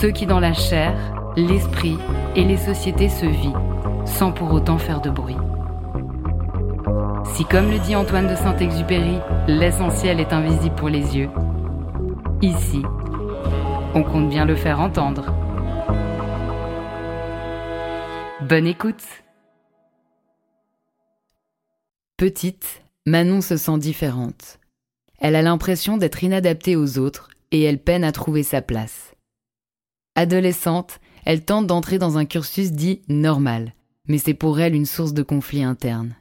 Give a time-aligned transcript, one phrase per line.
[0.00, 0.94] Ceux qui dans la chair,
[1.36, 1.98] l'esprit
[2.36, 5.36] et les sociétés se vivent, sans pour autant faire de bruit.
[7.34, 11.30] Si comme le dit Antoine de Saint-Exupéry, l'essentiel est invisible pour les yeux,
[12.42, 12.82] ici,
[13.92, 15.34] on compte bien le faire entendre.
[18.42, 19.02] Bonne écoute
[22.16, 24.60] Petite, Manon se sent différente.
[25.18, 29.07] Elle a l'impression d'être inadaptée aux autres et elle peine à trouver sa place.
[30.18, 33.72] Adolescente, elle tente d'entrer dans un cursus dit normal,
[34.08, 36.16] mais c'est pour elle une source de conflit interne.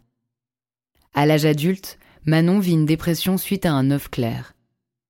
[1.15, 4.53] À l'âge adulte, Manon vit une dépression suite à un œuf clair.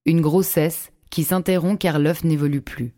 [0.06, 2.94] Une grossesse qui s'interrompt car l'œuf n'évolue plus.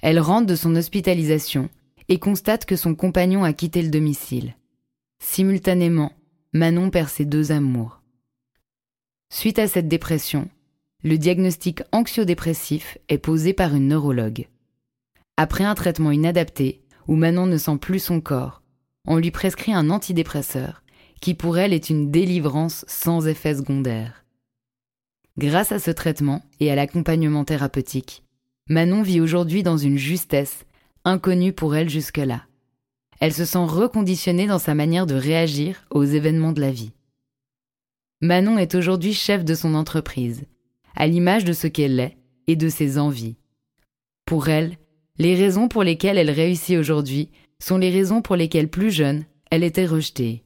[0.00, 1.68] Elle rentre de son hospitalisation
[2.08, 4.56] et constate que son compagnon a quitté le domicile.
[5.18, 6.12] Simultanément,
[6.54, 8.00] Manon perd ses deux amours.
[9.28, 10.48] Suite à cette dépression,
[11.04, 14.48] le diagnostic anxio-dépressif est posé par une neurologue.
[15.36, 18.62] Après un traitement inadapté, où Manon ne sent plus son corps,
[19.06, 20.82] on lui prescrit un antidépresseur,
[21.20, 24.24] qui pour elle est une délivrance sans effet secondaire.
[25.38, 28.22] Grâce à ce traitement et à l'accompagnement thérapeutique,
[28.68, 30.64] Manon vit aujourd'hui dans une justesse
[31.04, 32.46] inconnue pour elle jusque-là.
[33.20, 36.92] Elle se sent reconditionnée dans sa manière de réagir aux événements de la vie.
[38.22, 40.46] Manon est aujourd'hui chef de son entreprise,
[40.94, 43.36] à l'image de ce qu'elle est et de ses envies.
[44.24, 44.78] Pour elle,
[45.18, 49.64] les raisons pour lesquelles elle réussit aujourd'hui sont les raisons pour lesquelles plus jeune, elle
[49.64, 50.44] était rejetée.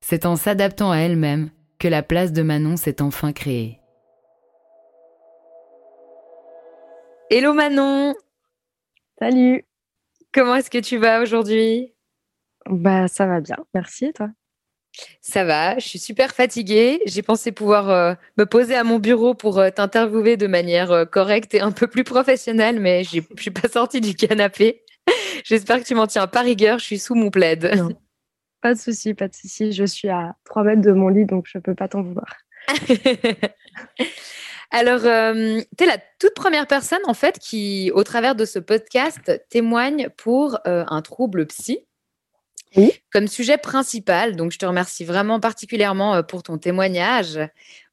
[0.00, 3.78] C'est en s'adaptant à elle-même que la place de Manon s'est enfin créée.
[7.30, 8.14] Hello Manon.
[9.18, 9.64] Salut.
[10.32, 11.94] Comment est-ce que tu vas aujourd'hui?
[12.66, 14.28] Bah ça va bien, merci et toi?
[15.20, 17.00] Ça va, je suis super fatiguée.
[17.06, 21.04] J'ai pensé pouvoir euh, me poser à mon bureau pour euh, t'interviewer de manière euh,
[21.04, 24.82] correcte et un peu plus professionnelle, mais je ne suis pas sortie du canapé.
[25.44, 27.70] J'espère que tu m'en tiens pas rigueur, je suis sous mon plaid.
[28.60, 29.72] Pas de souci, pas de souci.
[29.72, 32.36] Je suis à 3 mètres de mon lit, donc je ne peux pas t'en vouloir.
[34.70, 39.42] Alors, tu es la toute première personne, en fait, qui, au travers de ce podcast,
[39.48, 41.86] témoigne pour un trouble psy
[43.10, 44.36] comme sujet principal.
[44.36, 47.38] Donc, je te remercie vraiment particulièrement euh, pour ton témoignage,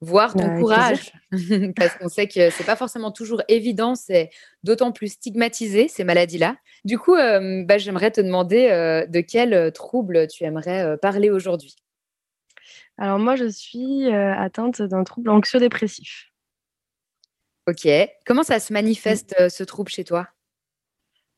[0.02, 1.12] voire ton bah, courage,
[1.76, 4.30] parce qu'on sait que c'est pas forcément toujours évident, c'est
[4.64, 6.56] d'autant plus stigmatisé ces maladies-là.
[6.86, 11.76] Du coup, euh, bah, j'aimerais te demander euh, de quel trouble tu aimerais parler aujourd'hui.
[12.98, 16.32] Alors moi, je suis atteinte d'un trouble anxio-dépressif.
[17.68, 17.88] Ok.
[18.26, 20.28] Comment ça se manifeste ce trouble chez toi?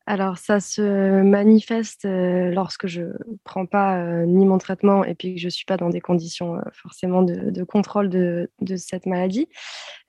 [0.09, 5.13] Alors, ça se manifeste euh, lorsque je ne prends pas euh, ni mon traitement et
[5.13, 9.47] puis que je suis pas dans des conditions euh, forcément de, contrôle de, cette maladie.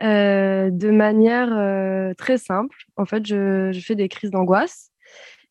[0.01, 4.91] de manière très simple, en fait, je, fais des crises d'angoisse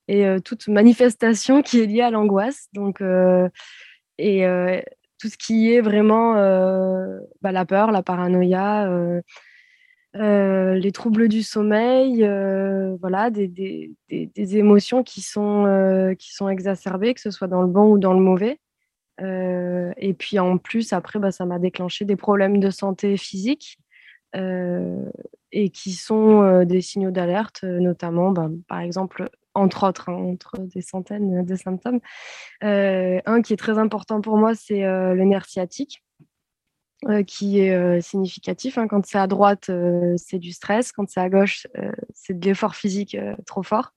[0.08, 2.70] et toute manifestation qui est liée à l'angoisse.
[2.74, 3.04] Donc,
[4.18, 4.44] et
[5.20, 6.34] tout ce qui est vraiment
[7.44, 8.90] bah, la peur, la paranoïa
[10.16, 17.14] euh, les troubles du sommeil, euh, voilà, des, émotions qui sont, euh, qui sont exacerbées,
[17.14, 18.60] que ce soit dans le bon ou dans le mauvais.
[19.22, 23.78] et puis en plus, après, bah, ça m'a déclenché des problèmes de santé physique
[24.34, 30.82] et qui sont des signaux d'alerte, notamment, bah, par exemple, entre autres, hein, entre des
[30.82, 32.00] centaines de symptômes.
[32.62, 36.02] un qui est très important pour moi, c'est le nerf sciatique.
[37.28, 38.78] Qui est significatif.
[38.78, 38.88] Hein.
[38.88, 39.72] Quand c'est à droite,
[40.18, 40.92] c'est du stress.
[40.92, 41.68] Quand c'est à gauche,
[42.14, 43.94] c'est de l'effort physique trop fort.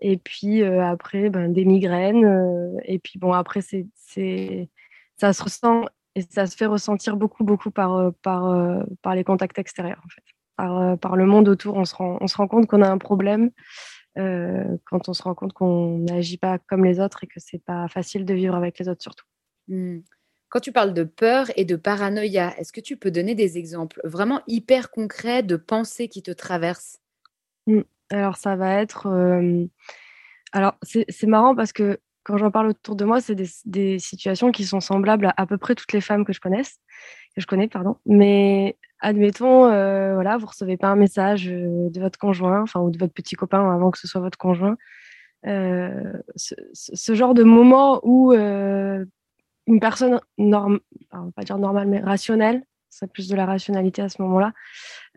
[0.00, 2.78] Et puis après, ben, des migraines.
[2.84, 4.68] et puis bon, après, c'est,
[5.16, 5.84] ça se ressent
[6.14, 10.02] et ça se fait ressentir beaucoup, beaucoup par, par, par les contacts extérieurs,
[10.56, 13.50] par le monde autour, on se rend, on se rend compte qu'on a un problème
[14.16, 17.88] quand on se rend compte qu'on n'agit pas comme les autres et que c'est pas
[17.88, 19.26] facile de vivre avec les autres, surtout.
[19.68, 19.98] Mmh.
[20.54, 24.00] Quand tu parles de peur et de paranoïa, est-ce que tu peux donner des exemples
[24.04, 27.00] vraiment hyper concrets de pensées qui te traversent?
[27.66, 27.80] Mmh.
[28.10, 29.08] Alors, ça va être.
[30.52, 33.34] Alors, c'est marrant parce que quand j'en parle autour de moi, c'est
[33.64, 36.78] des, situations qui sont semblables à à peu près toutes les femmes que je connaisse,
[37.34, 37.96] que je connais, pardon.
[38.06, 43.12] Mais admettons, voilà, vous recevez pas un message de votre conjoint, enfin, ou de votre
[43.12, 44.76] petit copain avant que ce soit votre conjoint.
[45.44, 46.54] ce,
[47.12, 48.32] genre de moment où
[49.66, 50.80] une personne norme,
[51.12, 52.62] on pas dire normale, mais rationnelle,
[52.94, 54.52] c'est plus de la rationalité à ce moment-là,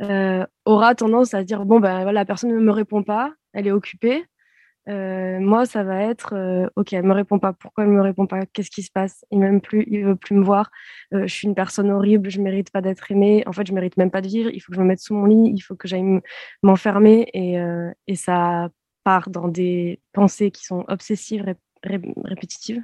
[0.01, 3.67] euh, aura tendance à dire bon ben voilà, la personne ne me répond pas, elle
[3.67, 4.25] est occupée.
[4.89, 7.51] Euh, moi, ça va être euh, ok, elle me répond pas.
[7.53, 8.45] Pourquoi elle me répond pas?
[8.45, 9.25] Qu'est-ce qui se passe?
[9.31, 10.71] Il m'aime plus, il veut plus me voir.
[11.11, 13.43] je suis une personne horrible, je mérite pas d'être aimée.
[13.47, 14.49] En fait, je mérite même pas de vivre.
[14.53, 16.21] Il faut que je me mette sous mon lit, il faut que j'aille
[16.63, 18.69] m'enfermer et, ça
[19.03, 21.45] part dans des pensées qui sont obsessives,
[21.83, 22.83] répétitives.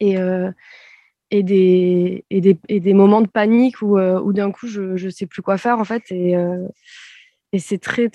[0.00, 0.18] Et,
[1.30, 5.58] et des, moments de panique où, euh, où d'un coup, je ne sais plus quoi
[5.58, 6.10] faire, en fait.
[6.10, 6.66] Et, euh,
[7.58, 8.08] c'est très,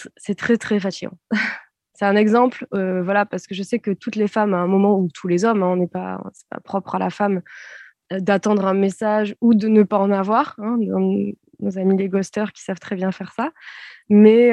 [0.58, 1.18] très, fatigant.
[1.94, 4.68] c'est un exemple, euh, voilà, parce que je sais que toutes les femmes, à un
[4.68, 7.42] moment, ou tous les hommes, hein, on n'est pas, c'est pas propre à la femme,
[8.12, 10.56] d'attendre un message ou de ne pas en avoir.
[10.60, 10.78] Hein,
[11.60, 13.52] nos amis les ghosters qui savent très bien faire ça.
[14.10, 14.52] Mais,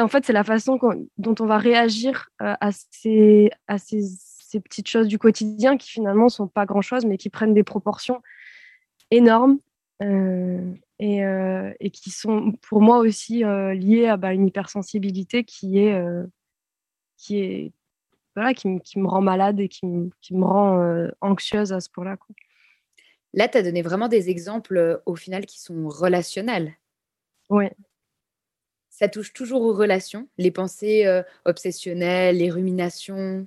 [0.00, 0.78] en fait, c'est la façon
[1.18, 3.50] dont on va réagir à ces
[4.50, 8.20] ces petites choses du quotidien qui finalement sont pas grand-chose, mais qui prennent des proportions
[9.12, 9.58] énormes
[10.02, 15.78] euh, euh, et, qui sont pour moi aussi euh, liées à bah, une hypersensibilité qui
[15.78, 16.02] est,
[17.16, 17.72] qui est
[18.34, 22.16] voilà, qui, me rend malade et qui, me rend anxieuse à ce point-là.
[23.32, 26.74] Là, tu as donné vraiment des exemples au final qui sont relationnels.
[27.50, 27.66] Oui.
[28.88, 33.46] Ça touche toujours aux relations, les pensées obsessionnelles, les ruminations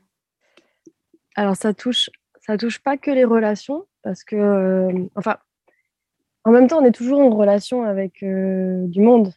[1.36, 2.10] alors ça touche,
[2.42, 5.38] ça touche pas que les relations, parce que, euh, enfin,
[6.44, 9.34] en même temps, on est toujours en relation avec euh, du monde.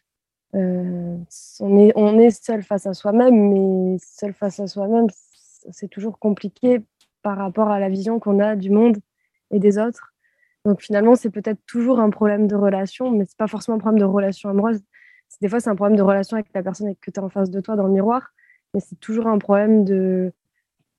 [0.55, 1.17] Euh,
[1.59, 5.07] on, est, seul face à soi-même, mais seul face à soi-même,
[5.71, 6.81] c'est toujours compliqué
[7.21, 8.97] par rapport à la vision qu'on a du monde
[9.51, 10.13] et des autres.
[10.65, 13.99] Donc finalement, c'est peut-être toujours un problème de relation, mais c'est pas forcément un problème
[13.99, 14.81] de relation amoureuse.
[15.41, 17.49] Des fois, c'est un problème de relation avec la personne que tu as en face
[17.49, 18.33] de toi dans le miroir,
[18.73, 20.33] mais c'est toujours un problème de,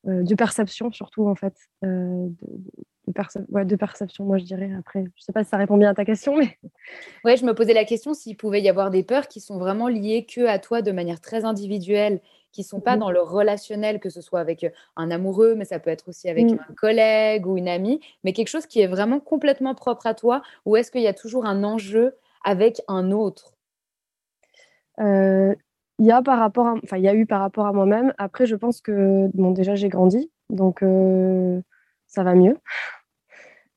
[0.08, 2.28] de perception surtout en fait euh,
[3.08, 5.94] de, de, perception moi je dirais après je sais pas si ça répond bien à
[5.94, 6.58] ta question mais
[7.24, 9.88] ouais je me posais la question s'il pouvait y avoir des peurs qui sont vraiment
[9.88, 12.20] liées que à toi de manière très individuelle
[12.52, 13.00] qui sont pas mmh.
[13.00, 16.28] dans le relationnel que ce soit avec euh, un amoureux mais ça peut être aussi
[16.28, 16.58] avec mmh.
[16.68, 20.42] un collègue ou une amie mais quelque chose qui est vraiment complètement propre à toi
[20.64, 23.54] ou est-ce qu'il y a toujours un enjeu avec un autre?
[25.98, 28.12] Il y a par rapport enfin il y a eu par rapport à moi-même.
[28.18, 31.60] Après je pense que bon déjà j'ai grandi donc euh,
[32.06, 32.56] ça va mieux.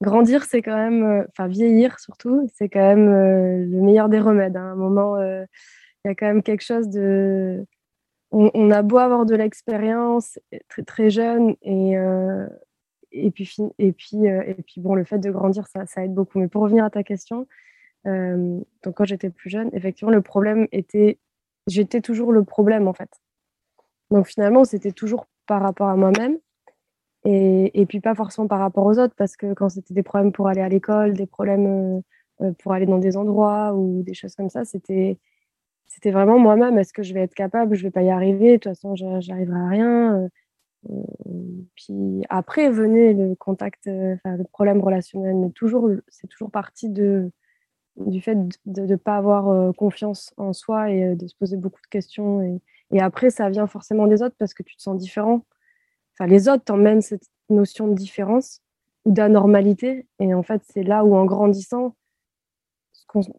[0.02, 4.20] Grandir c'est quand même euh, enfin vieillir surtout c'est quand même euh, le meilleur des
[4.20, 4.70] remèdes hein.
[4.70, 7.66] à un moment il y a quand même quelque chose de
[8.32, 11.96] on, a beau avoir de l'expérience très très jeune et
[13.12, 16.40] et puis et puis et puis bon le fait de grandir ça, ça aide beaucoup.
[16.40, 17.48] Mais pour revenir à ta question
[18.06, 21.20] donc quand j'étais plus jeune effectivement le problème était
[21.68, 23.10] j'étais toujours le problème en fait.
[24.10, 26.38] Donc finalement, c'était toujours par rapport à moi-même
[27.24, 30.48] et, puis pas forcément par rapport aux autres parce que quand c'était des problèmes pour
[30.48, 32.00] aller à l'école, des problèmes
[32.42, 35.20] euh, euh, pour aller dans des endroits ou des choses comme ça, c'était
[35.88, 36.78] c'était vraiment moi-même.
[36.80, 37.76] Est-ce que je vais être capable?
[37.76, 38.54] Je vais pas y arriver.
[38.54, 40.30] De toute façon, j'arriverai à rien.
[40.90, 40.94] Euh,
[41.76, 47.32] puis après venait le contact, le problème relationnel, mais toujours c'est toujours parti de
[48.06, 51.58] du fait de ne pas avoir euh, confiance en soi et euh, de se poser
[51.58, 52.42] beaucoup de questions.
[52.42, 52.62] Et,
[53.00, 55.46] après, ça vient forcément des autres parce que tu te sens différent.
[56.14, 58.62] Enfin, les autres t'emmènent cette notion de différence
[59.06, 60.08] ou d'anormalité.
[60.20, 61.96] Et en fait, c'est là où, en grandissant,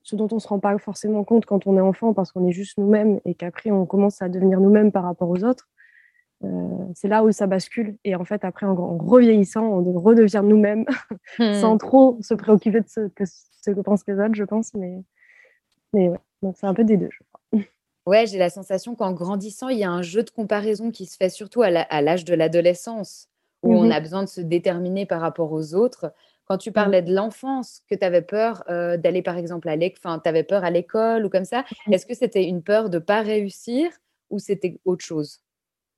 [0.02, 2.46] ce, dont on ne se rend pas forcément compte quand on est enfant parce qu'on
[2.46, 5.68] est juste nous-mêmes et qu'après, on commence à devenir nous-mêmes par rapport aux autres,
[6.94, 7.96] c'est là où ça bascule.
[8.04, 10.84] Et en fait, après, en, revieillissant, on redevient nous-mêmes
[11.60, 11.78] sans hmm.
[11.78, 14.74] trop se préoccuper de ce que, ce que pensent les autres, je pense.
[14.74, 15.02] Mais,
[15.92, 17.40] mais ouais, donc c'est un peu des deux, je crois.
[18.06, 21.16] Ouais, j'ai la sensation qu'en grandissant, il y a un jeu de comparaison qui se
[21.16, 21.70] fait surtout à
[22.02, 23.28] l'âge de l'adolescence,
[23.62, 26.12] où on Mmh a besoin de se déterminer par rapport aux autres.
[26.46, 26.72] Quand tu Mmh.
[26.72, 30.42] parlais de l'enfance, que tu avais peur euh, d'aller par exemple à l'école, tu avais
[30.42, 31.92] peur à l'école ou comme ça, Mmh.
[31.92, 33.88] est-ce que c'était une peur de ne pas réussir
[34.30, 35.40] ou c'était autre chose Euh,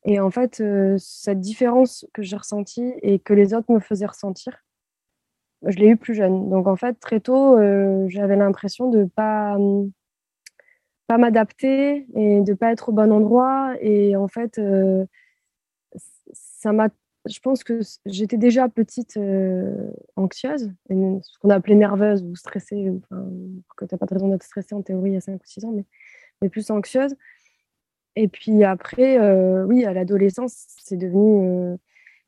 [0.05, 4.05] Et en fait, euh, cette différence que j'ai ressentie et que les autres me faisaient
[4.05, 4.63] ressentir,
[5.65, 6.50] je l'ai eu plus jeune.
[6.50, 9.91] Donc, en fait, très tôt, euh, j'avais l'impression de pas, hum,
[11.13, 13.75] pas m'adapter et de pas être au bon endroit.
[13.82, 15.05] Et en fait, euh,
[16.34, 16.89] ça m'a,
[17.29, 23.27] je pense que j'étais déjà petite euh, anxieuse, ce qu'on appelait nerveuse ou stressée, enfin,
[23.77, 25.72] que tu n'as pas de raison d'être stressée en théorie a 5 ou 6 ans,
[25.72, 25.86] mais,
[26.41, 27.15] mais plus anxieuse.
[28.15, 31.48] Et puis après, euh, oui, à l'adolescence, c'est devenu.
[31.48, 31.77] euh,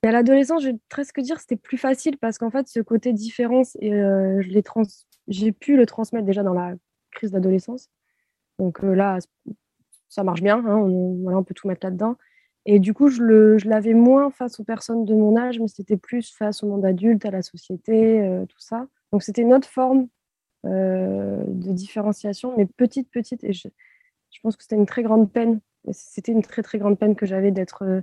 [0.04, 3.14] Mais à l'adolescence, je vais presque dire c'était plus facile parce qu'en fait, ce côté
[3.14, 4.84] différence, et, je l'ai trans...
[5.28, 6.76] j'ai pu le transmettre déjà dans la
[7.12, 7.90] crise d'adolescence.
[8.60, 9.20] Donc euh, là,
[10.10, 12.16] ça marche bien, hein, on, voilà, on peut tout mettre là-dedans.
[12.66, 16.34] Et du coup, je, l'avais moins face aux personnes de mon âge, mais c'était plus
[16.34, 18.88] face au monde adulte, à la société, euh, tout ça.
[19.12, 20.08] Donc c'était une autre forme
[20.66, 23.44] euh, de différenciation, mais petite, petite.
[23.44, 23.68] Et je,
[24.42, 25.60] pense que c'était une très grande peine.
[25.92, 28.02] C'était une très, très grande peine que j'avais d'être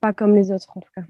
[0.00, 1.02] pas comme les autres, en tout cas.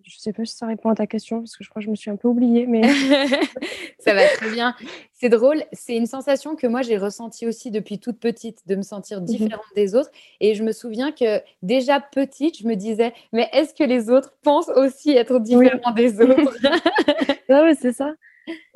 [0.00, 1.86] Euh, je sais pas si ça répond à ta question, parce que je crois que
[1.86, 2.82] je me suis un peu oubliée, mais...
[3.98, 4.74] ça va très bien.
[5.12, 8.82] C'est drôle, c'est une sensation que moi j'ai ressentie aussi depuis toute petite, de me
[8.82, 9.74] sentir différente mmh.
[9.74, 10.10] des autres.
[10.40, 14.34] Et je me souviens que déjà petite, je me disais, mais est-ce que les autres
[14.42, 15.94] pensent aussi être différents oui.
[15.94, 16.56] des autres?
[17.52, 18.12] Ah oui, c'est ça.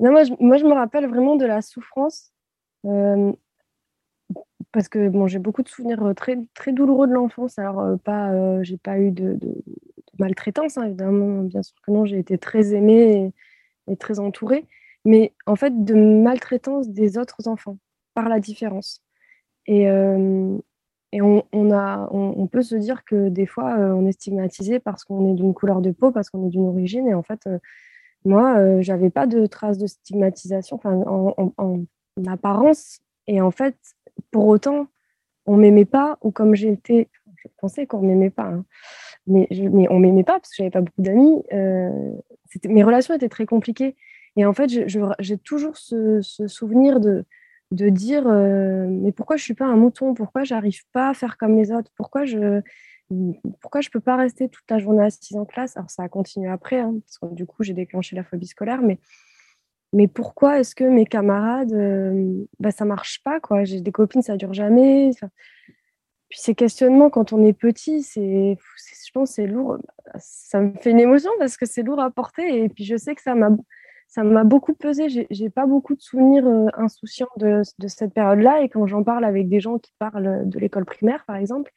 [0.00, 2.33] Non, moi, je, moi, je me rappelle vraiment de la souffrance.
[2.85, 3.33] Euh,
[4.73, 7.57] parce que bon, j'ai beaucoup de souvenirs très, très douloureux de l'enfance.
[7.57, 9.38] Alors, euh, pas, euh, j'ai pas eu de
[10.18, 13.33] maltraitance, hein, évidemment, bien sûr que non, j'ai été très aimée
[13.88, 14.66] et, très entourée,
[15.04, 17.78] mais en fait, de maltraitance des autres enfants,
[18.14, 19.02] par la différence.
[19.66, 20.56] Et, euh,
[21.12, 25.04] et on, a, on, peut se dire que des fois, euh, on est stigmatisé parce
[25.04, 27.59] qu'on est d'une couleur de peau, parce qu'on est d'une origine, et en fait, euh,
[28.25, 31.85] moi, j'avais pas de traces de stigmatisation, en, en, en
[32.26, 33.76] apparence, et en fait,
[34.30, 34.88] pour autant,
[35.47, 38.64] on m'aimait pas, ou comme j'étais, je pensais qu'on m'aimait pas, hein,
[39.26, 41.43] mais, je, mais on m'aimait pas parce que j'avais pas beaucoup d'amis.
[41.52, 42.12] Euh,
[42.66, 43.97] mes relations étaient très compliquées.
[44.37, 47.25] Et en fait, j'ai toujours ce, souvenir de,
[47.71, 50.14] de dire euh, mais pourquoi je suis pas un mouton?
[50.14, 51.90] Pourquoi j'arrive pas à faire comme les autres?
[51.97, 52.61] Pourquoi je
[53.61, 55.76] pourquoi je peux pas rester toute la journée assise en classe?
[55.76, 58.83] Alors ça a continué après, hein, parce que du coup j'ai déclenché la phobie scolaire,
[58.83, 58.99] mais
[59.95, 64.37] mais pourquoi est-ce que mes camarades, euh, bah, ça marche pas J'ai des copines, ça
[64.37, 65.12] dure jamais.
[66.35, 69.79] Puis ces questionnements quand on est petit, c'est, je pense, c'est lourd.
[70.19, 72.64] Ça me fait une émotion parce que c'est lourd à porter.
[72.64, 73.50] Et puis je sais que ça m'a,
[74.09, 75.26] ça m'a beaucoup pesé.
[75.31, 78.62] J'ai, pas beaucoup de souvenirs euh, insouciants de, de cette période-là.
[78.62, 81.73] Et quand j'en parle avec des gens qui parlent de l'école primaire, par exemple,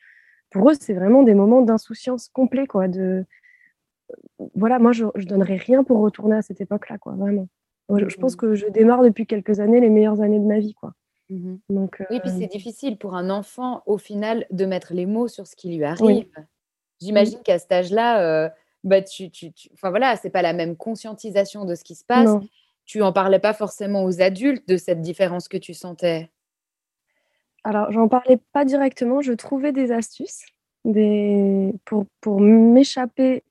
[0.50, 2.88] pour eux, c'est vraiment des moments d'insouciance complet, quoi.
[2.88, 3.26] De,
[4.56, 7.48] voilà, moi, je, je donnerais rien pour retourner à cette époque-là, quoi, vraiment.
[7.96, 10.74] Je, je pense que je démarre depuis quelques années les meilleures années de ma vie,
[10.74, 10.94] quoi.
[11.30, 11.56] Mmh.
[11.70, 12.06] Donc, euh...
[12.10, 15.56] Oui, puis c'est difficile pour un enfant, au final, de mettre les mots sur ce
[15.56, 16.06] qui lui arrive.
[16.06, 16.32] Oui.
[17.02, 18.50] J'imagine qu'à cet âge-là, euh,
[18.84, 19.70] bah, tu, tu, tu...
[19.74, 22.28] Enfin, voilà, c'est pas la même conscientisation de ce qui se passe.
[22.28, 22.42] Non.
[22.86, 26.32] Tu en parlais pas forcément aux adultes de cette différence que tu sentais.
[27.64, 29.20] Alors, j'en parlais pas directement.
[29.20, 30.46] Je trouvais des astuces
[30.86, 31.74] des...
[31.84, 33.44] pour, pour m'échapper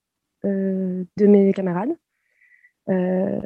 [0.47, 1.95] euh, de mes camarades.
[2.89, 3.41] Euh,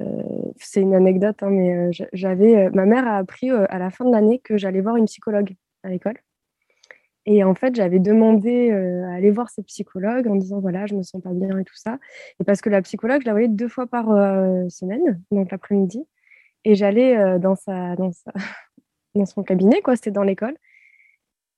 [0.58, 4.04] c'est une anecdote, hein, mais euh, j'avais, euh, ma mère a appris à la fin
[4.04, 6.18] de l'année que j'allais voir une psychologue à l'école.
[7.26, 11.02] Et en fait, j'avais demandé à aller voir cette psychologue en disant voilà, je me
[11.02, 11.98] sens pas bien et tout ça.
[12.40, 14.06] Et parce que la psychologue, je la voyais deux fois par
[14.70, 16.02] semaine, donc l'après-midi.
[16.64, 18.32] Et j'allais dans, sa, dans, sa,
[19.14, 20.56] dans son cabinet, quoi, c'était dans l'école.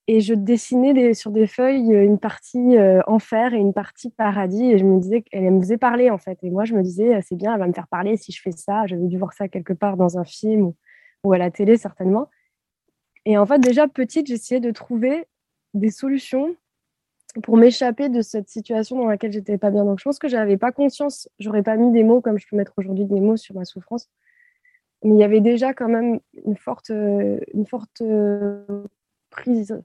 [0.08, 4.72] Et je dessinais des, sur des feuilles une partie euh, enfer et une partie paradis.
[4.72, 6.38] Et je me disais qu'elle me faisait parler, en fait.
[6.42, 8.50] Et moi, je me disais, c'est bien, elle va me faire parler si je fais
[8.50, 8.86] ça.
[8.86, 10.76] J'avais dû voir ça quelque part dans un film ou,
[11.22, 12.28] ou, à la télé, certainement.
[13.24, 15.26] Et en fait, déjà petite, j'essayais de trouver
[15.74, 16.56] des solutions
[17.44, 19.84] pour m'échapper de cette situation dans laquelle j'étais pas bien.
[19.84, 22.56] Donc, je pense que j'avais pas conscience, j'aurais pas mis des mots comme je peux
[22.56, 24.10] mettre aujourd'hui des mots sur ma souffrance.
[25.04, 28.02] Mais il y avait déjà quand même une forte, une forte
[29.32, 29.76] prise,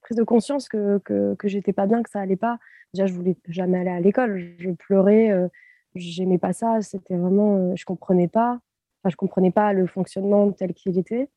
[0.00, 2.58] prise de conscience que, que, que j'étais pas bien, que ça allait pas.
[2.92, 4.38] Déjà, je voulais jamais aller à l'école.
[4.58, 5.48] Je pleurais, euh,
[5.94, 6.80] j'aimais pas ça.
[6.82, 8.58] C'était vraiment, euh, je comprenais pas.
[9.02, 11.28] Enfin, je comprenais pas le fonctionnement tel qu'il était.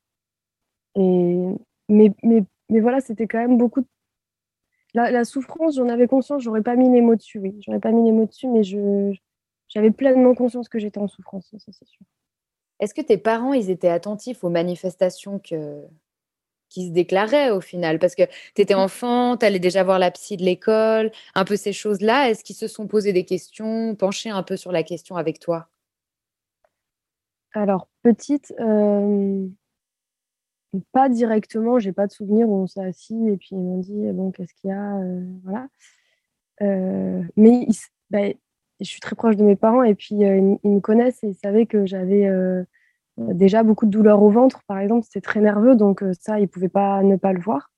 [0.95, 1.37] Et,
[1.87, 3.83] mais, mais, mais voilà, c'était quand même beaucoup.
[4.95, 7.41] La, la souffrance, j'en avais conscience, j'aurais pas mis les mots dessus.
[7.59, 9.13] J'aurais pas mis les mots dessus, mais je,
[9.67, 12.05] j'avais pleinement conscience que j'étais en souffrance, ça c'est sûr.
[12.79, 15.83] Est-ce que tes parents, ils étaient attentifs aux manifestations que,
[16.69, 18.23] qui se déclaraient au final Parce que
[18.55, 18.79] tu étais mmh.
[18.79, 22.29] enfant, tu allais déjà voir la psy de l'école, un peu ces choses-là.
[22.29, 25.67] Est-ce qu'ils se sont posés des questions, penchés un peu sur la question avec toi?
[27.53, 29.47] Alors, petite, euh,
[30.91, 34.11] pas directement, j'ai pas de souvenir où on s'est assis et puis ils m'ont dit
[34.11, 35.67] bon, qu'est-ce qu'il y a euh, Voilà.
[36.61, 37.67] Euh, mais
[38.11, 38.27] bah,
[38.79, 41.35] je suis très proche de mes parents et puis ils, ils, me connaissent et ils
[41.35, 42.29] savaient que j'avais
[43.19, 46.43] déjà beaucoup de douleurs au ventre, par exemple, c'était très nerveux, donc euh, ça, ils
[46.43, 47.71] ne pouvaient pas ne pas le voir,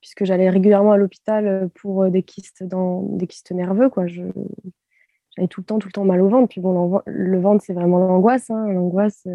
[0.00, 3.90] puisque j'allais régulièrement à l'hôpital euh, pour euh, des kystes, dans, des kystes nerveux.
[3.90, 4.06] Quoi.
[4.06, 6.48] J'avais tout le temps, tout le temps mal au ventre.
[6.48, 8.50] Puis bon, le ventre, c'est vraiment l'angoisse.
[8.50, 8.68] Hein.
[8.68, 9.26] L'angoisse,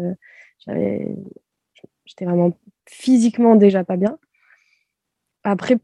[0.58, 1.16] j'avais,
[2.04, 2.52] j'étais vraiment
[2.86, 4.18] physiquement déjà pas bien.
[5.44, 5.76] Après,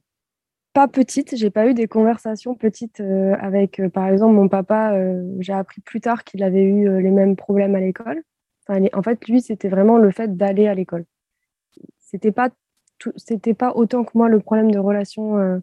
[0.73, 4.95] pas petite, j'ai pas eu des conversations petites avec, par exemple, mon papa.
[5.39, 8.23] j'ai appris plus tard qu'il avait eu les mêmes problèmes à l'école
[8.93, 11.05] en fait, lui, c'était vraiment le fait d'aller à l'école.
[11.99, 12.50] C'était pas
[13.17, 15.59] c'était pas autant que moi le problème de relation euh,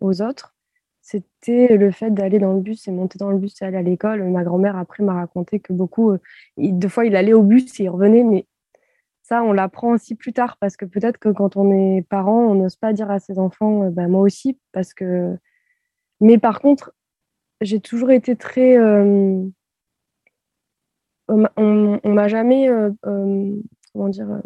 [0.00, 0.54] aux autres.
[1.02, 3.82] C'était le fait d'aller dans le bus et monter dans le bus et aller à
[3.82, 4.24] l'école.
[4.24, 6.18] Ma grand-mère après m'a raconté que beaucoup, euh,
[6.58, 8.46] deux fois, il allait au bus et il revenait, mais
[9.22, 12.54] ça, on l'apprend aussi plus tard parce que peut-être que quand on est parent, on
[12.54, 15.36] n'ose pas dire à ses enfants, euh, bah, moi aussi, parce que.
[16.20, 16.92] Mais par contre,
[17.60, 18.76] j'ai toujours été très
[21.28, 23.54] on, on m'a jamais, euh, euh,
[23.92, 24.40] comment dire, euh,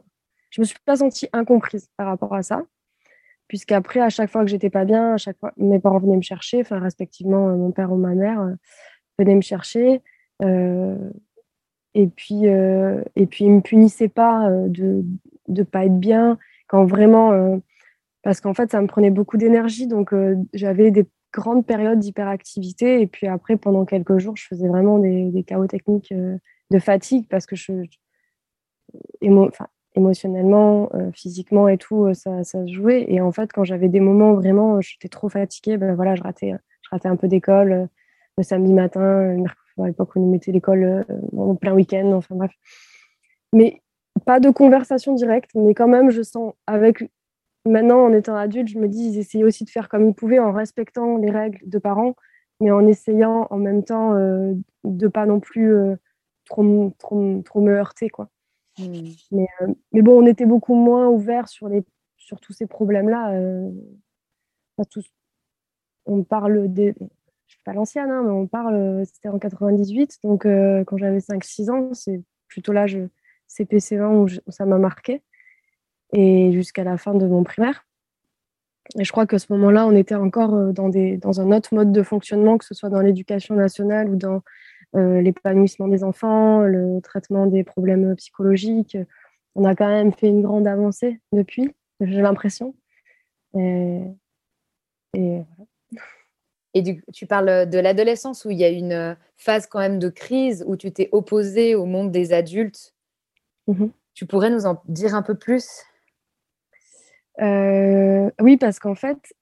[0.50, 2.62] je me suis pas sentie incomprise par rapport à ça,
[3.48, 5.16] puisqu'après, à chaque fois que j'étais pas bien,
[5.56, 8.46] mes parents venaient me chercher, enfin, respectivement, mon père ou ma mère
[9.18, 10.02] venaient me chercher.
[10.42, 15.04] et puis, et puis, ils me punissaient pas de
[15.48, 17.60] ne pas être bien quand vraiment,
[18.22, 20.14] parce qu'en fait, ça me prenait beaucoup d'énergie, donc
[20.52, 25.44] j'avais des grandes périodes d'hyperactivité, et puis après, pendant quelques jours, je faisais vraiment des
[25.46, 26.12] chaos techniques
[26.72, 27.84] de fatigue parce que je,
[29.94, 33.04] émotionnellement, euh, physiquement et tout, euh, ça, ça, se jouait.
[33.08, 36.22] Et en fait, quand j'avais des moments où vraiment j'étais trop fatiguée, ben voilà, je
[36.22, 37.86] ratais, je ratais un peu d'école euh,
[38.38, 39.44] le samedi matin,
[39.78, 41.04] à l'époque où on mettait l'école
[41.36, 42.52] en plein week-end, enfin bref.
[43.52, 43.82] Mais
[44.24, 47.10] pas de conversation directe, mais quand même, je sens avec
[47.66, 50.38] maintenant en étant adulte, je me dis ils essayaient aussi de faire comme ils pouvaient
[50.38, 52.14] en respectant les règles de parents,
[52.60, 54.14] mais en essayant en même temps
[54.84, 55.74] de pas non plus
[56.44, 58.08] trop, trop, trop me heurter.
[58.08, 58.28] Quoi.
[58.78, 59.10] Hmm.
[59.30, 61.82] Mais, euh, mais, bon, on était beaucoup moins ouverts sur, les,
[62.16, 63.32] sur tous ces problèmes-là.
[63.32, 63.70] Euh,
[66.06, 66.94] on parle des.
[67.46, 69.04] Je suis pas l'ancienne, hein, mais on parle.
[69.06, 72.98] C'était en 98, donc euh, quand j'avais 5-6 ans, c'est plutôt l'âge
[73.48, 75.22] CPC20 où, où ça m'a marqué.
[76.14, 77.86] Et jusqu'à la fin de mon primaire.
[78.98, 81.92] Et je crois qu'à ce moment-là, on était encore dans, des, dans un autre mode
[81.92, 84.40] de fonctionnement, que ce soit dans l'éducation nationale ou dans euh,
[84.94, 88.98] l'épanouissement des enfants, le traitement des problèmes psychologiques.
[89.54, 92.74] On a quand même fait une grande avancée depuis, j'ai l'impression.
[93.54, 94.00] Et,
[96.74, 100.08] et, du, tu parles de l'adolescence où il y a une phase quand même de
[100.08, 102.94] crise où tu t'es opposé au monde des adultes.
[103.68, 103.90] Mm-hmm.
[104.14, 105.82] Tu pourrais nous en dire un peu plus?
[107.40, 109.34] Euh, Oui, parce qu'en fait,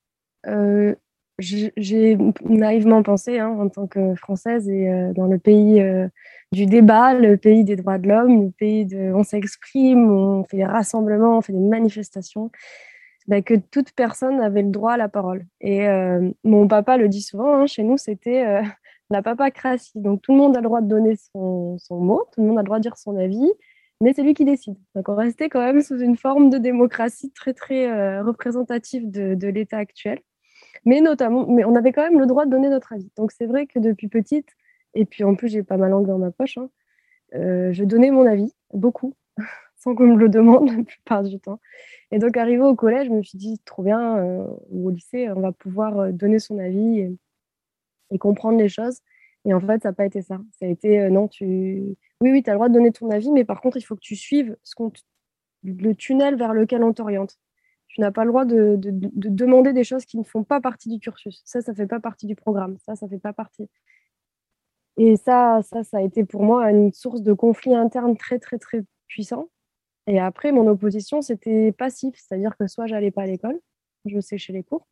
[0.46, 0.94] euh,
[1.40, 6.08] j'ai naïvement pensé, hein, en tant que Française et euh, dans le pays euh,
[6.52, 10.58] du débat, le pays des droits de l'homme, le pays de on s'exprime, on fait
[10.58, 12.50] des rassemblements, on fait des manifestations,
[13.26, 15.46] bah, que toute personne avait le droit à la parole.
[15.60, 18.62] Et euh, mon papa le dit souvent, hein, chez nous, c'était
[19.10, 20.00] la papacratie.
[20.00, 22.62] Donc tout le monde a le droit de donner son, mot, tout le monde a
[22.62, 23.52] le droit de dire son avis,
[24.00, 24.76] mais c'est lui qui décide.
[24.94, 29.78] Donc on restait quand même sous une forme de démocratie très, très représentative de l'État
[29.78, 30.20] actuel
[30.84, 33.10] mais notamment, on avait quand même le droit de donner notre avis.
[33.16, 34.48] Donc c'est vrai que depuis petite,
[34.94, 36.70] et puis en plus j'ai pas ma langue dans ma poche, hein,
[37.34, 39.14] euh, je donnais mon avis, beaucoup,
[39.76, 41.60] sans qu'on me le demande la plupart du temps.
[42.10, 45.30] Et donc arrivé au collège, je me suis dit, trop bien, euh, ou au lycée,
[45.30, 48.98] on va pouvoir euh, donner son avis et, comprendre les choses.
[49.44, 50.40] Et en fait, ça n'a pas été ça.
[50.58, 51.96] Ça a été, non, tu...
[52.20, 53.94] Oui, oui, tu as le droit de donner ton avis, mais par contre, il faut
[53.94, 54.56] que tu suives
[55.62, 57.38] le tunnel vers lequel on t'oriente
[57.90, 61.00] tu n'as pas le droit de, demander des choses qui ne font pas partie du
[61.00, 61.42] cursus.
[61.44, 62.78] Ça, ça ne fait pas partie du programme.
[62.78, 63.68] Ça, ça ne fait pas partie.
[64.96, 68.84] Et ça, ça, a été pour moi une source de conflit interne très, très, très
[69.08, 69.48] puissant.
[70.06, 72.14] Et après, mon opposition, c'était passif.
[72.16, 73.58] C'est-à-dire que soit j'allais pas à l'école,
[74.04, 74.86] je séchais les cours,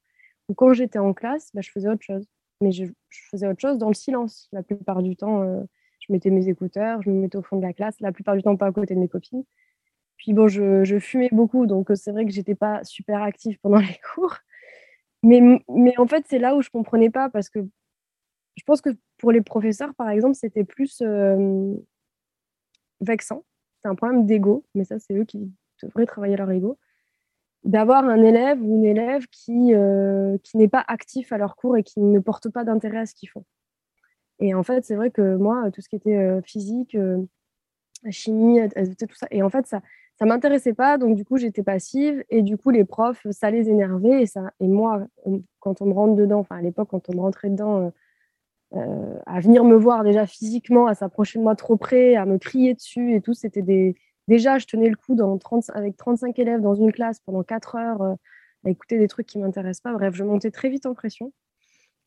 [0.48, 2.26] ou quand j'étais en classe, bah, je faisais autre chose.
[2.60, 2.86] Mais je,
[3.30, 4.48] faisais autre chose dans le silence.
[4.52, 5.62] La plupart du temps, euh,
[6.00, 8.00] je mettais mes écouteurs, je me mettais au fond de la classe.
[8.00, 9.44] La plupart du temps, pas à côté de mes copines.
[10.18, 13.98] Puis bon, je, fumais beaucoup, donc c'est vrai que j'étais pas super active pendant les
[14.14, 14.36] cours.
[15.22, 17.60] Mais, mais en fait, c'est là où je comprenais pas parce que
[18.56, 21.02] je pense que pour les professeurs, par exemple, c'était plus
[23.00, 23.44] vexant.
[23.80, 25.52] C'est un problème d'ego, mais ça, c'est eux qui
[25.82, 26.78] devraient travailler leur ego.
[27.64, 29.72] D'avoir un élève ou une élève qui,
[30.42, 33.14] qui n'est pas actif à leur cours et qui ne porte pas d'intérêt à ce
[33.14, 33.44] qu'ils font.
[34.40, 36.96] Et en fait, c'est vrai que moi, tout ce qui était physique,
[38.10, 39.82] chimie, tout ça, et en fait, ça
[40.18, 43.68] ça m'intéressait pas, donc du coup, j'étais passive, et du coup, les profs, ça les
[43.70, 45.06] énervait, et, ça, et moi,
[45.60, 47.92] quand on me rentre dedans, enfin à l'époque, quand on me rentrait dedans,
[48.72, 52.74] à venir me voir déjà physiquement, à s'approcher de moi trop près, à me crier
[52.74, 53.94] dessus et tout, c'était des...
[54.26, 55.70] Déjà, je tenais le coup dans 30...
[55.74, 59.82] avec 35 élèves dans une classe pendant 4 heures, à écouter des trucs qui m'intéressent
[59.82, 59.92] pas.
[59.92, 61.32] Bref, je montais très vite en pression.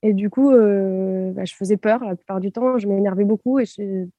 [0.03, 3.59] Et du coup, euh, bah, je faisais peur la plupart du temps, je m'énervais beaucoup.
[3.59, 3.65] Et,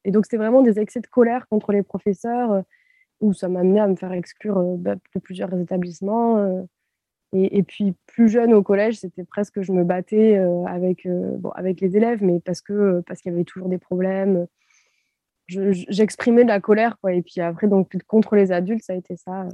[0.04, 2.62] et donc, c'était vraiment des excès de colère contre les professeurs, euh,
[3.22, 6.66] où ça m'a amené à me faire exclure euh, bah, de plusieurs établissements.
[7.32, 11.48] Et, et, puis, plus jeune au collège, c'était presque que je me battais avec, bon,
[11.50, 14.46] avec les élèves, mais parce qu'il parce qu'il y avait toujours des problèmes.
[15.48, 16.98] J'exprimais de la colère.
[17.00, 17.14] Quoi.
[17.14, 19.48] Et puis après, donc, contre les adultes, ça a été ça.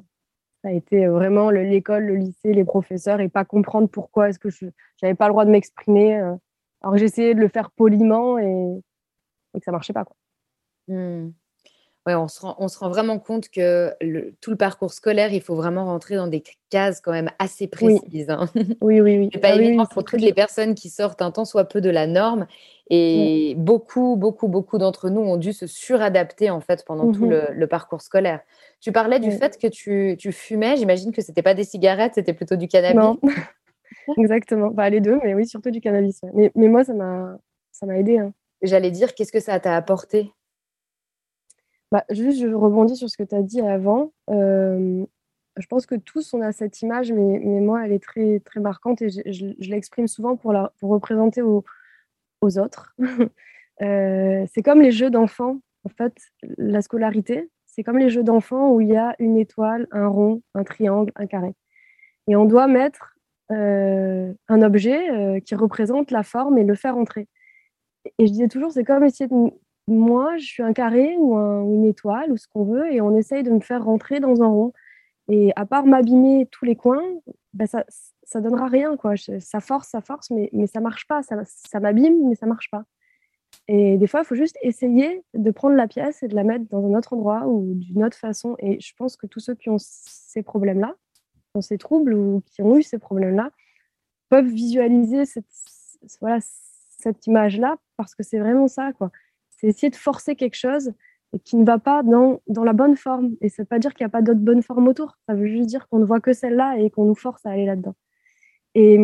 [0.62, 4.50] Ça a été vraiment l'école, le lycée, les professeurs et pas comprendre pourquoi est-ce que
[4.50, 4.66] je
[5.02, 6.18] n'avais pas le droit de m'exprimer.
[6.18, 6.34] Euh.
[6.80, 8.80] Alors que j'essayais de le faire poliment et,
[9.54, 10.04] et que ça marchait pas.
[10.04, 10.16] Quoi.
[10.88, 11.32] Mmh
[12.14, 13.92] on, se rend, on se rend vraiment compte que
[14.40, 18.30] tout le parcours scolaire, il faut vraiment rentrer dans des cases quand même assez précises.
[18.30, 18.48] Hein.
[18.80, 19.30] Oui, oui, oui.
[19.32, 21.90] C'est pas ah évident pour toutes les personnes qui sortent un temps soit peu de
[21.90, 22.46] la norme.
[22.90, 27.48] Et beaucoup, beaucoup, beaucoup d'entre nous ont dû se suradapter en fait pendant tout mmh
[27.52, 28.40] le, parcours scolaire.
[28.80, 30.76] Tu parlais du fait que tu, tu fumais.
[30.76, 32.96] J'imagine que c'était pas des cigarettes, c'était plutôt du cannabis.
[32.96, 33.18] Non.
[34.18, 34.70] Exactement.
[34.70, 36.20] Bah, les deux, mais oui, surtout du cannabis.
[36.34, 37.36] Mais, mais moi, ça m'a,
[37.72, 38.18] ça m'a aidé.
[38.18, 38.32] Hein.
[38.62, 40.32] J'allais dire, qu'est-ce que ça t'a apporté?
[41.90, 44.12] Bah, juste, je rebondis sur ce que tu as dit avant.
[44.30, 45.04] Euh,
[45.56, 48.60] je pense que tous, on a cette image, mais, mais moi, elle est très, très
[48.60, 49.20] marquante et je,
[49.58, 51.64] je, l'exprime souvent pour, la, pour représenter aux,
[52.42, 52.94] aux autres.
[53.82, 55.60] euh, c'est comme les jeux d'enfants.
[55.84, 56.14] En fait,
[56.58, 60.42] la scolarité, c'est comme les jeux d'enfants où il y a une étoile, un rond,
[60.54, 61.54] un triangle, un carré.
[62.28, 63.16] Et on doit mettre
[63.50, 67.26] euh, un objet qui représente la forme et le faire entrer.
[68.18, 69.50] Et je disais toujours, c'est comme essayer de,
[69.88, 73.42] moi, je suis un carré ou, une étoile ou ce qu'on veut, et on essaye
[73.42, 74.72] de me faire rentrer dans un rond.
[75.28, 77.04] Et à part m'abîmer tous les coins,
[77.54, 77.84] ben ça,
[78.22, 78.96] ça donnera rien.
[78.96, 79.14] Quoi.
[79.16, 81.22] ça force, ça force, mais, mais ça marche pas.
[81.22, 82.84] Ça, ça m'abîme, mais ça marche pas.
[83.66, 86.66] Et des fois, il faut juste essayer de prendre la pièce et de la mettre
[86.70, 88.56] dans un autre endroit ou d'une autre façon.
[88.58, 90.94] Et je pense que tous ceux qui ont ces problèmes-là,
[91.54, 93.50] ont ces troubles ou qui ont eu ces problèmes-là,
[94.30, 95.46] peuvent visualiser cette,
[96.98, 98.92] cette image-là parce que c'est vraiment ça.
[98.92, 99.10] Quoi
[99.58, 100.92] c'est essayer de forcer quelque chose
[101.44, 103.34] qui ne va pas dans, dans la bonne forme.
[103.40, 105.18] Et ça ne veut pas dire qu'il n'y a pas d'autres bonnes formes autour.
[105.28, 107.66] Ça veut juste dire qu'on ne voit que celle-là et qu'on nous force à aller
[107.66, 107.94] là-dedans.
[108.74, 108.98] Et,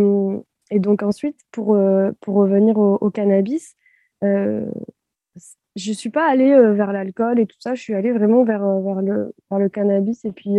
[0.71, 3.77] et, donc ensuite, pour, euh, pour revenir au, cannabis,
[4.23, 4.71] euh,
[5.77, 7.75] je ne suis pas allée euh, vers l'alcool et tout ça.
[7.75, 10.25] Je suis allée vraiment vers, vers, le, le cannabis.
[10.25, 10.59] Et puis,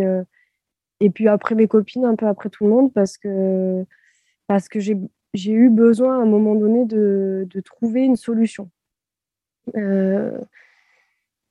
[1.00, 3.86] et puis après mes copines, un peu après tout le monde, parce que,
[4.48, 8.70] parce que j'ai eu besoin à un moment donné de, de trouver une solution.
[9.76, 10.38] Euh,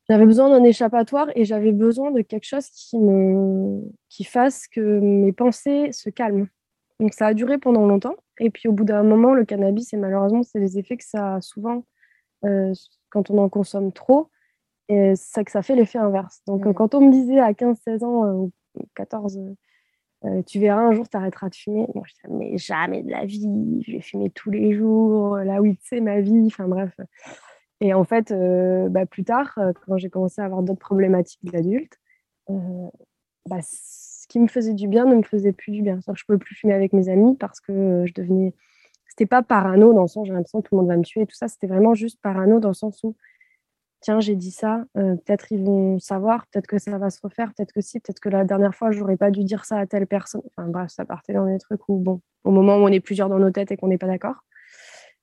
[0.08, 5.00] j'avais besoin d'un échappatoire et j'avais besoin de quelque chose qui me qui fasse que
[5.00, 6.48] mes pensées se calment.
[7.00, 8.16] Donc ça a duré pendant longtemps.
[8.38, 11.36] Et puis au bout d'un moment, le cannabis, et malheureusement, c'est les effets que ça
[11.36, 11.84] a souvent
[12.44, 12.72] euh,
[13.10, 14.28] quand on en consomme trop,
[14.88, 16.42] et c'est que ça fait l'effet inverse.
[16.46, 18.52] Donc quand on me disait à 15-16 ans euh, ou
[18.96, 19.40] 14,
[20.46, 21.86] tu verras un jour, tu arrêteras de fumer.
[21.94, 25.60] Moi, je disais, mais jamais de la vie, je vais fumer tous les jours, là
[25.60, 26.44] oui, c'est ma vie.
[26.46, 26.94] Enfin bref.
[27.80, 31.44] Et en fait, euh, bah, plus tard, euh, quand j'ai commencé à avoir d'autres problématiques
[31.44, 31.98] d'adulte,
[32.50, 32.88] euh,
[33.48, 35.98] bah, ce qui me faisait du bien ne me faisait plus du bien.
[36.06, 38.54] Je ne pouvais plus fumer avec mes amis parce que je devenais.
[39.08, 41.26] C'était pas parano dans le sens j'ai l'impression que tout le monde va me tuer
[41.26, 41.46] tout ça.
[41.48, 43.16] C'était vraiment juste parano dans le sens où,
[44.00, 47.72] tiens, j'ai dit ça, peut-être ils vont savoir, peut-être que ça va se refaire, peut-être
[47.72, 50.42] que si, peut-être que la dernière fois, j'aurais pas dû dire ça à telle personne.
[50.56, 53.28] Enfin bref, ça partait dans des trucs où, bon, au moment où on est plusieurs
[53.28, 54.44] dans nos têtes et qu'on n'est pas d'accord.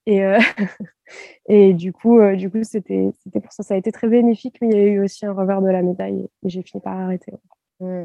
[0.06, 0.40] Et, euh,
[1.48, 3.64] et du coup, euh, du coup c'était, c'était pour ça.
[3.64, 5.82] Ça a été très bénéfique, mais il y a eu aussi un revers de la
[5.82, 7.34] médaille et j'ai fini par arrêter.
[7.80, 8.04] Mmh.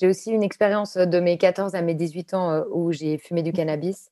[0.00, 3.42] J'ai aussi une expérience de mes 14 à mes 18 ans euh, où j'ai fumé
[3.42, 4.10] du cannabis.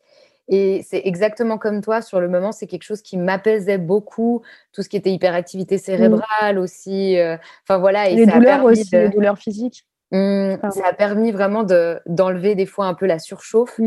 [0.49, 4.83] Et c'est exactement comme toi, sur le moment, c'est quelque chose qui m'apaisait beaucoup, tout
[4.83, 7.17] ce qui était hyperactivité cérébrale aussi.
[7.65, 8.09] Enfin voilà.
[8.09, 9.85] Et les douleurs aussi, les douleurs physiques.
[10.13, 13.81] Mmh, ça a permis vraiment de, d'enlever des fois un peu la surchauffe.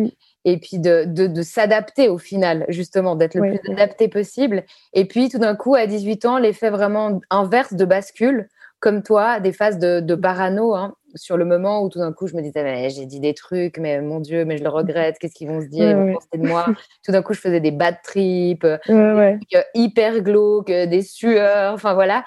[0.45, 4.63] Et puis de, de, s'adapter au final, justement, d'être le plus adapté possible.
[4.93, 8.47] Et puis tout d'un coup, à 18 ans, l'effet vraiment inverse de bascule,
[8.79, 12.27] comme toi, des phases de, de parano, hein, sur le moment où tout d'un coup
[12.27, 15.33] je me disais j'ai dit des trucs, mais mon Dieu, mais je le regrette, qu'est-ce
[15.33, 16.65] qu'ils vont se dire, ils vont penser de moi.
[17.03, 19.37] tout d'un coup je faisais des bad trips, euh,
[19.73, 22.23] hyper glauques, des sueurs, enfin voilà.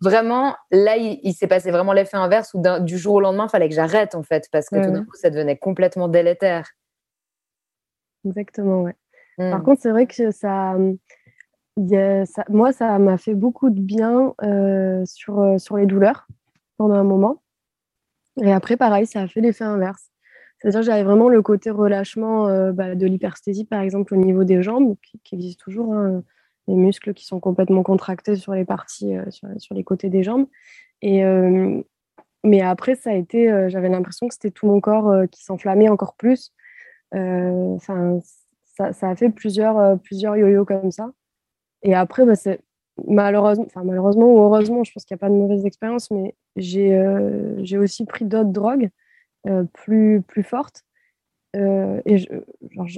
[0.00, 3.68] Vraiment, là il, s'est passé vraiment l'effet inverse où du jour au lendemain il fallait
[3.68, 6.70] que j'arrête en fait parce que tout d'un coup ça devenait complètement délétère.
[8.28, 8.94] Exactement, ouais.
[9.36, 9.62] Par mmh.
[9.62, 10.76] contre, c'est vrai que ça,
[12.48, 16.26] moi, ça m'a fait beaucoup de bien euh, sur, euh, sur les douleurs
[16.76, 17.42] pendant un moment.
[18.42, 20.10] Et après, pareil, ça a fait l'effet inverse.
[20.58, 24.44] C'est-à-dire que j'avais vraiment le côté relâchement euh, bah, de l'hypersthésie, par exemple, au niveau
[24.44, 26.22] des jambes, qui, existe toujours, hein,
[26.66, 30.46] les muscles qui sont complètement contractés sur les parties, sur, sur, les côtés des jambes.
[31.00, 31.22] Et,
[32.44, 36.14] mais après, ça a été, j'avais l'impression que c'était tout mon corps qui s'enflammait encore
[36.14, 36.52] plus.
[37.12, 38.20] Enfin,
[38.76, 41.10] ça, ça, a fait plusieurs, plusieurs yo-yo comme ça.
[41.82, 42.60] Et après, bah, c'est
[43.06, 46.34] malheureusement, enfin malheureusement ou heureusement, je pense qu'il n'y a pas de mauvaise expérience, mais
[46.56, 48.90] j'ai euh, aussi pris d'autres drogues
[49.46, 50.84] euh, plus, plus fortes.
[51.56, 52.18] Euh, et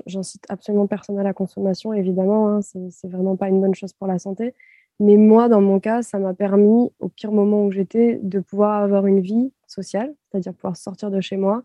[0.07, 4.07] j'incite absolument personne à la consommation, évidemment, hein, c'est vraiment pas une bonne chose pour
[4.07, 4.55] la santé.
[4.99, 8.83] Mais moi, dans mon cas, ça m'a permis, au pire moment où j'étais, de pouvoir
[8.83, 11.62] avoir une vie sociale, c'est-à-dire pouvoir sortir de chez moi,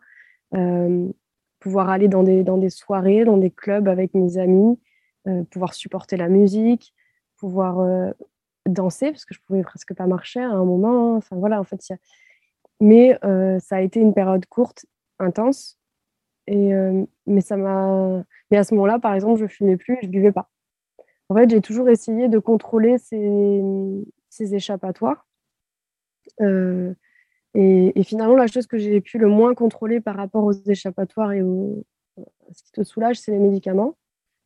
[1.66, 4.80] pouvoir aller dans des, dans des soirées, dans des clubs avec mes amis,
[5.50, 6.94] pouvoir supporter la musique,
[7.38, 8.12] pouvoir euh,
[8.68, 11.16] danser, parce que je pouvais presque pas marcher à un moment.
[11.16, 11.18] Hein.
[11.18, 11.82] Enfin voilà, en fait,
[12.80, 14.86] mais euh, ça a été une période courte,
[15.20, 15.80] intense.
[16.48, 18.24] Et, euh, mais ça m'a.
[18.52, 20.50] Mais à ce moment-là, par exemple, je fumais plus, je buvais pas.
[21.30, 23.64] En fait, j'ai toujours essayé de contrôler ces,
[24.30, 25.26] ces échappatoires.
[27.56, 31.42] Et, finalement, la chose que j'ai pu le moins contrôler par rapport aux échappatoires et
[31.42, 31.86] au,
[32.52, 33.96] ce qui te soulage, c'est les médicaments,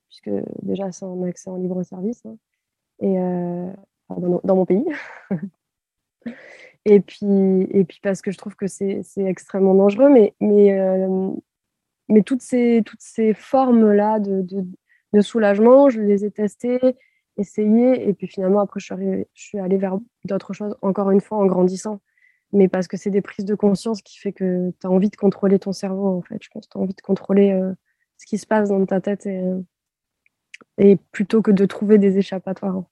[0.07, 0.29] puisque
[0.61, 2.25] déjà, c'est en accès en libre service.
[2.25, 2.37] Hein
[2.99, 3.71] et, euh,
[4.09, 4.85] dans, mon pays.
[6.85, 11.31] et, puis, et puis parce que je trouve que c'est extrêmement dangereux, mais, euh,
[12.07, 14.45] mais toutes ces, toutes ces formes-là de,
[15.13, 16.79] de, soulagement, je les ai testées,
[17.37, 21.45] essayées, et puis finalement, après, je suis allée vers d'autres choses, encore une fois, en
[21.45, 22.01] grandissant.
[22.51, 25.15] Mais parce que c'est des prises de conscience qui fait que tu as envie de
[25.15, 26.41] contrôler ton cerveau, en fait.
[26.41, 27.73] Je pense que tu as envie de contrôler euh,
[28.17, 29.43] ce qui se passe dans ta tête et,
[30.77, 32.83] et plutôt que de trouver des échappatoires.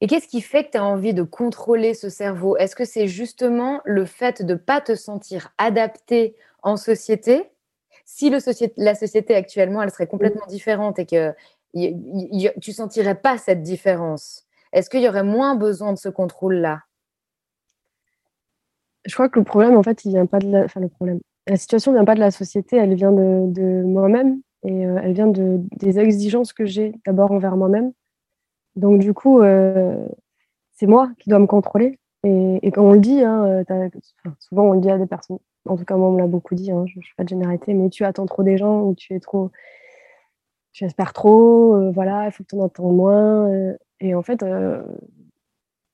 [0.00, 2.56] Et qu'est-ce qui fait que tu as envie de contrôler ce cerveau?
[2.56, 7.50] Est-ce que c'est justement le fait de ne pas te sentir adapté en société?
[8.04, 8.38] Si le
[8.76, 11.34] la société actuellement, elle serait complètement différente et que
[12.60, 16.82] tu sentirais pas cette différence, est-ce qu'il y aurait moins besoin de ce contrôle-là?
[19.08, 20.64] Je crois que le problème, en fait, il vient pas de la...
[20.64, 21.18] Enfin, le problème.
[21.48, 25.26] La situation vient pas de la société, elle vient de moi-même et euh, elle vient
[25.26, 27.92] de, des exigences que j'ai d'abord envers moi-même.
[28.76, 30.06] Donc du coup, euh,
[30.72, 31.98] c'est moi qui dois me contrôler.
[32.24, 33.88] Et, et quand on le dit, hein, euh,
[34.38, 36.54] souvent on le dit à des personnes, en tout cas moi on me l'a beaucoup
[36.54, 38.94] dit, hein, je ne suis pas de généralité, mais tu attends trop des gens ou
[38.94, 39.50] tu es trop,
[40.72, 43.48] tu espères trop, voilà, il faut que tu en entends moins.
[44.00, 44.44] et en fait,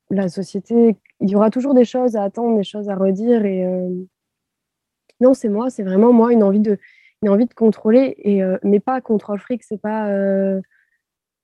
[0.09, 3.45] la société, il y aura toujours des choses à attendre, des choses à redire.
[3.45, 3.65] Et
[5.19, 6.77] non, c'est moi, c'est vraiment moi une envie de,
[7.29, 10.61] envie de contrôler, et, euh, mais pas contrôle fric, c'est pas, euh,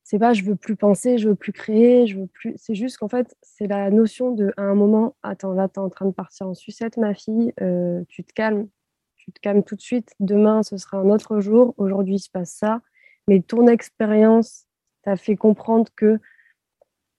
[0.04, 2.54] c'est pas je veux plus penser, je veux plus créer, je veux plus.
[2.58, 5.80] C'est juste qu'en fait, c'est la notion de à un moment, attends, là, tu es
[5.80, 8.68] en train de partir en sucette, ma fille, euh, tu te calmes,
[9.16, 10.14] tu te calmes tout de suite.
[10.20, 11.74] Demain, ce sera un autre jour.
[11.78, 12.82] Aujourd'hui, il se passe ça.
[13.28, 14.66] Mais ton expérience
[15.04, 16.20] t'a fait comprendre que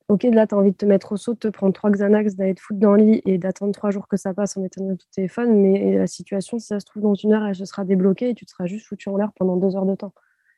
[0.08, 2.36] ok, là, tu as envie de te mettre au saut, de te prendre trois Xanax,
[2.36, 4.96] d'aller te foutre dans le lit et d'attendre trois jours que ça passe en éteignant
[4.96, 5.60] ton téléphone.
[5.60, 8.34] Mais la situation, si ça se trouve, dans une heure, elle se sera débloquée et
[8.34, 10.12] tu te seras juste foutu en l'air pendant deux heures de temps.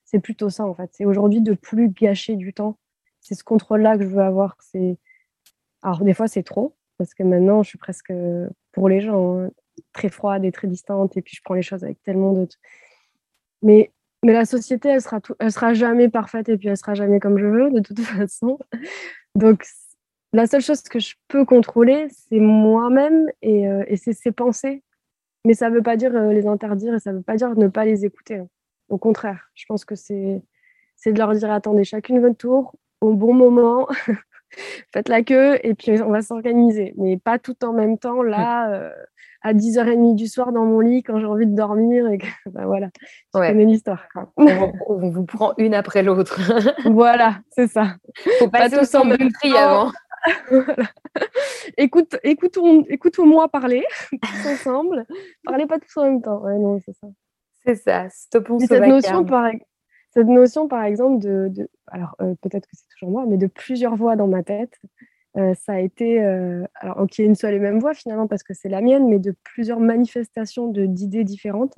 [0.04, 0.90] C'est plutôt ça, en fait.
[0.92, 2.78] C'est aujourd'hui de plus gâcher du temps.
[3.20, 4.56] C'est ce contrôle-là que je veux avoir.
[5.82, 8.12] Alors, des fois, c'est trop, parce que maintenant, je suis presque,
[8.72, 9.50] pour les gens, hein,
[9.92, 12.46] très froide et très distante, et puis je prends les choses avec tellement de...
[13.62, 13.90] Mais
[14.24, 17.38] mais la société, elle sera, elle sera jamais parfaite et puis elle sera jamais comme
[17.38, 18.58] je veux, de toute façon.
[19.34, 19.64] Donc,
[20.32, 24.82] la seule chose que je peux contrôler, c'est moi-même et, euh, c'est ses pensées.
[25.44, 27.54] Mais ça ne veut pas dire euh, les interdire et ça ne veut pas dire
[27.56, 28.38] ne pas les écouter.
[28.38, 28.48] Hein.
[28.88, 30.42] Au contraire, je pense que c'est
[31.06, 33.88] de leur dire attendez, chacune votre tour, au bon moment,
[34.92, 36.94] faites la queue et puis on va s'organiser.
[36.96, 38.90] Mais pas tout en même temps, là, euh,
[39.42, 42.08] à 10h30 du soir dans mon lit quand j'ai envie de dormir.
[42.08, 43.48] Et que, ben voilà, tu ouais.
[43.48, 44.06] connais l'histoire.
[44.36, 46.40] On, vous prend une après l'autre.
[46.90, 47.96] voilà, c'est ça.
[48.38, 49.92] Faut pas tous en même tri avant.
[51.76, 55.04] Écoute, écoutons, écoutons-moi parler tous ensemble.
[55.44, 56.38] Parlez pas tous en même temps.
[56.38, 57.06] Ouais, non, c'est ça.
[57.66, 58.08] C'est ça.
[58.08, 59.50] Stoppons ce cette notion, par,
[60.14, 63.48] cette notion, par exemple, de, de alors euh, peut-être que c'est toujours moi, mais de
[63.48, 64.80] plusieurs voix dans ma tête.
[65.34, 66.20] ça a été,
[66.76, 69.34] alors ok, une seule et même voix finalement parce que c'est la mienne, mais de
[69.42, 71.74] plusieurs manifestations d'idées différentes.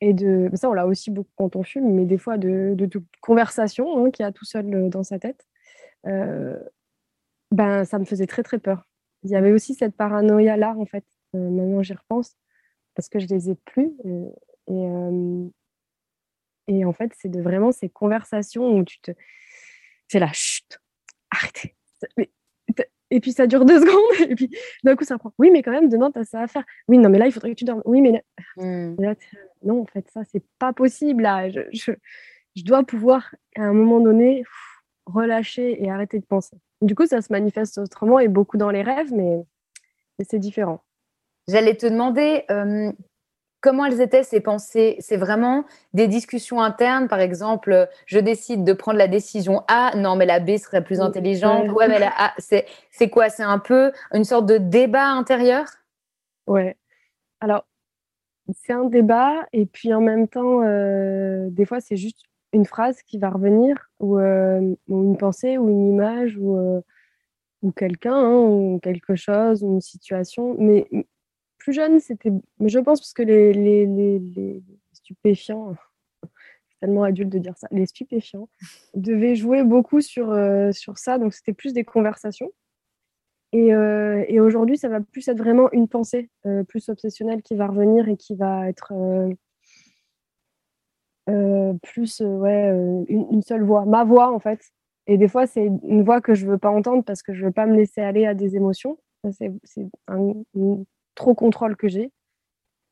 [0.00, 3.02] Et de, ça, on l'a aussi beaucoup quand on fume, mais des fois de, de,
[3.20, 5.46] conversation hein, qui a tout seul dans sa tête.
[6.04, 8.86] ben, ça me faisait très très peur.
[9.22, 11.04] Il y avait aussi cette paranoïa-là, en fait.
[11.32, 12.36] maintenant, j'y repense
[12.94, 13.92] parce que je les ai plus.
[14.68, 14.86] et
[16.84, 19.12] en fait, c'est de vraiment ces conversations où tu te.
[20.08, 20.80] C'est la chute,
[21.30, 21.74] arrêtez.
[23.10, 24.50] Et puis ça dure deux secondes, et puis
[24.84, 25.32] d'un coup ça reprend.
[25.38, 26.64] Oui, mais quand même, demain, tu as ça à faire.
[26.88, 27.82] Oui, non, mais là, il faudrait que tu dormes.
[27.84, 28.22] Oui, mais
[28.56, 28.96] mmh.
[29.64, 31.22] non, en fait, ça, c'est pas possible.
[31.22, 31.48] Là.
[31.48, 31.92] Je, je,
[32.54, 34.44] je, dois pouvoir, à un moment donné,
[35.06, 36.56] relâcher et arrêter de penser.
[36.82, 39.38] Du coup, ça se manifeste autrement et beaucoup dans les rêves, mais,
[40.18, 40.84] mais c'est différent.
[41.48, 42.92] J'allais te demander, euh,
[43.60, 44.96] Comment elles étaient ces pensées?
[45.00, 50.14] C'est vraiment des discussions internes, par exemple, je décide de prendre la décision A, non,
[50.14, 51.68] mais la B serait plus intelligente.
[51.72, 53.28] Ouais, mais la A, c'est quoi?
[53.30, 55.66] C'est un peu une sorte de débat intérieur?
[56.46, 56.76] Ouais.
[57.40, 57.66] Alors,
[58.54, 63.02] c'est un débat, et puis en même temps, euh, des fois, c'est juste une phrase
[63.02, 66.80] qui va revenir, ou, euh, une pensée, ou une image, ou, euh,
[67.62, 70.54] ou quelqu'un, hein, ou quelque chose, ou une situation.
[70.58, 70.86] Mais
[71.68, 72.30] plus jeune, c'était.
[72.60, 75.74] Mais je pense parce que les, stupéfiants,
[76.22, 78.48] c'est tellement adulte de dire ça, les stupéfiants
[78.94, 81.18] devaient jouer beaucoup sur, euh, sur ça.
[81.18, 82.50] Donc c'était plus des conversations.
[83.52, 87.54] Et, euh, et aujourd'hui, ça va plus être vraiment une pensée euh, plus obsessionnelle qui
[87.54, 88.94] va revenir et qui va être
[91.82, 92.70] plus ouais,
[93.08, 94.60] une, une, seule voix, ma voix en fait.
[95.06, 97.52] Et des fois, c'est une voix que je veux pas entendre parce que je veux
[97.52, 98.98] pas me laisser aller à des émotions.
[99.30, 99.52] C'est
[100.06, 100.32] un,
[101.18, 102.12] trop contrôle que j'ai,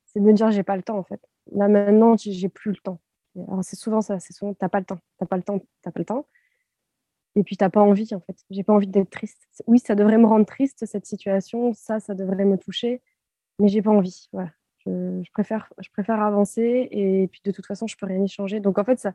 [0.04, 1.20] c'est de me dire j'ai pas le temps en fait.
[1.52, 3.00] Là maintenant, j'ai plus le temps.
[3.36, 5.92] Alors c'est souvent ça, c'est souvent t'as pas le temps, t'as pas le temps, t'as
[5.92, 6.26] pas le temps.
[7.36, 8.36] Et puis t'as pas envie en fait.
[8.50, 9.46] J'ai pas envie d'être triste.
[9.66, 13.00] Oui, ça devrait me rendre triste cette situation, ça, ça devrait me toucher,
[13.58, 14.28] mais j'ai pas envie.
[14.32, 14.50] Voilà.
[14.86, 18.60] Je, préfère, je préfère avancer et puis de toute façon, je peux rien y changer.
[18.60, 19.12] Donc en fait, ça,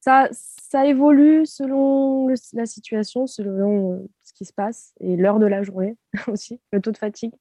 [0.00, 5.46] ça, ça évolue selon la situation, selon euh, ce qui se passe et l'heure de
[5.46, 5.96] la journée
[6.28, 7.34] aussi, le taux de fatigue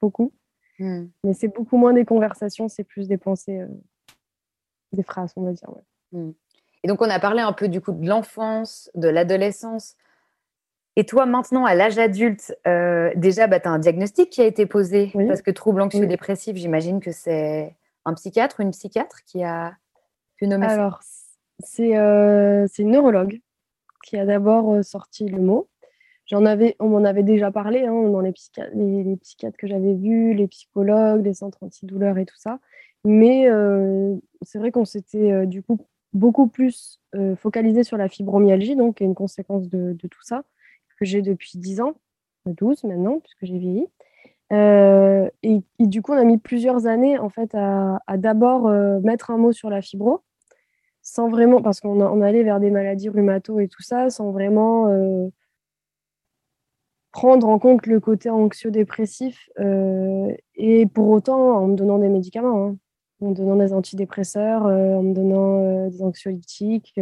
[0.00, 0.32] beaucoup.
[0.78, 1.06] Hmm.
[1.24, 3.68] Mais c'est beaucoup moins des conversations, c'est plus des pensées, euh,
[4.92, 5.70] des phrases, on va dire.
[6.12, 6.30] Hmm.
[6.82, 9.96] Et donc, on a parlé un peu du coup de l'enfance, de l'adolescence.
[10.96, 14.46] Et toi, maintenant, à l'âge adulte, euh, déjà, bah, tu as un diagnostic qui a
[14.46, 15.12] été posé.
[15.28, 19.76] Parce que trouble anxieux-dépressif, j'imagine que c'est un psychiatre ou une psychiatre qui a
[20.36, 21.00] pu nommer Alors,
[21.60, 23.40] c'est euh, une neurologue
[24.04, 25.69] qui a d'abord sorti le mot.
[26.32, 31.34] On m'en avait déjà parlé hein, dans les, psychiatres, que j'avais vus, les psychologues, les
[31.34, 32.60] centres antidouleurs et tout ça.
[33.04, 35.78] Mais euh, c'est vrai qu'on s'était euh, du coup
[36.12, 40.44] beaucoup plus euh, focalisé sur la fibromyalgie, donc une conséquence de, tout ça,
[40.98, 41.94] que j'ai depuis 10 ans,
[42.46, 43.86] 12 maintenant, puisque j'ai vieilli.
[45.42, 48.68] Et, du coup, on a mis plusieurs années en fait à, d'abord
[49.02, 50.22] mettre un mot sur la fibro,
[51.02, 54.88] sans vraiment, parce qu'on on allait vers des maladies rhumato et tout ça, sans vraiment
[57.12, 62.68] prendre en compte le côté anxio-dépressif euh, et pour autant en me donnant des médicaments,
[62.68, 62.76] hein.
[63.20, 66.98] en me donnant des antidépresseurs, euh, en me donnant euh, des anxiolytiques.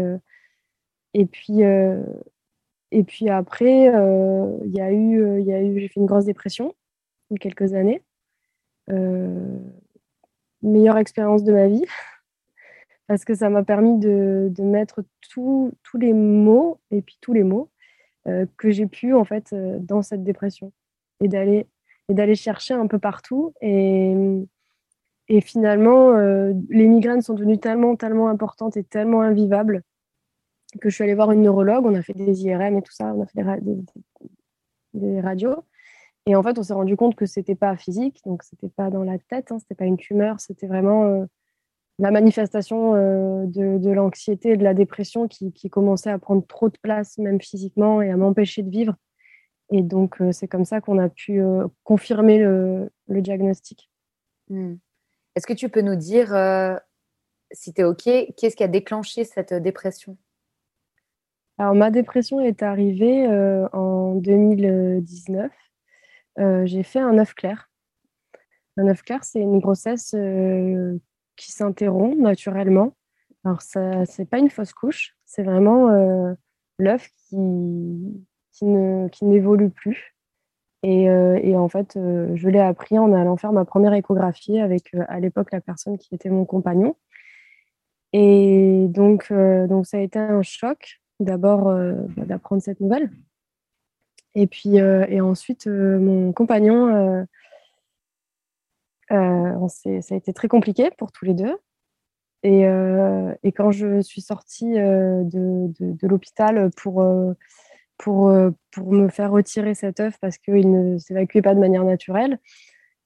[1.15, 1.63] et puis
[2.91, 6.75] et puis après, il y a eu, il eu, j'ai fait une grosse dépression
[7.31, 8.03] il y a quelques années.
[10.63, 11.85] meilleure expérience de ma vie
[13.07, 17.45] parce que ça m'a permis de, de mettre tous les mots et puis tous les
[17.45, 17.69] mots
[18.57, 20.73] que j'ai pu en fait euh, dans cette dépression.
[21.21, 21.67] Et d'aller
[22.09, 23.53] et d'aller chercher un peu partout.
[23.61, 24.15] Et
[25.29, 29.83] et finalement euh, les migraines sont devenues tellement tellement importantes et tellement invivables
[30.81, 31.87] que je suis allée voir une neurologue.
[31.87, 33.77] On a fait des IRM et tout ça on a fait des,
[34.95, 35.65] des, radios.
[36.27, 39.05] Et en fait on s'est rendu compte que c'était pas physique donc c'était pas dans
[39.05, 41.27] la tête hein, c'était pas une tumeur c'était vraiment
[41.99, 46.79] la manifestation euh, de, l'anxiété et de la dépression qui, commençait à prendre trop de
[46.79, 48.95] place, même physiquement, et à m'empêcher de vivre.
[49.71, 53.91] Et donc, euh, c'est comme ça qu'on a pu euh, confirmer le, diagnostic.
[54.49, 54.77] Hmm.
[55.35, 56.29] Est-ce que tu peux nous dire,
[57.53, 58.05] si tu es OK,
[58.37, 60.17] qu'est-ce qui a déclenché cette dépression?
[61.59, 63.29] Alors, ma dépression est arrivée
[63.73, 65.53] en 2019.
[66.65, 67.71] J'ai fait un œuf clair.
[68.77, 70.13] Un œuf clair, c'est une grossesse
[71.39, 72.95] qui s'interrompt naturellement.
[73.45, 76.35] Alors, ça, c'est pas une fausse couche, c'est vraiment euh,
[76.79, 80.15] l'œuf qui, qui, ne, qui n'évolue plus.
[80.83, 84.61] Et, euh, et, en fait, euh, je l'ai appris en allant faire ma première échographie
[84.61, 86.97] avec, à l'époque, la personne qui était mon compagnon.
[88.13, 93.11] Et donc, donc ça a été un choc, d'abord, bah, d'apprendre cette nouvelle.
[94.35, 97.27] Et puis, et ensuite, mon compagnon,
[99.09, 101.57] ça a été très compliqué pour tous les deux.
[102.45, 102.63] Et,
[103.43, 105.23] et quand je suis sortie de,
[105.81, 107.03] de, l'hôpital pour
[108.07, 112.39] me faire retirer cet œuf parce qu'il ne s'évacuait pas de manière naturelle,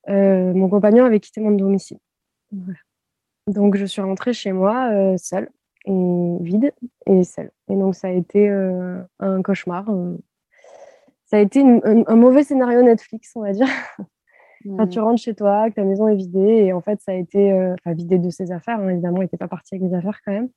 [0.08, 1.98] mon compagnon avait quitté mon domicile.
[3.46, 5.48] Donc, je suis rentrée chez moi seule
[5.86, 6.72] et vide
[7.06, 7.50] et seule.
[7.70, 9.86] Et donc, ça a été un cauchemar.
[11.32, 13.66] Ça a été un, mauvais scénario Netflix, on va dire.
[14.64, 17.14] Quand tu rentres chez toi, que ta maison est vidée, et en fait, ça a
[17.14, 20.20] été, enfin, vidé de ses affaires, hein, évidemment, il n'était pas parti avec mes affaires
[20.24, 20.48] quand même.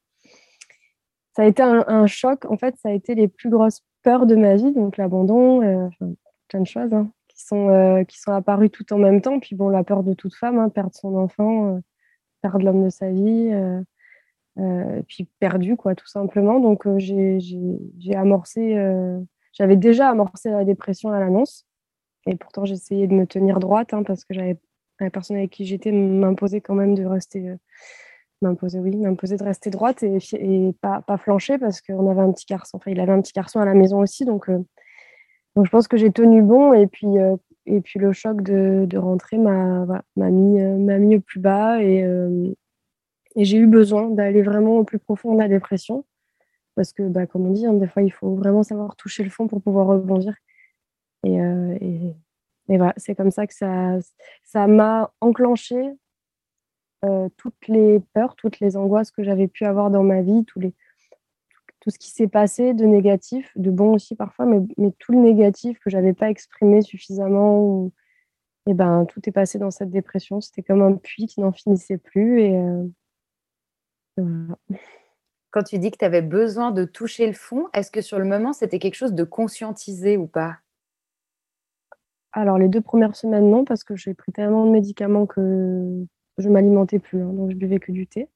[1.36, 2.46] Ça a été un, choc.
[2.46, 5.90] En fait, ça a été les plus grosses peurs de ma vie, donc l'abandon,
[6.48, 9.40] plein de choses hein, qui, sont, qui sont apparues tout en même temps.
[9.40, 11.80] Puis bon, la peur de toute femme, hein, perdre son enfant,
[12.42, 13.52] perdre l'homme de sa vie.
[14.58, 16.60] Euh, puis perdu, quoi, tout simplement.
[16.60, 19.20] Donc, euh, j'ai amorcé, euh,
[19.54, 21.66] j'avais déjà amorcé la dépression à l'annonce.
[22.26, 25.92] Et pourtant, j'essayais de me tenir droite hein, parce que la personne avec qui j'étais
[25.92, 27.56] m'imposait quand même de rester,
[28.42, 32.78] m'imposait, oui, m'imposait de rester droite et, pas, flancher parce qu'on avait un petit garçon.
[32.78, 34.26] Enfin, il avait un petit garçon à la maison aussi.
[34.26, 36.74] Donc, donc je pense que j'ai tenu bon.
[36.74, 37.08] Et puis,
[37.66, 39.86] et puis le choc de, rentrer m'a
[40.18, 41.82] mis, mis au plus bas.
[41.84, 42.06] Et,
[43.36, 46.06] et j'ai eu besoin d'aller vraiment au plus profond de la dépression.
[46.76, 49.30] Parce que, bah, comme on dit, hein, des fois, il faut vraiment savoir toucher le
[49.30, 50.36] fond pour pouvoir rebondir.
[51.26, 55.98] Et, euh, et, voilà, c'est comme ça que ça m'a enclenché
[57.04, 60.62] euh, toutes les peurs, toutes les angoisses que j'avais pu avoir dans ma vie, tout
[61.90, 65.90] ce qui s'est passé de négatif, de bon aussi parfois, mais, tout le négatif que
[65.90, 67.92] j'avais pas exprimé suffisamment.
[68.68, 70.42] et ben, tout est passé dans cette dépression.
[70.42, 72.42] C'était comme un puits qui n'en finissait plus.
[72.42, 72.58] Et,
[74.20, 74.48] euh,
[75.52, 78.26] quand tu dis que tu avais besoin de toucher le fond, est-ce que sur le
[78.26, 80.58] moment, c'était quelque chose de conscientisé ou pas?
[82.36, 86.06] Alors, les deux premières semaines, non, parce que j'ai pris tellement de médicaments que
[86.38, 88.28] je m'alimentais plus, hein, donc je buvais que du thé.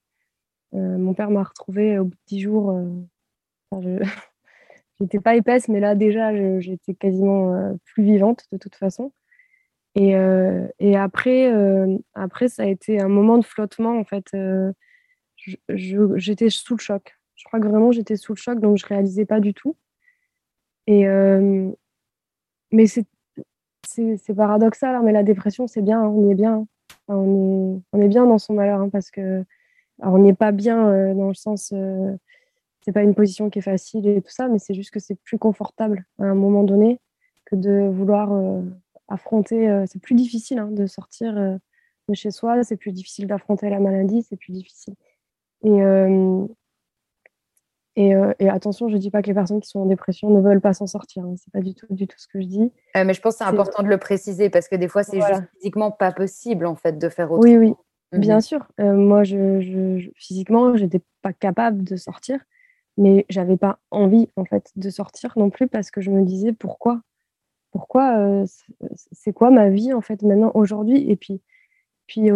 [0.74, 2.72] Euh, mon père m'a retrouvée au bout de dix jours.
[2.72, 4.00] Euh, je
[5.02, 9.12] n'étais pas épaisse, mais là, déjà, j'étais quasiment euh, plus vivante de toute façon.
[9.96, 10.14] Et,
[10.80, 11.52] et après,
[12.14, 14.34] après, ça a été un moment de flottement, en fait
[15.70, 17.18] j'étais sous le choc.
[17.36, 19.76] Je crois que vraiment j'étais sous le choc, donc je réalisais pas du tout.
[20.88, 21.72] Et euh,
[22.72, 23.06] mais c'est
[24.36, 26.68] paradoxal, hein, mais la dépression c'est bien, hein, on est bien,
[27.08, 29.44] on, est, on est bien dans son malheur hein, parce que
[30.00, 32.16] on n'est pas bien euh, dans le sens euh,
[32.82, 35.16] c'est pas une position qui est facile et tout ça, mais c'est juste que c'est
[35.16, 37.00] plus confortable à un moment donné
[37.46, 38.32] que de vouloir
[39.10, 39.84] affronter.
[39.88, 44.38] c'est plus difficile de sortir de chez soi, c'est plus difficile d'affronter la maladie, c'est
[44.38, 44.96] plus difficile.
[48.00, 50.30] Euh, euh, et, attention, je ne dis pas que les personnes qui sont en dépression
[50.30, 51.24] ne veulent pas s'en sortir.
[51.24, 51.36] Hein.
[51.38, 52.72] Ce n'est pas du tout, du tout ce que je dis.
[52.96, 55.22] Euh, mais je pense que c'est important de le préciser parce que des fois, c'est
[55.22, 57.74] juste physiquement pas possible en fait de faire autre Oui, oui,
[58.14, 58.20] mhm.
[58.20, 58.68] bien sûr.
[58.78, 62.40] moi, je, je, physiquement, je n'étais pas capable de sortir,
[62.98, 66.54] mais j'avais pas envie en fait de sortir non plus parce que je me disais
[66.54, 67.02] pourquoi?
[67.72, 68.44] Pourquoi
[69.12, 71.10] C'est quoi ma vie en fait maintenant aujourd'hui?
[71.10, 71.42] Et puis,
[72.08, 72.30] puis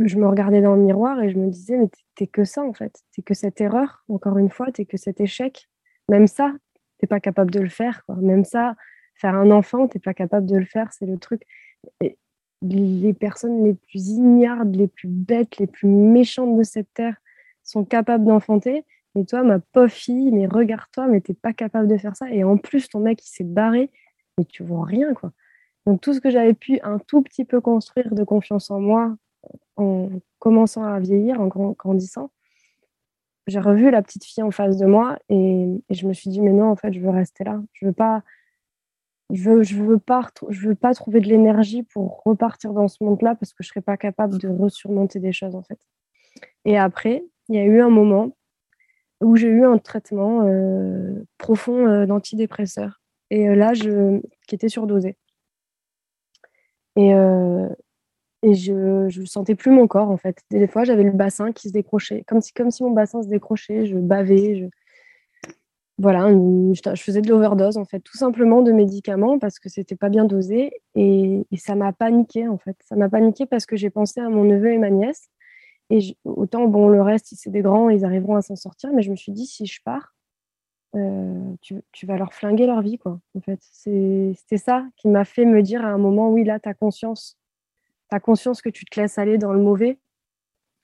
[0.00, 2.72] je me regardais dans le miroir et je me disais, mais t'es que ça en
[2.72, 3.02] fait.
[3.12, 5.68] T'es que cette erreur, encore une fois, t'es que cet échec.
[6.08, 6.52] Même ça,
[6.98, 8.04] t'es pas capable de le faire.
[8.04, 8.16] Quoi.
[8.16, 8.74] Même ça,
[9.14, 10.92] faire un enfant, t'es pas capable de le faire.
[10.92, 11.42] C'est le truc.
[12.00, 12.18] Et
[12.62, 17.16] les personnes les plus ignardes, les plus bêtes, les plus méchantes de cette terre
[17.62, 18.84] sont capables d'enfanter.
[19.16, 22.30] Et toi, ma pauvre fille, mais regarde-toi, mais t'es pas capable de faire ça.
[22.30, 23.90] Et en plus, ton mec, il s'est barré,
[24.38, 25.32] mais tu vois rien, quoi.
[25.86, 29.14] Donc tout ce que j'avais pu un tout petit peu construire de confiance en moi,
[29.76, 30.08] en
[30.38, 32.30] commençant à vieillir, en grandissant,
[33.46, 36.52] j'ai revu la petite fille en face de moi et, je me suis dit mais
[36.52, 37.62] non en fait je veux rester là.
[37.72, 38.22] Je veux pas
[39.30, 43.34] je veux, pas je veux pas trouver de l'énergie pour repartir dans ce monde là
[43.34, 45.78] parce que je serais pas capable de resurmonter des choses en fait.
[46.64, 48.36] Et après il y a eu un moment
[49.20, 53.00] où j'ai eu un traitement euh, profond euh, d'antidépresseur.
[53.30, 55.16] Et euh, là je qui était surdosé.
[56.96, 57.12] Et,
[58.44, 60.42] et je ne sentais plus mon corps en fait.
[60.50, 63.28] Des fois, j'avais le bassin qui se décrochait, comme si, comme si mon bassin se
[63.28, 64.66] décrochait, je bavais, je...
[65.96, 70.08] Voilà, je, faisais de l'overdose en fait, tout simplement de médicaments parce que c'était pas
[70.08, 72.76] bien dosé et, ça m'a paniqué en fait.
[72.84, 75.28] Ça m'a paniqué parce que j'ai pensé à mon neveu et ma nièce
[75.90, 79.10] et autant bon le reste c'est des grands, ils arriveront à s'en sortir, mais je
[79.10, 80.16] me suis dit si je pars,
[80.96, 83.20] euh, tu, tu, vas leur flinguer leur vie quoi.
[83.36, 86.68] En fait, c'était ça qui m'a fait me dire à un moment oui là tu
[86.68, 87.38] as conscience
[88.20, 89.98] conscience que tu te laisses aller dans le mauvais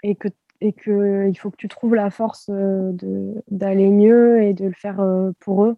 [0.03, 0.29] et que
[0.63, 2.93] et que il faut que tu trouves la force euh,
[3.51, 5.77] d'aller mieux et de le faire euh, pour eux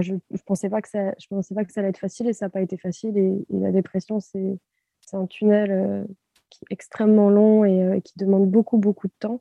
[0.00, 2.32] je ne pensais, pas que ça, je pensais pas que ça allait être facile et
[2.32, 3.16] ça n'a pas été facile.
[3.16, 4.58] Et, la dépression, c'est
[5.12, 6.04] un tunnel euh,
[6.50, 9.40] qui est extrêmement long et, qui demande beaucoup, beaucoup de temps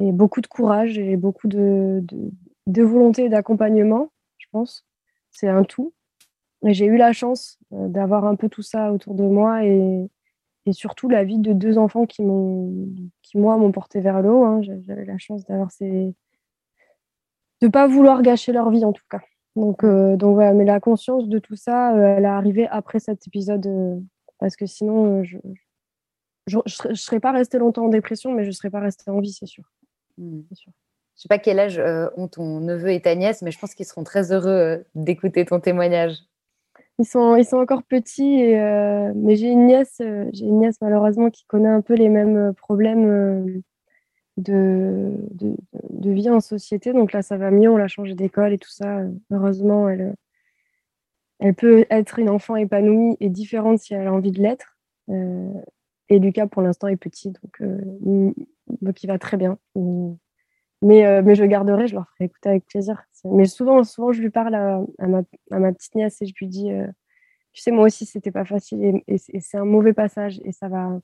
[0.00, 2.04] et beaucoup de courage et beaucoup de,
[2.66, 4.84] de, volonté d'accompagnement, je pense.
[5.30, 5.94] C'est un tout.
[6.64, 10.08] Et j'ai eu la chance d'avoir un peu tout ça autour de moi et,
[10.66, 12.88] et surtout la vie de deux enfants qui m'ont,
[13.22, 14.44] qui moi m'ont porté vers le haut.
[14.44, 14.60] Hein.
[14.62, 16.14] J'avais la chance d'avoir ces,
[17.60, 19.20] de pas vouloir gâcher leur vie en tout cas.
[19.54, 22.98] Donc, euh, donc voilà, mais la conscience de tout ça, euh, elle est arrivée après
[22.98, 24.04] cet épisode
[24.38, 25.38] parce que sinon, je,
[26.46, 29.32] je, je, serais pas restée longtemps en dépression, mais je serais pas restée en vie,
[29.32, 29.64] c'est sûr.
[30.18, 30.40] Mmh.
[30.50, 33.58] Je ne sais pas quel âge euh, ont ton neveu et ta nièce, mais je
[33.58, 36.16] pense qu'ils seront très heureux euh, d'écouter ton témoignage.
[36.98, 40.00] Ils sont, ils sont encore petits, et, euh, mais j'ai une nièce,
[40.32, 43.62] j'ai une nièce malheureusement qui connaît un peu les mêmes problèmes
[44.38, 45.56] de, de,
[45.90, 46.92] de, vie en société.
[46.92, 49.00] Donc là, ça va mieux, on l'a changé d'école et tout ça.
[49.30, 50.14] Heureusement, elle,
[51.40, 54.78] elle peut être une enfant épanouie et différente si elle a envie de l'être.
[56.08, 57.60] et Lucas, pour l'instant, est petit, donc
[58.80, 59.58] donc il va très bien.
[60.82, 63.04] Mais, euh, mais je garderai, je leur ferai écouter avec plaisir.
[63.24, 66.46] Mais souvent, souvent je lui parle à, ma, à ma, petite nièce et je lui
[66.48, 66.86] dis, euh,
[67.52, 71.00] tu sais, moi aussi, c'était pas facile et, c'est un mauvais passage et ça va.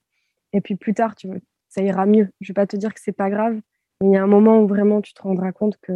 [0.53, 1.29] Et puis plus tard, tu
[1.68, 2.29] ça ira mieux.
[2.43, 3.61] Je vais pas te dire que c'est pas grave,
[4.03, 5.93] mais il y a un moment où vraiment tu te rendras compte que,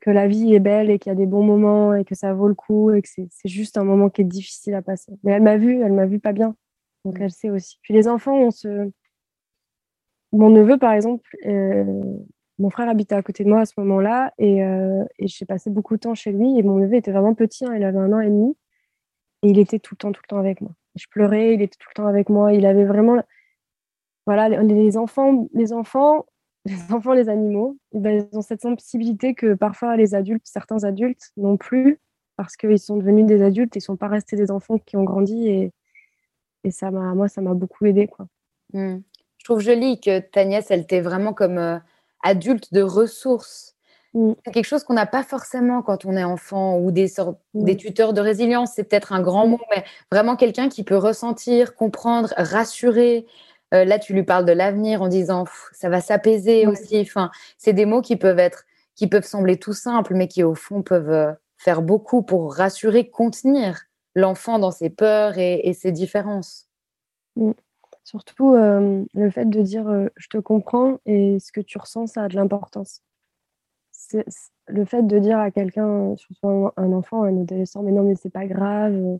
[0.00, 2.34] que la vie est belle et qu'il y a des bons moments et que ça
[2.34, 5.12] vaut le coup et que c'est juste un moment qui est difficile à passer.
[5.22, 6.56] Mais elle m'a vu, elle m'a vu pas bien.
[7.04, 7.78] Donc elle sait aussi.
[7.82, 8.90] Puis les enfants, on se
[10.34, 12.02] mon neveu, par exemple, euh,
[12.58, 15.94] mon frère habitait à côté de moi à ce moment-là et, euh, j'ai passé beaucoup
[15.96, 16.58] de temps chez lui.
[16.58, 18.56] Et mon neveu était vraiment petit, hein, il avait un an et demi
[19.42, 20.72] et il était tout le temps, tout le temps avec moi.
[20.94, 22.52] Je pleurais, il était tout le temps avec moi.
[22.52, 23.20] Il avait vraiment,
[24.26, 26.26] voilà, les, enfants, les enfants,
[26.64, 30.84] les enfants, les animaux, eh ben, ils ont cette sensibilité que parfois les adultes, certains
[30.84, 32.00] adultes n'ont plus
[32.36, 35.04] parce qu'ils sont devenus des adultes, ils ne sont pas restés des enfants qui ont
[35.04, 35.72] grandi et,
[36.70, 38.08] ça m'a, moi, ça m'a beaucoup aidé.
[38.72, 39.00] Mmh
[39.44, 41.78] je trouve joli que ta nièce, elle t'ait vraiment comme euh,
[42.24, 43.74] adulte de ressources.
[44.14, 44.32] Mm.
[44.44, 47.64] C'est quelque chose qu'on n'a pas forcément quand on est enfant ou des, sortes, mm.
[47.64, 49.50] des tuteurs de résilience, c'est peut-être un grand mm.
[49.50, 53.26] mot, mais vraiment quelqu'un qui peut ressentir, comprendre, rassurer.
[53.72, 57.00] Euh, là, tu lui parles de l'avenir en disant ça va s'apaiser aussi.
[57.00, 58.64] Enfin, c'est des mots qui peuvent être,
[58.96, 63.08] qui peuvent sembler tout simples, mais qui au fond peuvent euh, faire beaucoup pour rassurer,
[63.08, 63.82] contenir
[64.14, 66.68] l'enfant dans ses peurs et, et ses différences.
[68.04, 72.08] Surtout, euh, le fait de dire euh, je te comprends et ce que tu ressens,
[72.08, 73.02] ça a de l'importance.
[74.68, 78.30] Le fait de dire à quelqu'un, surtout un, enfant, un adolescent, mais non, mais c'est
[78.30, 79.18] pas grave,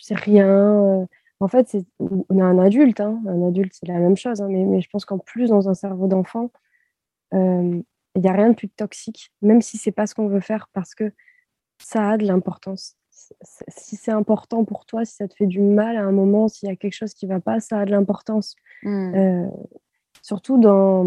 [0.00, 1.06] c'est rien.
[1.40, 3.22] En fait, on a un adulte, hein.
[3.28, 6.08] un adulte, c'est la même chose, hein, mais, je pense qu'en plus, dans un cerveau
[6.08, 6.50] d'enfant,
[7.34, 7.82] euh,
[8.16, 10.68] il n'y a rien de plus toxique, même si c'est pas ce qu'on veut faire,
[10.72, 11.12] parce que
[11.78, 12.97] ça a de l'importance
[13.68, 16.68] si c'est important pour toi, si ça te fait du mal à un moment, s'il
[16.68, 18.54] y a quelque chose qui ne va pas, ça a de l'importance.
[18.82, 19.14] Hmm.
[19.14, 19.46] Euh,
[20.22, 21.04] surtout dans,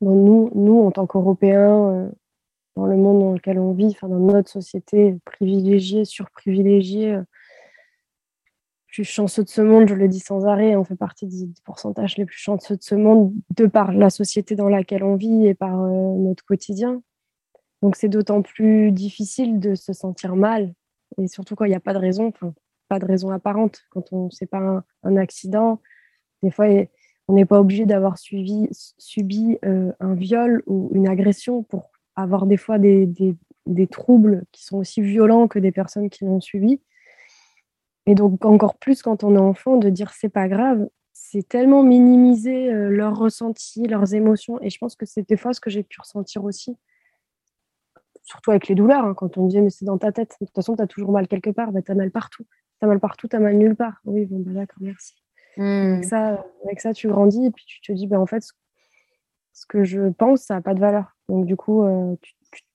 [0.00, 2.10] nous, nous, en tant qu'Européens, euh,
[2.76, 7.14] dans le monde dans lequel on vit, dans notre société privilégiée, surprivilégiée.
[7.14, 7.22] Euh,
[8.86, 11.48] je suis chanceux de ce monde, je le dis sans arrêt, on fait partie des,
[11.64, 15.46] pourcentages les plus chanceux de ce monde de par la société dans laquelle on vit
[15.46, 17.02] et par notre quotidien.
[17.82, 20.72] Donc c'est d'autant plus difficile de se sentir mal,
[21.18, 22.32] et surtout quand il n'y a pas de raison,
[22.88, 23.80] pas de raison apparente.
[23.90, 25.80] Quand on sait pas un, accident,
[26.42, 26.66] des fois
[27.28, 32.56] on n'est pas obligé d'avoir subi euh, un viol ou une agression pour avoir des
[32.56, 33.06] fois des,
[33.66, 36.80] des, troubles qui sont aussi violents que des personnes qui l'ont subi.
[38.06, 41.82] Et donc encore plus quand on est enfant, de dire c'est pas grave, c'est tellement
[41.82, 44.60] minimiser euh, leurs ressentis, leurs émotions.
[44.60, 46.76] Et je pense que c'est des fois ce que j'ai pu ressentir aussi
[48.22, 50.54] surtout avec les douleurs, hein, quand on disait mais c'est dans ta tête, de toute
[50.54, 52.44] façon tu as toujours mal quelque part, bah, tu as mal partout.
[52.80, 54.00] Tu as mal partout, tu as mal nulle part.
[54.04, 55.14] Oui, bon, bah, d'accord, merci.
[55.56, 56.02] Avec, hmm.
[56.04, 58.42] ça, avec ça, tu grandis et puis tu te dis, bah, en fait,
[59.52, 61.16] ce, que je pense, ça n'a pas de valeur.
[61.28, 62.16] Donc du coup, euh,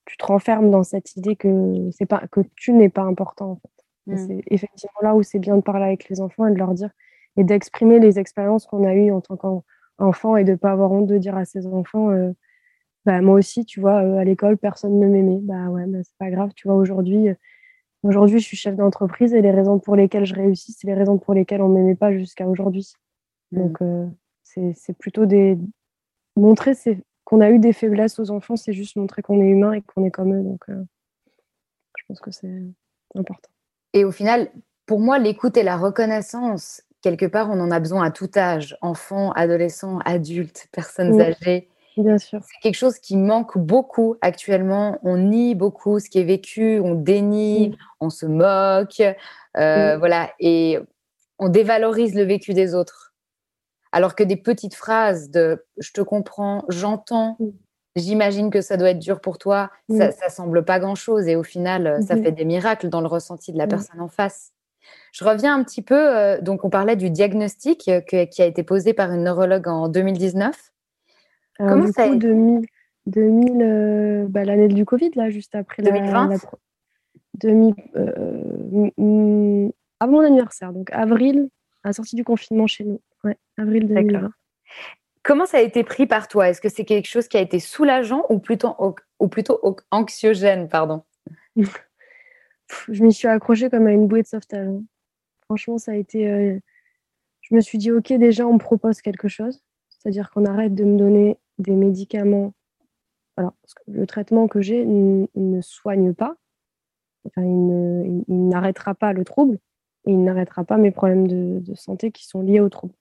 [0.05, 3.51] tu, te renfermes dans cette idée que, pas, que tu n'es pas important.
[3.51, 4.13] En fait.
[4.13, 4.27] Hmm.
[4.27, 6.91] C'est effectivement là où c'est bien de parler avec les enfants et de leur dire
[7.37, 10.91] et d'exprimer les expériences qu'on a eues en tant qu'enfant et de ne pas avoir
[10.91, 12.31] honte de dire à ses enfants euh,
[13.07, 15.39] bah, moi aussi, tu vois, euh, à l'école, personne ne m'aimait.
[15.41, 17.35] Bah ouais, bah, c'est pas grave, tu vois, aujourd'hui, euh,
[18.03, 21.17] aujourd'hui, je suis chef d'entreprise et les raisons pour lesquelles je réussis, c'est les raisons
[21.17, 22.91] pour lesquelles on m'aimait pas jusqu'à aujourd'hui.
[23.53, 23.59] Mmh.
[23.59, 24.07] Donc, euh,
[24.43, 25.57] c'est plutôt des.
[26.35, 26.73] Montrer
[27.23, 30.03] qu'on a eu des faiblesses aux enfants, c'est juste montrer qu'on est humain et qu'on
[30.03, 30.43] est comme eux.
[30.43, 32.61] Donc, je pense que c'est
[33.15, 33.49] important.
[33.93, 34.51] Et au final,
[34.85, 38.77] pour moi, l'écoute et la reconnaissance, quelque part, on en a besoin à tout âge,
[38.81, 41.69] enfants, adolescents, adultes, personnes âgées.
[41.97, 42.41] Bien sûr.
[42.43, 44.99] C'est quelque chose qui manque beaucoup actuellement.
[45.03, 49.01] On nie beaucoup ce qui est vécu, on dénie, on se moque,
[49.57, 50.79] euh, voilà, et
[51.39, 53.13] on dévalorise le vécu des autres.
[53.91, 57.37] Alors que des petites phrases de je te comprends, j'entends,
[57.95, 61.35] j'imagine que ça doit être dur pour toi, ça, ça semble pas grand chose et
[61.35, 64.51] au final, ça fait des miracles dans le ressenti de la personne en face.
[65.11, 68.63] Je reviens un petit peu, euh, donc on parlait du diagnostic euh, qui a été
[68.63, 70.55] posé par une neurologue en 2019.
[71.57, 72.65] Comment ça a été 2000,
[73.07, 76.37] 2000 euh, bah, l'année du Covid, là, juste après 2020 la,
[77.35, 77.73] 2000,
[79.99, 81.49] avant mon anniversaire, donc avril,
[81.83, 83.01] à la sortie du confinement chez nous.
[83.23, 84.31] Ouais, avril 2020.
[85.23, 86.49] Comment ça a été pris par toi?
[86.49, 88.75] Est-ce que c'est quelque chose qui a été soulageant ou plutôt,
[89.19, 89.59] ou plutôt
[89.91, 91.03] anxiogène pardon?
[92.89, 94.67] Je m'y suis accrochée comme à une bouée de sauvetage.
[94.67, 94.83] Hein.
[95.45, 96.29] Franchement, ça a été.
[96.29, 96.59] Euh,
[97.41, 99.63] je me suis dit, OK, déjà, on me propose quelque chose.
[99.89, 102.53] C'est-à-dire qu'on arrête de me donner des médicaments.
[103.37, 103.53] Alors,
[103.87, 106.35] le traitement que j'ai ne soigne pas.
[107.35, 109.59] Il n'arrêtera pas le trouble
[110.05, 112.93] et il n'arrêtera pas mes problèmes de, santé qui sont liés au trouble.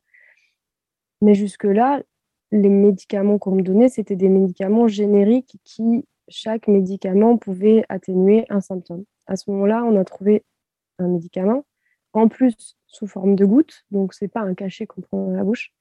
[1.23, 2.03] Mais jusque-là,
[2.51, 8.61] les médicaments qu'on me donnait, c'était des médicaments génériques qui, chaque médicament pouvait atténuer un
[8.61, 10.45] symptôme à ce moment-là, on a trouvé
[10.99, 11.67] un médicament,
[12.13, 15.37] en plus sous forme de gouttes, donc ce n'est pas un cachet qu'on prend dans
[15.37, 15.73] la bouche,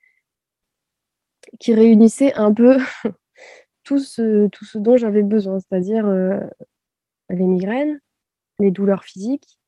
[1.59, 2.77] qui réunissait un peu
[3.83, 6.39] tout, ce, tout ce dont j'avais besoin, c'est-à-dire euh,
[7.29, 7.99] les migraines,
[8.59, 9.59] les douleurs physiques.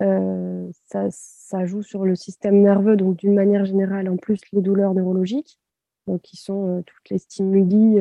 [0.00, 4.94] Euh, ça, joue sur le système nerveux, donc d'une manière générale, en plus les douleurs
[4.94, 5.58] neurologiques,
[6.06, 7.98] donc qui sont euh, toutes les stimuli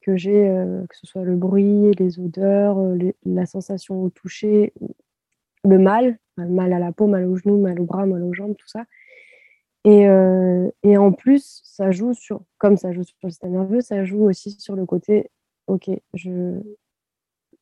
[0.00, 0.48] que j'ai,
[0.88, 2.76] que ce soit le bruit, les odeurs,
[3.24, 4.72] la sensation au toucher,
[5.64, 8.56] le mal, mal à la peau, mal aux genoux, mal aux bras, mal aux jambes,
[8.56, 8.84] tout ça.
[9.84, 13.80] Et, euh, et, en plus, ça joue sur, comme ça joue sur le système nerveux,
[13.80, 15.30] ça joue aussi sur le côté,
[15.66, 16.60] ok, je,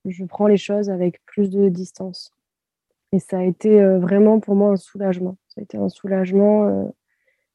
[0.05, 2.33] je prends les choses avec plus de distance.
[3.13, 5.37] Et ça a été vraiment pour moi un soulagement.
[5.49, 6.93] Ça a été un soulagement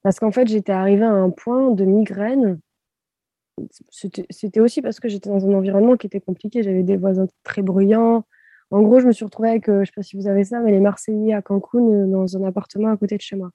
[0.03, 2.59] parce qu'en fait, j'étais arrivée à un point de migraine
[4.29, 6.63] c'était aussi parce que j'étais dans un environnement qui était compliqué.
[6.63, 8.25] J'avais des voisins très bruyants.
[8.71, 10.43] En gros, je me suis retrouvée avec, euh, je ne sais pas si vous avez
[10.43, 13.51] ça, mais les Marseillais à Cancun euh, dans un appartement à côté de chez moi.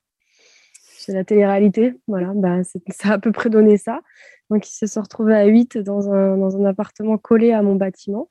[1.10, 1.94] C'est la télé-réalité.
[2.06, 4.00] Voilà, ben, ça a à peu près donné ça.
[4.48, 7.74] Donc, ils se sont retrouvés à 8 dans un, dans un appartement collé à mon
[7.74, 8.30] bâtiment.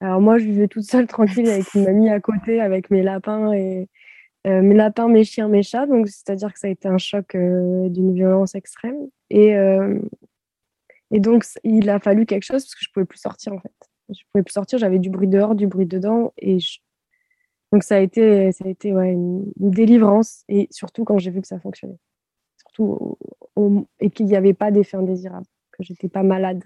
[0.00, 3.52] Alors, moi, je vivais toute seule, tranquille, avec une mamie à côté, avec mes lapins
[3.52, 3.88] et
[4.46, 5.86] euh, mes lapins, mes chiens, mes chats.
[5.86, 9.08] Donc, c'est-à-dire que ça a été un choc d'une violence extrême.
[9.30, 9.56] Et,
[11.10, 13.72] et donc, il a fallu quelque chose parce que je pouvais plus sortir, en fait.
[14.10, 16.32] Je pouvais plus sortir, j'avais du bruit dehors, du bruit dedans.
[16.38, 16.58] Et
[17.76, 20.44] donc, ça a été, ça a été ouais, une, délivrance.
[20.48, 21.98] Et surtout quand j'ai vu que ça fonctionnait.
[22.56, 23.18] Surtout,
[24.00, 26.64] et qu'il n'y avait pas d'effet indésirable, que j'étais pas malade.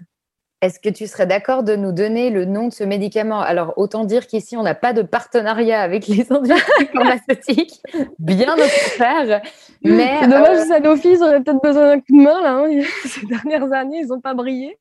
[0.61, 3.41] Est-ce que tu serais d'accord de nous donner le nom de ce médicament?
[3.41, 7.81] Alors, autant dire qu'ici, on n'a pas de partenariat avec les industries pharmaceutiques,
[8.17, 9.41] bien au contraire.
[9.83, 10.65] Mais, C'est dommage, euh...
[10.65, 12.53] Sanofi, ils auraient peut-être besoin d'un coup de main, là.
[12.53, 12.83] Hein.
[13.05, 14.77] Ces dernières années, ils n'ont pas brillé.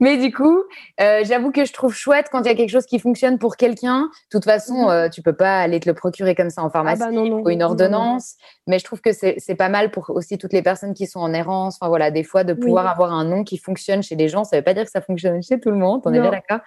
[0.00, 0.62] Mais du coup,
[1.00, 3.56] euh, j'avoue que je trouve chouette quand il y a quelque chose qui fonctionne pour
[3.56, 4.02] quelqu'un.
[4.02, 4.90] De toute façon, mhm.
[4.90, 7.50] euh, tu peux pas aller te le procurer comme ça en pharmacie ah bah ou
[7.50, 8.36] une ordonnance.
[8.66, 11.32] Mais je trouve que c'est pas mal pour aussi toutes les personnes qui sont en
[11.32, 11.76] errance.
[11.80, 14.56] Enfin voilà, des fois, de pouvoir avoir un nom qui fonctionne chez les gens, ça
[14.56, 16.02] ne veut pas dire que ça fonctionne chez tout le monde.
[16.04, 16.60] On est bien d'accord?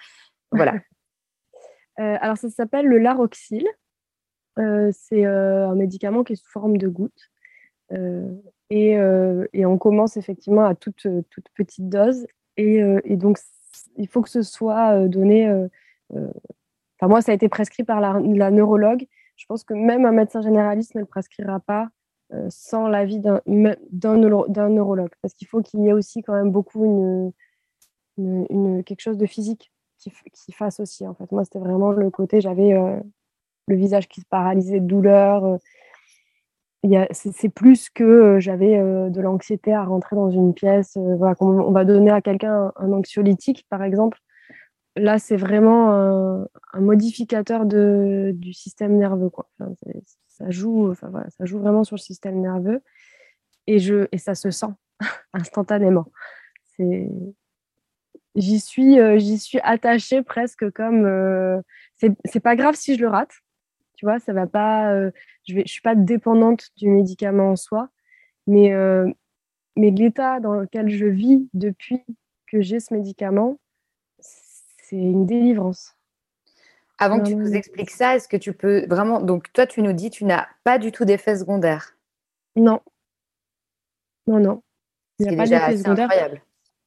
[0.50, 0.74] Voilà.
[2.00, 3.66] Euh, alors, ça s'appelle le Laroxyl.
[4.56, 7.30] c'est un médicament qui est sous forme de gouttes.
[8.70, 8.92] Et,
[9.52, 12.26] et, on commence effectivement à toute, toute petite dose
[12.58, 13.38] euh, et, donc,
[13.96, 15.48] il faut que ce soit euh, donné.
[15.48, 15.68] Euh,
[16.12, 19.06] enfin, moi, ça a été prescrit par la, neurologue.
[19.36, 21.88] Je pense que même un médecin généraliste ne le prescrira pas
[22.48, 25.10] sans l'avis d'un neurologue.
[25.20, 27.34] Parce qu'il faut qu'il y ait aussi quand même beaucoup
[28.16, 31.06] quelque chose de physique qui, qui, fasse aussi.
[31.06, 32.72] En fait, moi, c'était vraiment le côté, j'avais
[33.66, 35.58] le visage qui se paralysait de douleur,
[37.12, 40.96] c'est plus que euh, j'avais euh, de l'anxiété à rentrer dans une pièce.
[40.96, 44.18] Euh, on, va donner à quelqu'un un, anxiolytique, par exemple.
[44.96, 49.30] Là, c'est vraiment un, modificateur du système nerveux.
[50.28, 52.82] Ça, joue, ça joue vraiment sur le système nerveux
[53.66, 53.78] et
[54.18, 54.66] ça se sent
[55.32, 56.12] instantanément.
[58.34, 61.62] J'y suis, j'y suis attachée presque comme.
[61.96, 63.32] c'est pas grave si je le rate
[64.02, 64.92] tu vois, ça va pas.
[64.92, 65.12] Euh,
[65.46, 67.88] je ne suis pas dépendante du médicament en soi,
[68.48, 69.08] mais, euh,
[69.76, 72.02] mais l'état dans lequel je vis depuis
[72.48, 73.60] que j'ai ce médicament,
[74.18, 75.94] c'est une délivrance.
[76.98, 79.20] Avant que tu nous expliques ça, est-ce que tu peux vraiment.
[79.20, 81.96] Donc, toi, tu nous dis tu n'as pas du tout d'effet secondaire?
[82.56, 82.80] Non.
[84.26, 84.62] Non, non.
[85.20, 86.10] Il n'y a pas d'effet secondaire.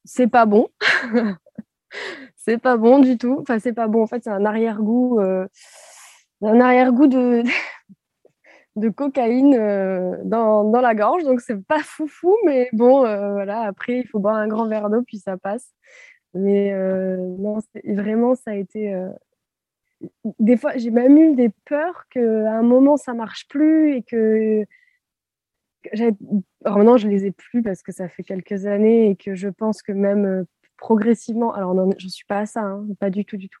[0.04, 0.68] C'est pas bon.
[2.36, 3.38] c'est pas bon du tout.
[3.40, 4.02] Enfin, c'est pas bon.
[4.02, 5.46] En fait, c'est un arrière-goût, euh,
[6.42, 7.42] un arrière-goût de,
[8.76, 11.24] de cocaïne euh, dans, dans, la gorge.
[11.24, 13.62] Donc, c'est pas foufou, mais bon, euh, voilà.
[13.62, 15.72] Après, il faut boire un grand verre d'eau, puis ça passe.
[16.34, 16.72] Mais
[17.38, 18.94] non, vraiment, ça a été.
[20.38, 24.64] Des fois, j'ai même eu des peurs qu'à un moment, ça marche plus et que.
[26.64, 29.48] Alors maintenant, je les ai plus parce que ça fait quelques années et que je
[29.48, 30.44] pense que même
[30.76, 33.60] progressivement, alors je ne suis pas à ça, hein, pas du tout, du tout.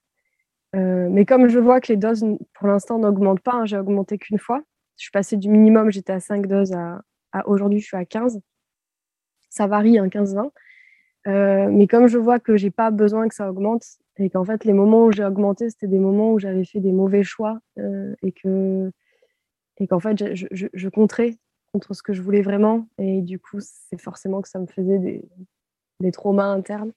[0.76, 2.24] Euh, mais comme je vois que les doses,
[2.54, 4.62] pour l'instant, n'augmentent pas, hein, j'ai augmenté qu'une fois.
[4.96, 7.02] Je suis passée du minimum, j'étais à 5 doses, à,
[7.46, 8.40] aujourd'hui, je suis à 15.
[9.50, 10.50] Ça varie, hein, 15-20.
[11.26, 13.84] Euh, mais comme je vois que j'ai pas besoin que ça augmente
[14.18, 16.92] et qu'en fait, les moments où j'ai augmenté, c'était des moments où j'avais fait des
[16.92, 18.92] mauvais choix euh, et que
[19.78, 21.36] et qu'en fait, je, je, compterais
[21.72, 22.88] contre ce que je voulais vraiment.
[22.98, 25.22] Et du coup, c'est forcément que ça me faisait
[26.00, 26.92] des traumas internes.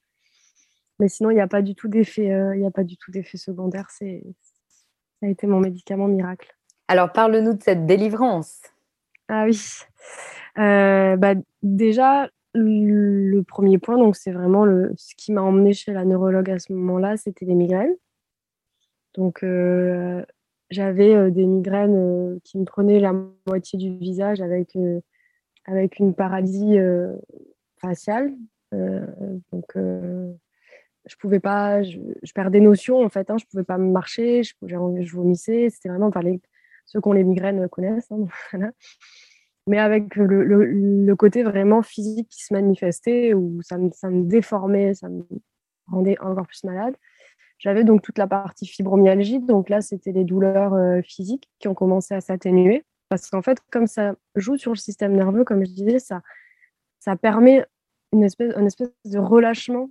[1.00, 3.10] Mais sinon, il n'y a pas du tout d'effet, euh, il a pas du tout
[3.10, 3.88] d'effet secondaire.
[3.90, 4.22] C'est,
[5.18, 6.54] ça a été mon médicament miracle.
[6.88, 8.60] Alors, parle-nous de cette délivrance.
[9.28, 9.58] Ah oui.
[10.58, 15.94] Euh, bah, déjà, le premier point, donc c'est vraiment le, ce qui m'a emmené chez
[15.94, 17.96] la neurologue à ce moment-là, c'était les migraines.
[19.14, 20.22] Donc, euh,
[20.68, 23.14] j'avais des migraines qui me prenaient la
[23.46, 24.76] moitié du visage avec,
[25.64, 26.76] avec une paralysie
[27.80, 28.34] faciale.
[28.72, 29.76] donc,
[31.06, 31.98] je pouvais pas, je,
[32.34, 36.40] perdais notion en fait, hein, je pouvais pas marcher, je, je vomissais, c'était vraiment, les,
[36.86, 38.26] ceux qui ont les migraines connaissent, hein,
[39.66, 44.94] mais avec le, côté vraiment physique qui se manifestait, où ça me, ça me déformait,
[44.94, 45.26] ça me
[45.86, 46.96] rendait encore plus malade.
[47.58, 51.74] J'avais donc toute la partie fibromyalgie, donc là c'était les douleurs euh, physiques qui ont
[51.74, 55.70] commencé à s'atténuer, parce qu'en fait comme ça joue sur le système nerveux, comme je
[55.70, 56.22] disais, ça,
[57.00, 57.66] ça permet
[58.12, 59.90] une espèce, une espèce de relâchement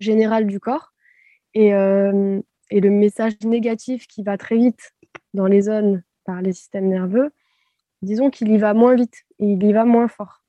[0.00, 0.92] général du corps.
[1.54, 2.40] Et, euh,
[2.70, 4.92] et, le message négatif qui va très vite
[5.34, 7.30] dans les zones par les systèmes nerveux,
[8.02, 10.44] disons qu'il y va moins vite et il y va moins fort.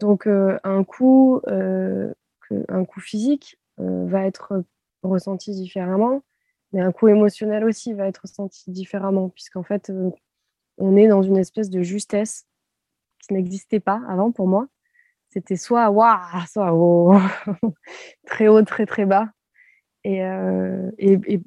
[0.00, 2.12] Donc euh, un coup, euh,
[2.68, 4.64] un coup physique va être
[5.02, 6.22] ressenti différemment,
[6.72, 9.92] mais un coup émotionnel aussi va être ressenti différemment, puisqu'en fait,
[10.78, 12.46] on est dans une espèce de justesse
[13.20, 14.68] qui n'existait pas avant pour moi
[15.32, 17.16] c'était soit waouh, soit oh,
[18.26, 19.28] très haut, très très bas.
[20.06, 21.40] Euh, et, et,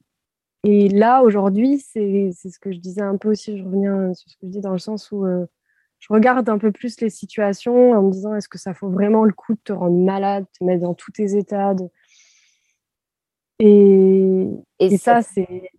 [0.63, 4.37] et, là, aujourd'hui, c'est ce que je disais un peu aussi, je reviens sur ce
[4.37, 5.45] que je dis dans le sens où euh,
[5.99, 9.23] je regarde un peu plus les situations en me disant est-ce que ça vaut vraiment
[9.23, 11.75] le coup de te rendre malade, de te mettre dans tous tes états.
[13.59, 14.47] Et,
[14.79, 15.69] et, ça, c'est.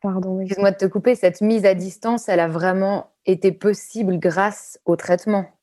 [0.00, 0.40] Pardon.
[0.40, 4.96] Excuse-moi de te couper, cette mise à distance, elle a vraiment été possible grâce au
[4.96, 5.57] traitement?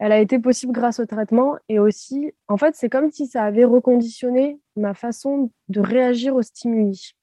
[0.00, 3.44] Elle a été possible grâce au traitement et aussi, en fait, c'est comme si ça
[3.44, 7.14] avait reconditionné ma façon de réagir aux stimuli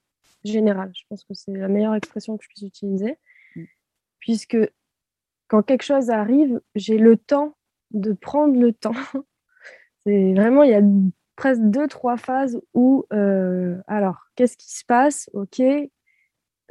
[0.43, 0.91] général.
[0.95, 3.17] Je pense que c'est la meilleure expression que je puisse utiliser,
[3.55, 3.63] mm.
[4.19, 4.57] puisque
[5.47, 7.57] quand quelque chose arrive, j'ai le temps
[7.89, 8.93] de prendre le temps.
[10.05, 10.83] c'est vraiment, il y a
[11.35, 15.31] presque deux, trois phases où, euh, alors, qu'est-ce qui se passe?
[15.33, 15.61] Ok.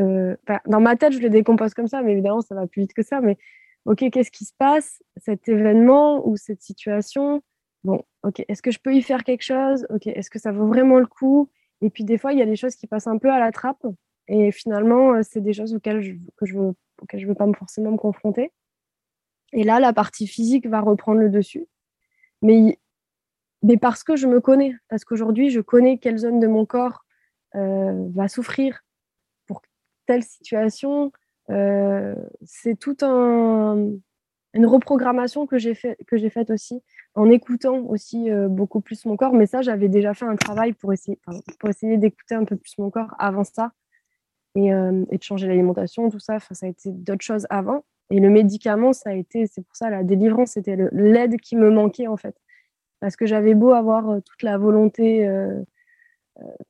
[0.01, 0.37] Euh,
[0.67, 3.03] dans ma tête, je le décompose comme ça, mais évidemment, ça va plus vite que
[3.03, 3.21] ça.
[3.21, 3.37] Mais
[3.87, 7.43] OK, qu'est-ce qui se passe Cet événement ou cette situation,
[7.85, 9.87] bon, OK, est-ce que je peux y faire quelque chose?
[9.91, 11.49] OK, est-ce que ça vaut vraiment le coup?
[11.81, 13.53] Et puis des fois, il y a des choses qui passent un peu à la
[13.53, 13.87] trappe
[14.29, 16.75] et finalement, euh, c'est des choses auxquelles je, que je veux,
[17.15, 18.53] je veux pas forcément me confronter.
[19.53, 21.67] Et là, la partie physique va reprendre le dessus.
[22.43, 22.79] Mais,
[23.63, 27.05] mais parce que je me connais, parce qu'aujourd'hui, je connais quelle zone de mon corps
[27.55, 28.81] euh, va souffrir
[29.47, 29.63] pour
[30.07, 31.13] telle situation,
[31.51, 33.91] euh, c'est tout un,
[34.55, 36.83] une reprogrammation que j'ai faite aussi
[37.15, 39.33] en écoutant aussi euh, beaucoup plus mon corps.
[39.33, 41.19] Mais ça, j'avais déjà fait un travail pour essayer,
[41.59, 43.73] pour essayer d'écouter un peu plus mon corps avant ça
[44.55, 46.39] et, euh, de changer l'alimentation, tout ça.
[46.39, 47.85] ça a été d'autres choses avant.
[48.11, 51.71] Et le médicament, ça a été, c'est pour ça la délivrance, c'était l'aide qui me
[51.71, 52.37] manquait en fait.
[53.01, 55.29] Parce que j'avais beau avoir toute la volonté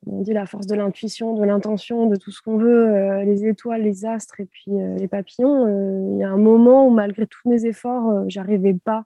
[0.06, 3.46] on dit la force de l'intuition, de l'intention, de tout ce qu'on veut, euh, les
[3.46, 7.26] étoiles, les astres et puis euh, les papillons, il y a un moment où malgré
[7.26, 9.04] tous mes efforts, j'arrivais pas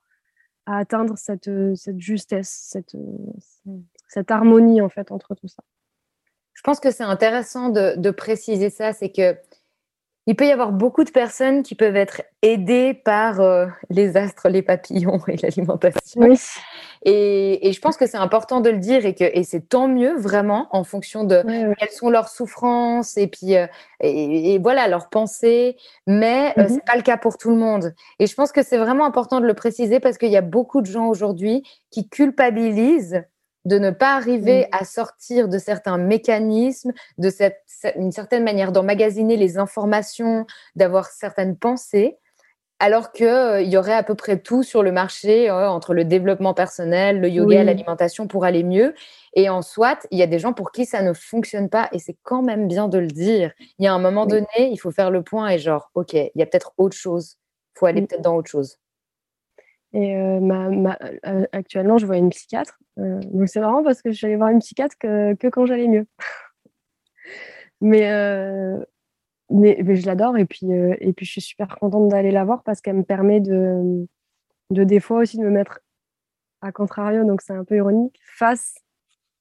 [0.67, 2.95] à atteindre cette, cette justesse, cette,
[4.09, 5.63] cette harmonie en fait entre tout ça.
[6.61, 9.35] Je pense que c'est intéressant de, préciser ça, c'est que
[10.31, 14.49] il peut y avoir beaucoup de personnes qui peuvent être aidées par euh, les astres,
[14.49, 16.23] les papillons et l'alimentation.
[17.05, 20.17] Et, je pense que c'est important de le dire et que et c'est tant mieux
[20.17, 21.43] vraiment en fonction de
[21.81, 23.67] quelles sont leurs souffrances et puis euh,
[24.01, 25.77] et, voilà leurs pensées.
[26.07, 27.93] Mais ce euh, n'est c'est pas le cas pour tout le monde.
[28.21, 30.81] Et je pense que c'est vraiment important de le préciser parce qu'il y a beaucoup
[30.81, 33.25] de gens aujourd'hui qui culpabilisent
[33.65, 37.63] de ne pas arriver à sortir de certains mécanismes, de cette,
[37.97, 40.47] une certaine manière d'emmagasiner les informations,
[40.77, 42.19] d'avoir certaines pensées,
[42.81, 46.05] alors qu'il euh, y aurait à peu près tout sur le marché euh, entre le
[46.05, 48.95] développement personnel, le yoga, l'alimentation pour aller mieux.
[49.35, 51.99] Et en soit, il y a des gens pour qui ça ne fonctionne pas et
[51.99, 53.53] c'est quand même bien de le dire.
[53.79, 56.31] Il y a un moment donné, il faut faire le point et genre, OK, il
[56.35, 57.37] y a peut-être autre chose.
[57.77, 58.79] Il faut aller peut-être dans autre chose.
[59.93, 60.41] Et euh,
[61.27, 62.79] euh, actuellement, je vois une psychiatre.
[62.99, 66.07] Euh, donc c'est marrant parce que je suis voir une psychiatre que, quand j'allais mieux.
[67.81, 68.09] mais,
[69.51, 72.63] mais, mais, je l'adore et puis, et puis je suis super contente d'aller la voir
[72.63, 74.07] parce qu'elle me permet de,
[74.71, 75.81] de des fois aussi de me mettre
[76.63, 78.75] à contrario, donc c'est un peu ironique, face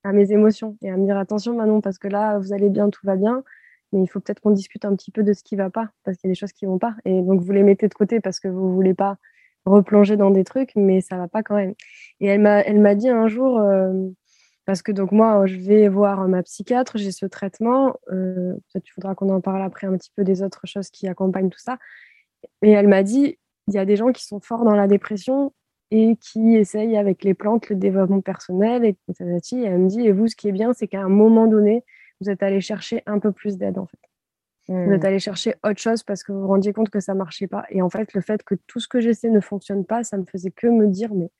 [0.03, 2.89] à mes émotions et à me dire attention Manon parce que là vous allez bien,
[2.89, 3.43] tout va bien,
[3.91, 6.17] mais il faut peut-être qu'on discute un petit peu de ce qui va pas parce
[6.17, 8.21] qu'il y a des choses qui vont pas et donc vous les mettez de côté
[8.21, 9.17] parce que vous voulez pas
[9.65, 11.73] replonger dans des trucs, mais ça va pas quand même.
[12.19, 13.93] Et elle m'a, elle m'a dit un jour, euh,
[14.65, 18.91] parce que donc moi, je vais voir ma psychiatre, j'ai ce traitement, euh, peut-être il
[18.91, 21.77] faudra qu'on en parle après un petit peu des autres choses qui accompagnent tout ça.
[22.61, 23.37] Et elle m'a dit,
[23.67, 25.53] il y a des gens qui sont forts dans la dépression
[25.91, 28.85] et qui essayent avec les plantes le développement personnel.
[28.85, 31.47] Et, et elle me dit, et vous, ce qui est bien, c'est qu'à un moment
[31.47, 31.83] donné,
[32.21, 34.08] vous êtes allé chercher un peu plus d'aide en fait.
[34.69, 35.05] Vous êtes hmm.
[35.07, 37.65] allé chercher autre chose parce que vous vous rendiez compte que ça marchait pas.
[37.71, 40.25] Et en fait, le fait que tout ce que j'essaie ne fonctionne pas, ça me
[40.25, 41.31] faisait que me dire, mais,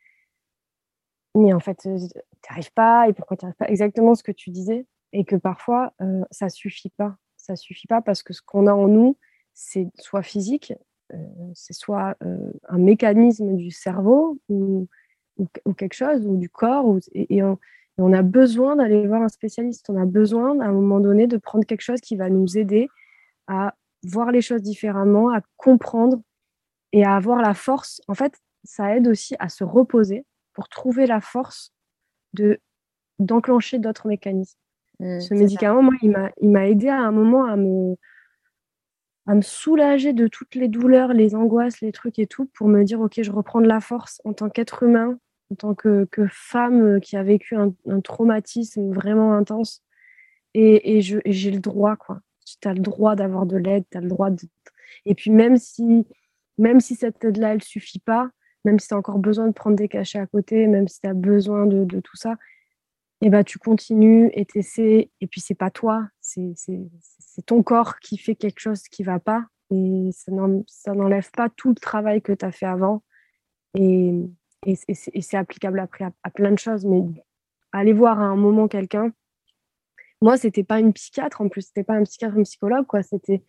[1.35, 3.69] mais en fait, euh, tu n'arrives pas, et pourquoi tu n'arrives pas?
[3.69, 4.87] Exactement ce que tu disais.
[5.13, 7.17] Et que parfois, euh, ça suffit pas.
[7.37, 9.15] Ça suffit pas parce que ce qu'on a en nous,
[9.53, 10.73] c'est soit physique,
[11.13, 11.17] euh,
[11.53, 14.87] c'est soit un mécanisme du cerveau ou,
[15.37, 19.29] ou, quelque chose, ou du corps, et, on, et on a besoin d'aller voir un
[19.29, 19.87] spécialiste.
[19.89, 22.89] On a besoin, à un moment donné, de prendre quelque chose qui va nous aider
[23.49, 26.21] à voir les choses différemment, à comprendre
[26.93, 28.01] et à avoir la force.
[28.07, 31.73] En fait, ça aide aussi à se reposer pour trouver la force
[32.33, 32.59] de
[33.17, 34.57] d'enclencher d'autres mécanismes.
[35.01, 37.97] Mmh, Ce médicament, moi, il m'a aidé à un moment à me,
[39.27, 42.83] à me soulager de toutes les douleurs, les angoisses, les trucs et tout, pour me
[42.83, 45.19] dire, OK, je reprends de la force en tant qu'être humain,
[45.51, 49.83] en tant que, que, femme qui a vécu un, traumatisme vraiment intense.
[50.53, 52.21] Et, et j'ai le droit, quoi
[52.59, 54.39] tu as le droit d'avoir de l'aide, tu as le droit de...
[55.05, 56.07] Et puis même si,
[56.57, 58.29] même si cette aide-là, elle ne suffit pas,
[58.65, 61.07] même si tu as encore besoin de prendre des cachets à côté, même si tu
[61.07, 62.35] as besoin de, de, tout ça,
[63.21, 65.11] et eh ben, tu continues et tu essaies.
[65.19, 66.55] Et puis, c'est pas toi, c'est
[67.45, 69.45] ton corps qui fait quelque chose qui va pas.
[69.71, 70.31] Et ça
[70.93, 73.03] n'enlève pas tout le travail que tu as fait avant.
[73.75, 74.13] Et,
[74.65, 76.85] et, c'est applicable après à, à, plein de choses.
[76.85, 77.03] Mais
[77.73, 79.11] aller voir à un moment quelqu'un,
[80.21, 83.03] moi, c'était pas une psychiatre, en plus, c'était pas un psychiatre, un psychologue, quoi.
[83.03, 83.41] C'était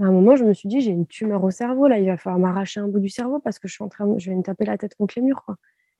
[0.00, 2.16] à un moment, je me suis dit, j'ai une tumeur au cerveau, là, il va
[2.16, 4.42] falloir m'arracher un bout du cerveau parce que je suis en train, je vais me
[4.42, 5.56] taper la tête contre les murs, quoi.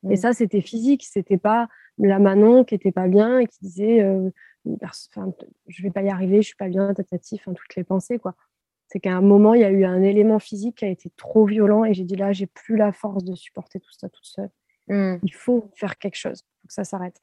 [0.09, 4.01] Et ça, c'était physique, c'était pas la Manon qui était pas bien et qui disait,
[4.01, 4.31] euh,
[4.65, 8.35] je vais pas y arriver, je suis pas bien, tatatif, toutes les pensées, quoi.
[8.89, 11.45] C'est qu'à un moment, il y a eu un élément physique qui a été trop
[11.45, 14.51] violent et j'ai dit là, j'ai plus la force de supporter tout ça toute seule.
[14.89, 15.19] Mmh.
[15.23, 17.21] Il faut faire quelque chose pour que ça s'arrête.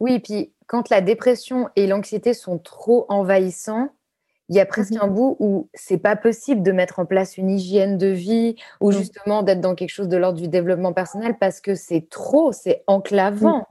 [0.00, 3.90] Oui, et puis quand la dépression et l'anxiété sont trop envahissants,
[4.48, 7.36] il y a presque mmh un bout où c'est pas possible de mettre en place
[7.36, 8.94] une hygiène de vie ou mmh.
[8.94, 12.84] justement d'être dans quelque chose de l'ordre du développement personnel parce que c'est trop, c'est
[12.86, 13.64] enclavant mmh.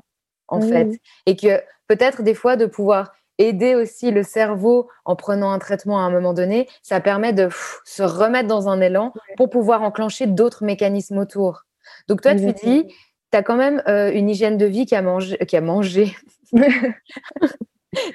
[0.49, 0.89] en fait.
[1.25, 5.99] Et que peut-être des fois de pouvoir aider aussi le cerveau en prenant un traitement
[5.99, 7.49] à un moment donné, ça permet de
[7.83, 11.65] se remettre dans un élan pour pouvoir enclencher d'autres mécanismes autour.
[12.07, 12.93] Donc toi, tu dis,
[13.35, 15.37] tu as quand même euh, une hygiène de vie qui a mangé.
[15.45, 16.15] Qui a mangé.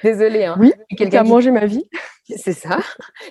[0.03, 0.47] Désolée.
[0.47, 0.57] Hein.
[0.59, 1.85] Oui, qui a mangé ma vie.
[2.25, 2.79] C'est ça.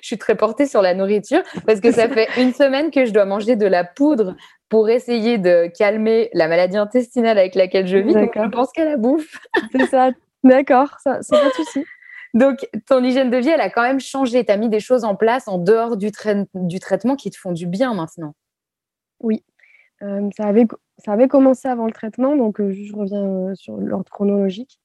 [0.02, 3.12] Je suis très portée sur la nourriture parce que ça fait une semaine que je
[3.12, 4.36] dois manger de la poudre
[4.68, 8.14] pour essayer de calmer la maladie intestinale avec laquelle je vis.
[8.14, 9.40] Donc, je pense qu'à la bouffe.
[9.72, 10.12] C'est ça.
[10.44, 11.86] D'accord, ça, c'est pas de souci.
[12.36, 14.46] Donc, ton hygiène de vie, elle a quand même changé.
[14.46, 16.12] Tu as mis des choses en place en dehors du,
[16.54, 18.36] du traitement qui te font du bien maintenant.
[19.20, 19.44] Oui,
[20.04, 24.80] euh, ça, avait, commencé avant le traitement, donc euh, je reviens euh, sur l'ordre chronologique.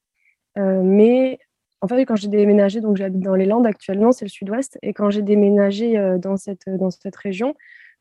[0.56, 1.38] mais
[1.80, 4.94] en fait, quand j'ai déménagé, donc j'habite dans les Landes actuellement, c'est le sud-ouest, et
[4.94, 7.54] quand j'ai déménagé dans, cette, dans cette région,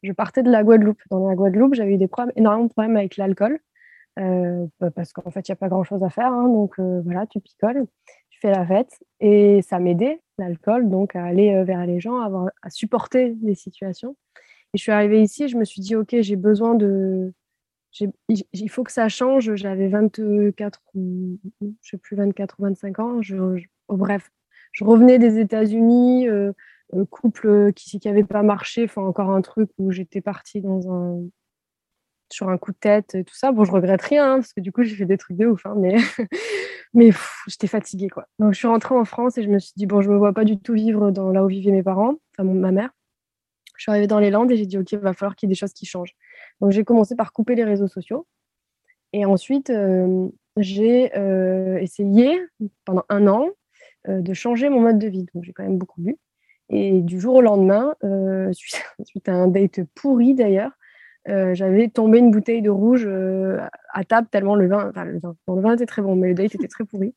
[0.03, 1.01] je partais de la Guadeloupe.
[1.11, 3.59] Dans la Guadeloupe, j'avais eu des problèmes, énormément de problèmes avec l'alcool,
[4.15, 7.85] parce qu'en fait, il n'y a pas grand-chose à faire, hein, donc voilà, tu picoles,
[8.29, 12.45] tu fais la fête, et ça m'aidait, l'alcool, donc à aller vers les gens, à,
[12.61, 14.15] à supporter les situations.
[14.73, 17.33] Et je suis arrivée ici, je me suis dit, OK, j'ai besoin de.
[18.27, 19.53] Il faut que ça change.
[19.55, 21.39] J'avais 24, je
[21.81, 23.21] sais plus, 24 ou 25 ans.
[23.21, 23.37] Je,
[23.87, 24.31] oh, bref,
[24.71, 26.53] je revenais des États-Unis, euh,
[26.95, 31.19] euh, couple qui n'avait pas marché, enfin encore un truc où j'étais partie dans un,
[32.31, 33.51] sur un coup de tête et tout ça.
[33.51, 35.65] Bon, je regrette rien, hein, parce que du coup, j'ai fait des trucs de ouf,
[35.65, 35.95] hein, mais,
[36.93, 37.11] mais
[37.47, 38.27] j'étais fatiguée, quoi.
[38.39, 40.33] Donc, je suis rentrée en France et je me suis dit, bon, je me vois
[40.33, 42.89] pas du tout vivre dans là où vivaient mes parents, enfin, ma mère.
[43.83, 45.51] Je suis arrivée dans les Landes et j'ai dit, OK, il va falloir qu'il y
[45.51, 46.15] ait des choses qui changent.
[46.61, 48.25] Donc, j'ai commencé par couper les réseaux sociaux.
[49.11, 52.39] Et ensuite, euh, j'ai euh, essayé
[52.85, 53.49] pendant un an
[54.07, 55.25] euh, de changer mon mode de vie.
[55.33, 56.15] Donc, j'ai quand même beaucoup bu.
[56.69, 57.93] Et du jour au lendemain,
[58.53, 60.71] suite, à un date pourri d'ailleurs,
[61.25, 65.73] j'avais tombé une bouteille de rouge à table tellement le vin, le vin, le vin
[65.73, 67.13] était très bon, mais le date était très pourri.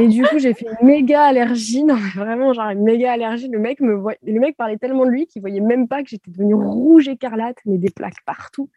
[0.00, 1.84] Et du coup, j'ai fait une méga allergie.
[2.16, 3.48] Vraiment, genre une méga allergie.
[3.48, 6.30] Le mec, me le mec parlait tellement de lui qu'il voyait même pas que j'étais
[6.30, 8.70] devenue rouge écarlate, mais des plaques partout.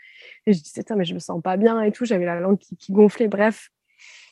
[0.46, 2.06] Et je disais, mais je me sens pas bien et tout.
[2.06, 3.28] J'avais la langue qui, gonflait.
[3.28, 3.70] Bref,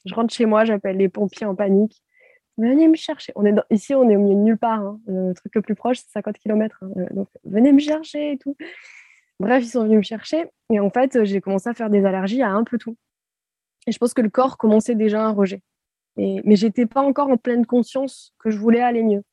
[0.06, 2.02] je rentre chez moi, j'appelle les pompiers en panique.
[2.58, 3.34] Venez me chercher.
[3.36, 4.82] On est Ici, on est au milieu de nulle part.
[4.82, 5.00] Hein.
[5.08, 6.78] Le truc le plus proche, c'est 50 km.
[6.82, 6.90] Hein.
[6.98, 8.56] Euh, donc, venez me chercher et tout.
[9.40, 10.46] Bref, ils sont venus me chercher.
[10.72, 12.96] Et en fait, j'ai commencé à faire des allergies à un peu tout.
[13.88, 15.62] Et je pense que le corps commençait déjà à rejet.
[16.18, 19.24] Mais, mais j'étais pas encore en pleine conscience que je voulais aller mieux.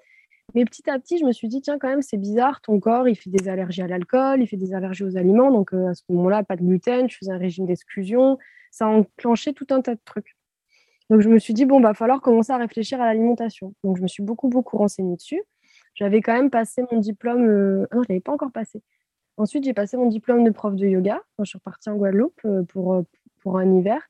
[0.54, 3.08] Mais petit à petit, je me suis dit, tiens, quand même, c'est bizarre, ton corps,
[3.08, 5.50] il fait des allergies à l'alcool, il fait des allergies aux aliments.
[5.50, 8.38] Donc, euh, à ce moment-là, pas de gluten, je faisais un régime d'exclusion.
[8.70, 10.36] Ça a enclenché tout un tas de trucs.
[11.08, 13.74] Donc, je me suis dit, bon, va falloir commencer à réfléchir à l'alimentation.
[13.84, 15.42] Donc, je me suis beaucoup, beaucoup renseignée dessus.
[15.94, 17.46] J'avais quand même passé mon diplôme.
[17.48, 17.80] Euh...
[17.80, 18.82] non, je ne l'avais pas encore passé.
[19.36, 22.40] Ensuite, j'ai passé mon diplôme de prof de yoga quand je suis repartie en Guadeloupe
[22.44, 23.04] euh, pour,
[23.40, 24.02] pour un hiver.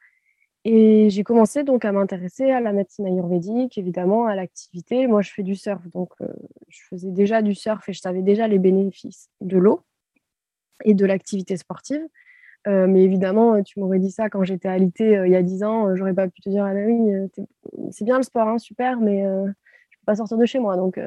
[0.65, 5.07] Et j'ai commencé donc à m'intéresser à la médecine ayurvédique, évidemment, à l'activité.
[5.07, 6.27] Moi, je fais du surf, donc euh,
[6.69, 9.81] je faisais déjà du surf et je savais déjà les bénéfices de l'eau
[10.85, 12.07] et de l'activité sportive.
[12.67, 15.65] Euh, mais évidemment, tu m'aurais dit ça quand j'étais alitée euh, il y a 10
[15.65, 19.01] ans, j'aurais pas pu te dire, ah ben oui, c'est bien le sport, hein, super,
[19.01, 20.77] mais je peux pas sortir de chez moi.
[20.77, 21.01] Donc,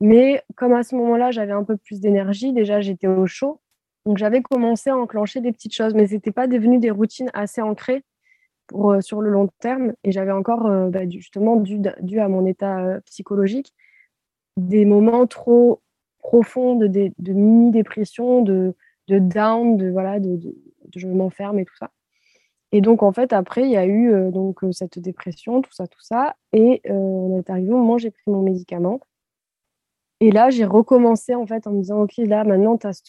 [0.00, 3.60] mais comme à ce moment-là, j'avais un peu plus d'énergie, déjà j'étais au chaud,
[4.06, 7.30] donc j'avais commencé à enclencher des petites choses, mais ce n'était pas devenu des routines
[7.34, 8.02] assez ancrées
[8.74, 9.94] euh, sur le long terme.
[10.04, 13.74] Et j'avais encore, euh, bah, justement, dû, dû, à mon état euh, psychologique,
[14.56, 15.80] des moments trop
[16.18, 18.74] profonds de, mini-dépression, de,
[19.08, 20.38] de, down, de voilà, de,
[20.94, 21.90] je m'enferme et tout ça.
[22.72, 26.02] Et donc, en fait, après, il y a eu donc, cette dépression, tout ça, tout
[26.02, 26.36] ça.
[26.52, 29.00] Et on est arrivé au moment où j'ai pris mon médicament.
[30.20, 33.02] Et là, j'ai recommencé en fait en me disant, OK, là, maintenant, tu as,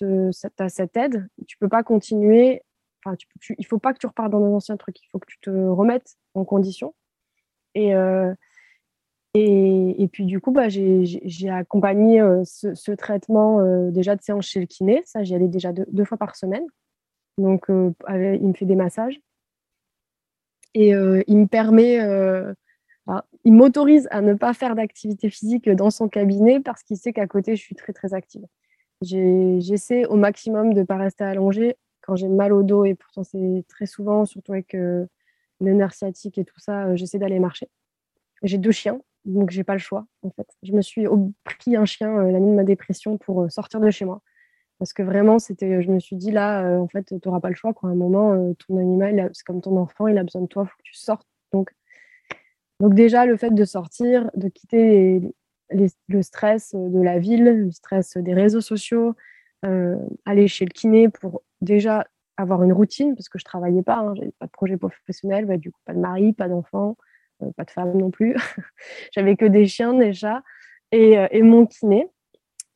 [0.60, 1.28] as, cette aide.
[1.48, 2.62] Tu peux pas continuer
[3.10, 5.02] Enfin, tu, il faut pas que tu repartes dans nos anciens trucs.
[5.02, 6.94] Il faut que tu te remettes en condition.
[7.76, 8.34] Et, euh,
[9.34, 14.60] et, puis, du coup, bah, j'ai accompagné euh, ce, traitement euh, déjà de séance chez
[14.60, 15.02] le kiné.
[15.06, 16.66] Ça, j'y allais déjà deux, fois par semaine.
[17.38, 19.20] Donc, il me fait des massages.
[20.76, 21.98] Et il me permet,
[23.44, 27.28] il m'autorise à ne pas faire d'activité physique dans son cabinet parce qu'il sait qu'à
[27.28, 28.46] côté, je suis très, très active.
[29.02, 31.78] J'essaie au maximum de ne pas rester allongée
[32.10, 35.06] quand j'ai mal au dos, et pourtant c'est très souvent, surtout avec euh,
[35.62, 37.70] le nerf sciatique et tout ça, euh, j'essaie d'aller marcher.
[38.42, 40.48] J'ai deux chiens, donc j'ai pas le choix en fait.
[40.64, 41.06] Je me suis
[41.44, 44.22] pris un chien euh, la nuit de ma dépression pour sortir de chez moi.
[44.80, 47.56] Parce que vraiment, c'était, je me suis dit là, en fait, tu n'auras pas le
[47.56, 47.74] choix.
[47.74, 47.90] Quoi.
[47.90, 50.70] À un moment, ton animal, c'est comme ton enfant, il a besoin de toi, il
[50.70, 51.28] faut que tu sortes.
[51.52, 51.76] Donc,
[52.80, 55.22] donc déjà, le fait de sortir, de quitter
[55.70, 59.16] le stress de la ville, le stress des réseaux sociaux,
[59.64, 62.06] aller chez le kiné pour déjà
[62.38, 65.58] avoir une routine, parce que je travaillais pas, hein, j'avais pas de projet professionnel, bah,
[65.58, 66.96] du coup pas de mari, pas d'enfant,
[67.44, 68.36] euh, pas de femme non plus.
[69.14, 70.42] j'avais que des chiens, chats
[70.92, 72.08] et, euh, et, mon kiné.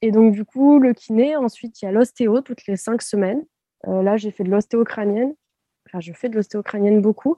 [0.01, 3.43] Et donc du coup, le kiné, ensuite il y a l'ostéo toutes les cinq semaines.
[3.88, 5.34] Euh, là, j'ai fait de l'ostéo crânienne.
[5.88, 7.38] Enfin, je fais de l'ostéo crânienne beaucoup.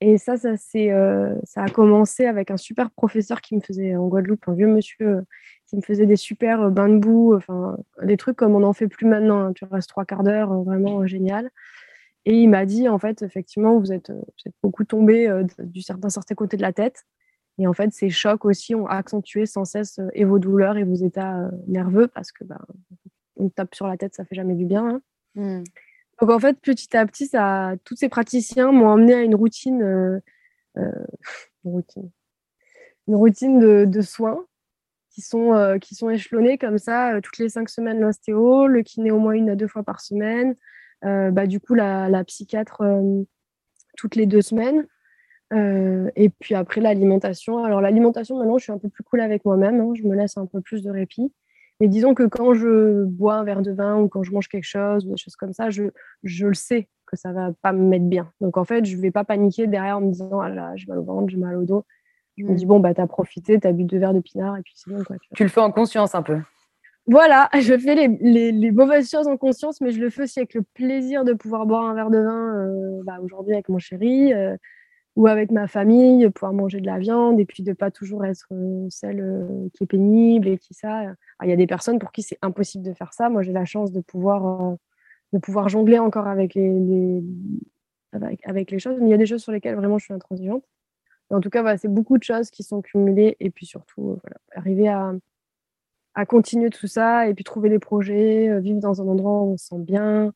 [0.00, 4.48] Et ça, ça, ça a commencé avec un super professeur qui me faisait en Guadeloupe,
[4.48, 5.22] un vieux monsieur
[5.72, 8.74] qui me faisait des super euh, bains de boue, enfin, des trucs comme on n'en
[8.74, 9.40] fait plus maintenant.
[9.40, 9.52] Hein.
[9.54, 11.50] Tu restes trois quarts d'heure, euh, vraiment euh, génial.
[12.26, 14.12] Et il m'a dit, en fait, effectivement, vous êtes,
[14.62, 15.26] beaucoup tombé
[15.58, 17.04] d'un certain côté de la tête.
[17.58, 20.94] Et en fait, ces chocs aussi ont accentué sans cesse et vos douleurs et vos
[20.94, 22.60] états nerveux parce que ben,
[23.36, 24.86] on tape sur la tête, ça fait jamais du bien.
[24.86, 25.02] Hein.
[25.34, 25.64] Mmh.
[26.20, 30.22] Donc en fait, petit à petit, ça, tous ces praticiens m'ont emmené à une routine,
[30.76, 30.92] une
[31.64, 32.10] routine,
[33.08, 34.46] une routine de, de soins
[35.12, 38.82] qui sont, euh, qui sont échelonnés comme ça, euh, toutes les cinq semaines l'ostéo, le
[38.82, 40.56] kiné au moins une à deux fois par semaine,
[41.04, 42.82] euh, bah, du coup la, la psychiatre
[43.96, 44.86] toutes les deux semaines.
[46.16, 47.62] et puis après, l'alimentation.
[47.62, 49.80] Alors, l'alimentation, maintenant, je suis un peu plus cool avec moi-même.
[49.80, 49.92] Hein.
[49.94, 51.30] je me laisse un peu plus de répit.
[51.80, 54.64] Mais disons que quand je bois un verre de vin ou quand je mange quelque
[54.64, 55.84] chose, des choses comme ça, je,
[56.22, 58.32] je le sais que ça va pas me mettre bien.
[58.40, 60.98] Donc en fait, je vais pas paniquer derrière en me disant ah là, j'ai mal
[60.98, 61.84] au ventre, j'ai mal au dos.
[62.38, 64.72] Je me dis bon bah t'as profité, t'as bu deux verres de pinard et puis
[64.76, 65.16] c'est bon quoi.
[65.34, 66.38] Tu, le fais en conscience un peu.
[67.06, 70.38] Voilà, je fais les, les, les, mauvaises choses en conscience, mais je le fais aussi
[70.38, 73.78] avec le plaisir de pouvoir boire un verre de vin euh, bah, aujourd'hui avec mon
[73.78, 74.32] chéri.
[74.32, 74.56] Euh,
[75.14, 78.48] ou avec ma famille, pouvoir manger de la viande et puis de pas toujours être
[78.50, 81.02] euh, celle qui est pénible et qui ça.
[81.42, 83.28] Il y a des personnes pour qui c'est impossible de faire ça.
[83.28, 84.74] Moi, j'ai la chance de pouvoir,
[85.34, 87.22] de pouvoir jongler encore avec les,
[88.44, 88.96] avec, les choses.
[89.00, 90.64] Mais il y a des choses sur lesquelles vraiment je suis intransigeante.
[91.32, 94.18] En tout cas, c'est beaucoup de choses qui sont cumulées et puis surtout,
[94.54, 95.12] arriver à,
[96.14, 99.56] à continuer tout ça et puis trouver des projets, vivre dans un endroit où on
[99.56, 100.32] se sent bien,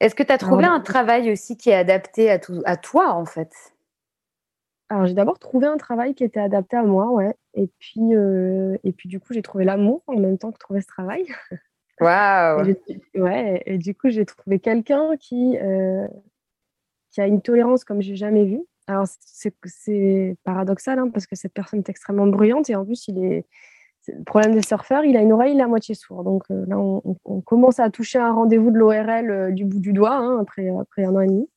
[0.00, 3.12] est-ce que tu as trouvé un travail aussi qui est adapté à, tout, à toi,
[3.14, 3.52] en fait?
[4.88, 7.34] Alors, j'ai d'abord trouvé un travail qui était adapté à moi, ouais.
[7.54, 10.80] Et puis, euh, et puis du coup, j'ai trouvé l'amour en même temps que trouver
[10.80, 11.26] ce travail.
[12.00, 12.74] Waouh
[13.14, 16.06] Ouais, et du coup, j'ai trouvé quelqu'un qui, euh,
[17.10, 18.60] qui a une tolérance comme j'ai jamais vu.
[18.86, 23.24] Alors, c'est paradoxal, hein, parce que cette personne est extrêmement bruyante et en plus, il
[23.24, 23.46] est
[24.12, 26.24] le problème des surfeurs, il a une oreille, il est à moitié sourd.
[26.24, 29.92] Donc euh, là, on, commence à toucher un rendez-vous de l'ORL euh, du bout du
[29.92, 31.48] doigt hein, après, après un an et demi.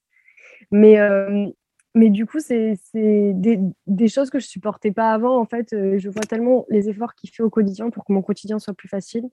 [0.72, 1.48] Mais, euh,
[1.96, 5.40] mais du coup, c'est des, des, choses que je supportais pas avant.
[5.40, 8.60] En fait, je vois tellement les efforts qu'il fait au quotidien pour que mon quotidien
[8.60, 9.30] soit plus facile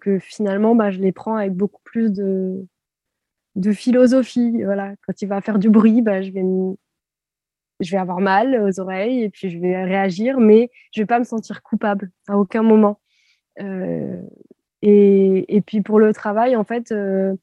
[0.00, 2.66] que finalement, bah, je les prends avec beaucoup plus de,
[3.56, 4.62] de philosophie.
[4.64, 4.94] Voilà.
[5.06, 6.42] Quand il va faire du bruit, bah, je vais
[7.82, 11.18] je vais avoir mal aux oreilles et puis je vais réagir, mais je vais pas
[11.18, 13.00] me sentir coupable à aucun moment.
[13.60, 14.20] Euh,
[14.82, 17.34] et, et, puis pour le travail, en fait, euh,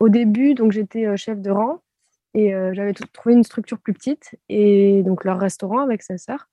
[0.00, 1.80] au début, donc j'étais euh, chef de rang
[2.32, 6.48] et j'avais trouvé une structure plus petite et donc leur restaurant avec sa sœur.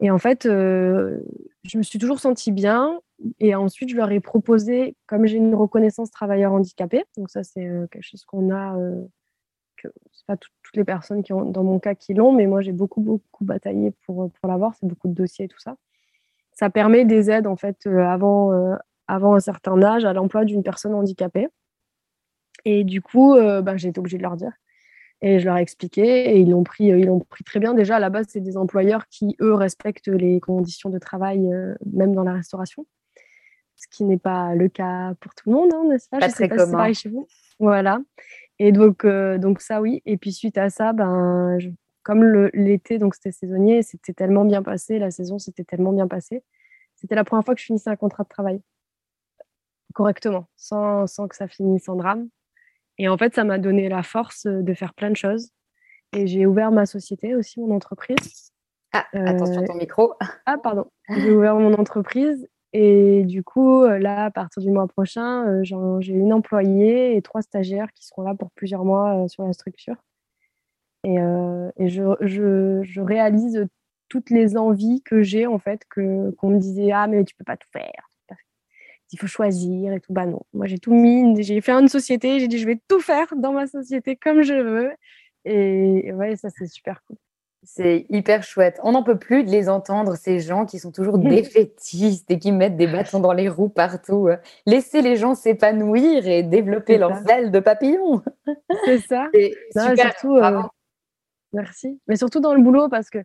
[0.00, 3.00] Et en fait, je me suis toujours sentie bien.
[3.38, 7.68] Et ensuite, je leur ai proposé, comme j'ai une reconnaissance travailleur handicapé, donc ça c'est
[7.90, 8.74] quelque chose qu'on a
[10.12, 12.72] c'est pas toutes les personnes qui ont, dans mon cas, qui l'ont, mais moi, j'ai
[12.72, 14.74] beaucoup, beaucoup bataillé pour, pour l'avoir.
[14.74, 15.76] C'est beaucoup de dossiers et tout ça.
[16.52, 18.76] Ça permet des aides, en fait, euh, avant, euh,
[19.08, 21.48] avant un certain âge, à l'emploi d'une personne handicapée.
[22.64, 24.52] Et du coup, euh, ben, j'ai été obligée de leur dire.
[25.22, 27.74] Et je leur ai expliqué et ils l'ont pris, ils l'ont pris très bien.
[27.74, 31.40] Déjà, à la base, c'est des employeurs qui, eux, respectent les conditions de travail,
[31.92, 32.86] même dans la restauration.
[33.76, 36.48] Ce qui n'est pas le cas pour tout le monde, hein, n'est-ce pas, pas très
[36.48, 36.92] commun.
[36.92, 37.26] chez vous.
[37.58, 38.00] Voilà.
[38.58, 40.02] Et donc, euh, donc ça, oui.
[40.04, 41.58] Et puis suite à ça, ben,
[42.02, 46.42] comme l'été, donc c'était saisonnier, c'était tellement bien passé, la saison s'était tellement bien passée.
[46.96, 48.60] C'était la première fois que je finissais un contrat de travail
[49.94, 52.28] correctement, sans, sans que ça finisse en drame.
[53.00, 55.48] Et en fait, ça m'a donné la force de faire plein de choses.
[56.12, 58.52] Et j'ai ouvert ma société aussi, mon entreprise.
[58.92, 60.12] Ah, attention ton micro.
[60.44, 60.84] Ah, pardon.
[61.08, 65.62] J'ai ouvert mon entreprise et du coup, euh, là, à partir du mois prochain, euh,
[65.62, 69.54] j'ai une employée et trois stagiaires qui seront là pour plusieurs mois euh, sur la
[69.54, 69.96] structure.
[71.04, 73.66] Et, et je, je, je, réalise
[74.10, 77.56] toutes les envies que j'ai, en fait, qu'on me disait Ah, mais tu peux pas
[77.56, 78.09] tout faire.
[79.12, 80.12] Il faut choisir et tout.
[80.12, 83.00] Bah non, moi j'ai tout mis, j'ai fait une société, j'ai dit je vais tout
[83.00, 84.92] faire dans ma société comme je veux.
[85.44, 87.16] Et ouais, ça c'est super cool.
[87.62, 88.80] C'est hyper chouette.
[88.82, 92.52] On n'en peut plus de les entendre, ces gens qui sont toujours défaitistes et qui
[92.52, 94.28] mettent des bâtons dans les roues partout.
[94.66, 98.22] Laissez les gens s'épanouir et développer leurs ailes de papillon.
[98.86, 99.26] C'est ça.
[99.32, 99.96] super.
[99.96, 100.62] Surtout, euh,
[101.52, 102.00] merci.
[102.06, 103.18] Mais surtout dans le boulot, parce que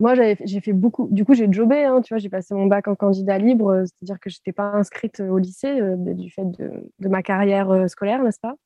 [0.00, 1.08] moi, j'ai fait beaucoup.
[1.10, 1.84] Du coup, j'ai jobé.
[1.84, 4.72] Hein, tu vois, j'ai passé mon bac en candidat libre, c'est-à-dire que je n'étais pas
[4.72, 8.56] inscrite au lycée euh, du fait de ma carrière euh, scolaire, n'est-ce pas?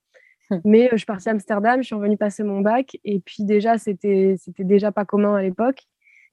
[0.65, 2.97] Mais euh, je suis partie à Amsterdam, je suis revenue passer mon bac.
[3.05, 5.83] Et puis déjà, c'était déjà pas commun à l'époque.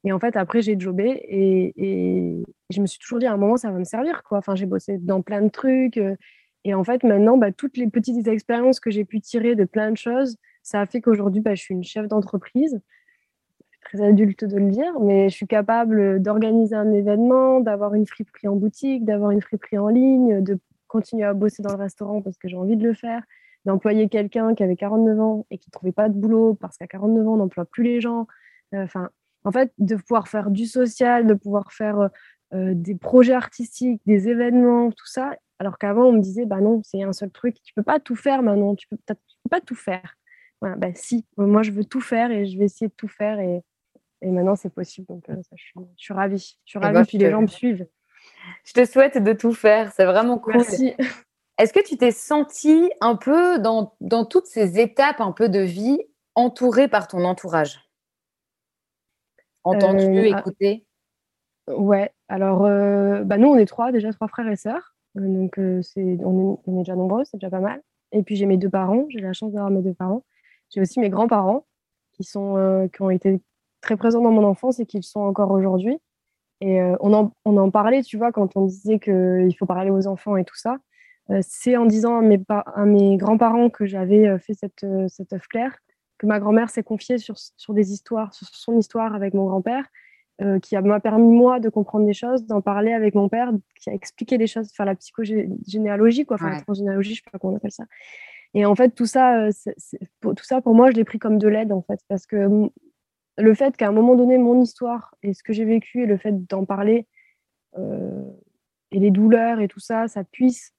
[0.04, 3.38] Et en fait, après, j'ai jobé et, et, je me suis toujours dit à un
[3.38, 4.24] moment, ça va me servir.
[4.24, 4.38] Quoi.
[4.38, 5.98] Enfin, j'ai bossé dans plein de trucs.
[5.98, 6.16] Euh,
[6.64, 9.92] et en fait, maintenant, bah, toutes les petites expériences que j'ai pu tirer de plein
[9.92, 12.80] de choses, ça a fait qu'aujourd'hui, bah, je suis une chef d'entreprise.
[13.90, 18.50] Très adulte de le dire, mais je suis capable d'organiser un événement, d'avoir une friperie
[18.50, 22.38] en boutique, d'avoir une friperie en ligne, de continuer à bosser dans le restaurant parce
[22.38, 23.24] que j'ai envie de le faire,
[23.64, 26.88] d'employer quelqu'un qui avait 49 ans et qui ne trouvait pas de boulot parce qu'à
[26.88, 28.28] 49 ans, on n'emploie plus les gens.
[28.74, 29.10] Euh, enfin,
[29.46, 32.08] en fait, de pouvoir faire du social, de pouvoir faire euh,
[32.54, 35.36] euh, des projets artistiques, des événements, tout ça.
[35.60, 38.16] Alors qu'avant, on me disait, bah non, c'est un seul truc, tu peux pas tout
[38.16, 39.16] faire maintenant, tu peux, peux
[39.50, 40.16] pas tout faire.
[40.62, 43.40] Voilà, bah si, moi je veux tout faire et je vais essayer de tout faire
[43.40, 43.62] et,
[44.22, 45.08] et maintenant c'est possible.
[45.08, 45.42] Donc je,
[45.96, 47.88] suis, ravie, je suis ravie, puis les gens me suivent.
[48.64, 50.58] Je te souhaite de tout faire, c'est vraiment cool.
[50.58, 50.94] Merci.
[51.58, 55.60] Est-ce que tu t'es sentie un peu dans, dans, toutes ces étapes un peu de
[55.60, 56.00] vie
[56.36, 57.80] entourée par ton entourage?
[59.64, 60.86] Entendu, euh, ah, écouté
[61.68, 62.62] Ouais, alors
[63.26, 64.96] bah nous on est trois, déjà trois frères et sœurs.
[65.16, 67.82] Donc c'est, on, est, déjà nombreux, c'est déjà pas mal.
[68.12, 70.24] Et puis j'ai mes deux parents, j'ai la chance d'avoir mes deux parents.
[70.70, 71.66] J'ai aussi mes grands-parents
[72.14, 73.42] qui, sont, qui ont été
[73.88, 75.98] très présents dans mon enfance et qui le sont encore aujourd'hui.
[76.60, 80.08] Et on, en, on en parlait, tu vois, quand on disait qu'il faut parler aux
[80.08, 80.78] enfants et tout ça.
[81.42, 85.78] c'est en disant à mes, à mes grands-parents que j'avais fait cette, cette œuvre claire
[86.18, 89.86] que ma grand-mère s'est confiée sur, sur des histoires, sur son histoire avec mon grand-père,
[90.42, 93.90] euh, qui m'a permis, moi, de comprendre des choses, d'en parler avec mon père, qui
[93.90, 97.54] a expliqué des choses, faire la psychogénéalogie, quoi, enfin la transgénéalogie, je sais pas comment
[97.54, 97.86] on appelle ça.
[98.54, 99.52] Et en fait, tout ça, euh,
[100.20, 102.70] pour, tout ça, pour moi, je l'ai pris comme de l'aide, en fait, parce que
[103.38, 106.18] le fait qu'à un moment donné, mon histoire et ce que j'ai vécu et le
[106.18, 107.08] fait d'en parler
[107.78, 108.24] euh,
[108.92, 110.74] et les douleurs et tout ça, ça puisse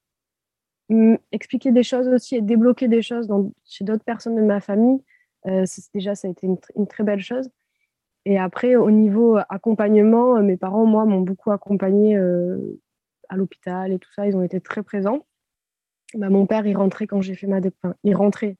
[1.31, 3.29] expliquer des choses aussi et débloquer des choses
[3.63, 5.03] chez d'autres personnes de ma famille,
[5.45, 5.63] euh,
[5.93, 7.49] déjà, ça a été une, très belle chose.
[8.25, 13.99] Et après, au niveau accompagnement, euh, mes parents, moi, m'ont beaucoup accompagné à l'hôpital et
[13.99, 14.27] tout ça.
[14.27, 15.25] Ils ont été très présents.
[16.15, 18.57] Bah, mon père, il rentrait quand j'ai fait ma enfin, Il rentrait.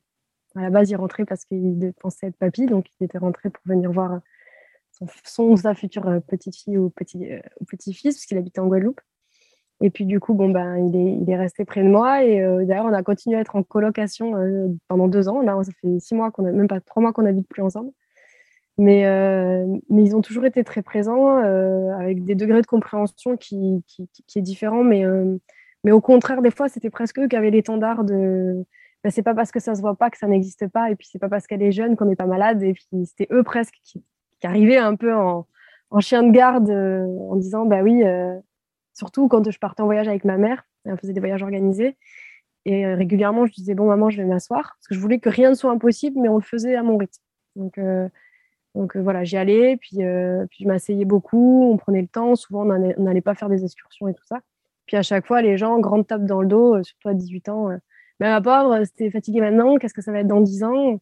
[0.56, 2.66] À la base, il rentrait parce qu'il pensait être papy.
[2.66, 4.20] Donc, il était rentré pour venir voir
[5.24, 9.02] son, sa future petite fille ou ou petit-fils, parce qu'il habitait en Guadeloupe.
[9.82, 12.24] Et puis du coup, bon, ben, il, est, resté près de moi.
[12.24, 15.42] Et euh, d'ailleurs, on a continué à être en colocation euh, pendant deux ans.
[15.42, 17.92] Là, ça fait six mois qu'on a, même pas trois mois qu'on n'habite plus ensemble.
[18.78, 23.84] Mais, euh, ils ont toujours été très présents, avec des degrés de compréhension qui
[24.36, 24.84] est différent.
[24.84, 25.04] Mais,
[25.84, 28.66] mais au contraire, des fois, c'était presque eux qui avaient l'étendard de.
[29.04, 30.92] Ben, c'est pas parce que ça se voit pas que ça n'existe pas.
[30.92, 32.62] Et puis c'est pas parce qu'elle est jeune qu'on n'est pas malade.
[32.64, 34.04] Et puis c'était eux presque qui,
[34.44, 35.48] arrivaient un peu en,
[35.90, 38.04] en chien de garde en disant bah oui
[39.00, 41.96] Surtout quand je partais en voyage avec ma mère, elle faisait des voyages organisés.
[42.66, 44.76] Et euh, régulièrement, je disais, bon, maman, je vais m'asseoir.
[44.78, 46.98] Parce que je voulais que rien ne soit impossible, mais on le faisait à mon
[46.98, 47.22] rythme.
[47.56, 48.10] Donc, euh,
[48.76, 49.78] euh, voilà, j'y allais.
[49.78, 50.00] Puis,
[50.50, 51.72] puis je m'asseyais beaucoup.
[51.72, 52.36] On prenait le temps.
[52.36, 54.40] Souvent, on n'allait pas faire des excursions et tout ça.
[54.86, 57.70] Puis à chaque fois, les gens, grande tape dans le dos, surtout à 18 ans.
[58.20, 59.78] Mais ma pauvre, c'était fatigué maintenant.
[59.78, 61.00] Qu'est-ce que ça va être dans 10 ans?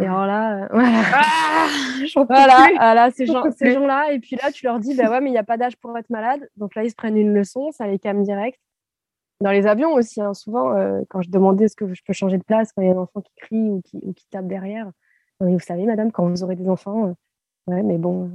[0.00, 0.88] Et alors là, voilà.
[1.12, 1.66] Ah,
[2.14, 4.12] voilà, voilà, ces gens-là.
[4.12, 5.96] et puis là, tu leur dis, bah ouais, mais il n'y a pas d'âge pour
[5.98, 6.48] être malade.
[6.56, 8.60] Donc là, ils se prennent une leçon, ça les calme direct.
[9.40, 12.38] Dans les avions aussi, hein, souvent, euh, quand je demandais ce que je peux changer
[12.38, 14.46] de place quand il y a un enfant qui crie ou qui, ou qui tape
[14.46, 14.90] derrière.
[15.40, 18.28] vous savez, madame, quand vous aurez des enfants, euh, ouais, mais bon, euh,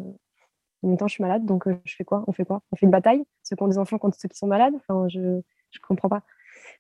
[0.84, 2.26] en même temps, je suis malade, donc je fais quoi?
[2.28, 2.62] On fait quoi?
[2.72, 3.24] On fait une bataille?
[3.44, 4.74] Ceux qui ont des enfants contre ceux qui sont malades?
[4.76, 5.42] Enfin, je ne
[5.88, 6.22] comprends pas.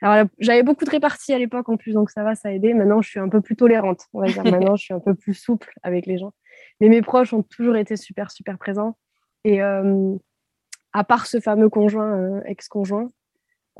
[0.01, 2.73] Alors, j'avais beaucoup de réparties à l'époque en plus, donc ça va, ça a aidé.
[2.73, 4.43] Maintenant, je suis un peu plus tolérante, on va dire.
[4.45, 6.31] Maintenant, je suis un peu plus souple avec les gens.
[6.79, 8.95] Mais mes proches ont toujours été super, super présents.
[9.43, 10.15] Et euh,
[10.93, 13.07] à part ce fameux conjoint, euh, ex-conjoint,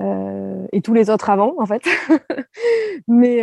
[0.02, 1.84] euh, et tous les autres avant, en fait.
[3.08, 3.41] mais,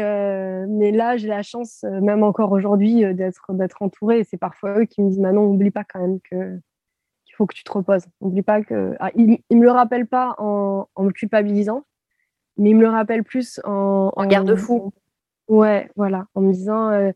[0.68, 4.20] mais là, j'ai la chance, même encore aujourd'hui, d'être, d'être entourée.
[4.20, 6.58] Et c'est parfois eux qui me disent Manon, n'oublie pas quand même que
[7.24, 8.06] qu'il faut que tu te reposes.
[8.20, 8.94] N'oublie pas que.
[9.00, 11.84] Ah, ils ne me le rappellent pas en, en me culpabilisant,
[12.56, 14.92] mais il me le rappelle plus en, en, garde-fou.
[15.48, 17.10] Ouais, voilà, en me disant, euh,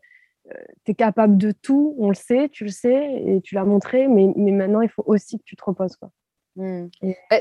[0.49, 0.53] euh,
[0.85, 4.07] tu es capable de tout, on le sait, tu le sais, et tu l'as montré,
[4.07, 5.95] mais, mais maintenant, il faut aussi que tu te reposes.
[5.97, 6.11] Quoi.
[6.55, 6.87] Hmm.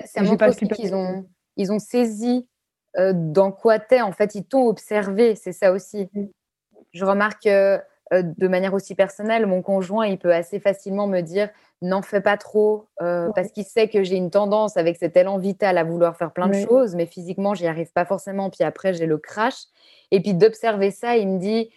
[0.05, 2.47] c'est un peu qu'ils ont, ils ont saisi
[2.97, 6.09] euh, dans quoi t'es, en fait, ils t'ont observé, c'est ça aussi.
[6.15, 6.27] Hmm.
[6.93, 7.79] Je remarque euh,
[8.13, 11.49] de manière aussi personnelle, mon conjoint, il peut assez facilement me dire
[11.83, 15.39] n'en fais pas trop, euh, parce qu'il sait que j'ai une tendance avec cet élan
[15.39, 18.51] vital à vouloir faire plein de choses, mais physiquement, j'y arrive pas forcément.
[18.51, 19.65] Puis après, j'ai le crash.
[20.11, 21.71] Et puis d'observer ça, il me dit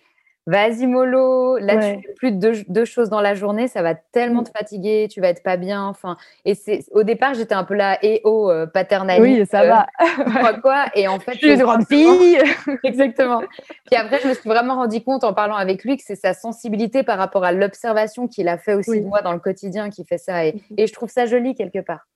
[0.45, 4.41] Vas-y, mollo, là, tu fais plus de deux, choses dans la journée, ça va tellement
[4.41, 4.45] mmh.
[4.45, 5.86] te fatiguer, tu vas être pas bien.
[5.86, 9.40] Enfin, et c'est au départ, j'étais un peu là, et oh, euh, paternaliste.
[9.40, 9.88] Oui, ça va.
[10.26, 10.86] Quoi, quoi?
[10.95, 12.40] Et en fait, je suis une grande fille.
[12.84, 13.41] Exactement.
[13.86, 16.34] Puis après, je me suis vraiment rendu compte en parlant avec lui que c'est sa
[16.34, 20.03] sensibilité par rapport à l'observation qu'il a fait aussi de moi dans le quotidien qui
[20.03, 20.45] fait ça.
[20.45, 22.10] Et, mmh et, je trouve ça joli quelque part.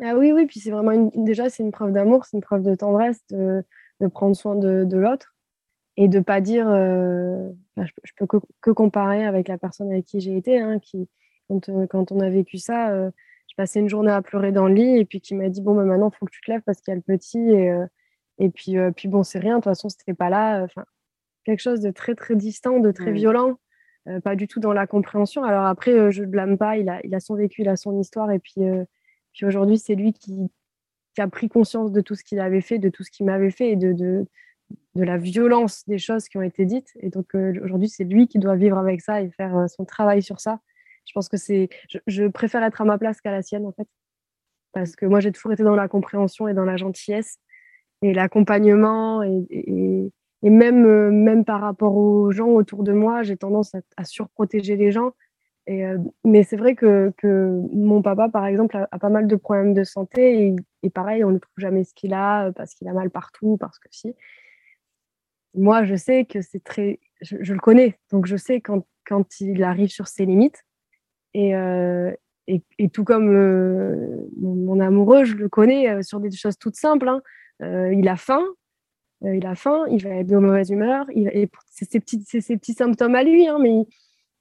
[0.00, 0.46] Ah oui, oui.
[0.46, 3.64] Puis c'est vraiment une, déjà, c'est une preuve d'amour, c'est une preuve de tendresse de,
[4.00, 5.33] de prendre soin de, de l'autre
[5.96, 10.36] et de pas dire euh, je, peux que, comparer avec la personne avec qui j'ai
[10.36, 11.08] été hein, qui
[11.48, 13.10] quand, euh, quand, on a vécu ça euh,
[13.48, 15.74] je passais une journée à pleurer dans le lit et puis qui m'a dit bon
[15.74, 17.72] bah, maintenant il faut que tu te lèves parce qu'il y a le petit et,
[18.38, 19.54] et puis puis bon c'est rien.
[19.54, 20.64] De toute façon c'était pas là.
[20.64, 20.84] Enfin
[21.44, 23.58] quelque chose de très très distant de très violent
[24.22, 25.44] pas du tout dans la compréhension.
[25.44, 26.76] Alors après je ne blâme pas.
[26.78, 28.62] Il a, il a son vécu il a son histoire et puis
[29.32, 30.50] puis aujourd'hui c'est lui qui,
[31.14, 33.50] qui a pris conscience de tout ce qu'il avait fait de tout ce qu'il m'avait
[33.50, 34.26] fait et de, de
[34.94, 36.92] de la violence des choses qui ont été dites.
[37.00, 39.84] Et donc euh, aujourd'hui, c'est lui qui doit vivre avec ça et faire euh, son
[39.84, 40.60] travail sur ça.
[41.06, 41.68] Je pense que c'est.
[42.06, 43.88] Je, préfère être à ma place qu'à la sienne, en fait.
[44.72, 47.38] Parce que moi, j'ai toujours été dans la compréhension et dans la gentillesse
[48.02, 50.10] et l'accompagnement et,
[50.42, 54.76] et même, euh, même par rapport aux gens autour de moi, j'ai tendance à, surprotéger
[54.76, 55.12] les gens.
[55.66, 55.84] Et,
[56.24, 59.84] mais c'est vrai que, que, mon papa, par exemple, a, pas mal de problèmes de
[59.84, 60.48] santé.
[60.48, 63.56] Et, et pareil, on ne trouve jamais ce qu'il a parce qu'il a mal partout,
[63.58, 64.14] parce que si.
[65.54, 67.00] Moi, je sais que c'est très.
[67.20, 67.98] Je, le connais.
[68.10, 70.64] Donc, je sais quand, quand il arrive sur ses limites.
[71.32, 72.12] Et, euh,
[72.46, 73.30] et, tout comme
[74.36, 77.08] mon, amoureux, je le connais sur des choses toutes simples.
[77.08, 77.22] Hein.
[77.60, 78.44] il a faim,
[79.24, 81.06] euh, il a faim, il va être de mauvaise humeur.
[81.70, 83.86] C'est ses petits, ses petits symptômes à lui, hein, mais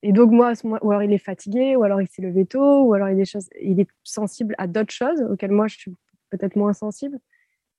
[0.05, 2.93] et donc moi, ou alors il est fatigué, ou alors il s'est levé tôt, ou
[2.93, 5.95] alors il, des choses, il est sensible à d'autres choses auxquelles moi je suis
[6.29, 7.19] peut-être moins sensible.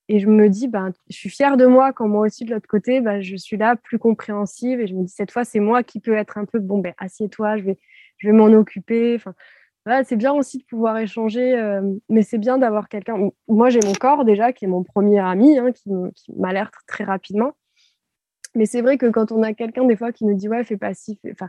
[0.08, 2.68] Et je me dis, ben, je suis fière de moi quand moi aussi de l'autre
[2.68, 5.82] côté, ben, je suis là plus compréhensive et je me dis cette fois c'est moi
[5.82, 9.14] qui peux être un peu bon ben assieds-toi, je vais, m'en occuper.
[9.16, 9.34] Enfin,
[10.04, 13.30] c'est bien aussi de pouvoir échanger, euh, mais c'est bien d'avoir quelqu'un.
[13.48, 15.90] Moi, j'ai mon corps déjà, qui est mon premier ami, hein, qui,
[16.36, 17.52] m'alerte très rapidement.
[18.54, 20.76] Mais c'est vrai que quand on a quelqu'un, des fois, qui nous dit Ouais, fais
[20.76, 21.48] pas ci, enfin,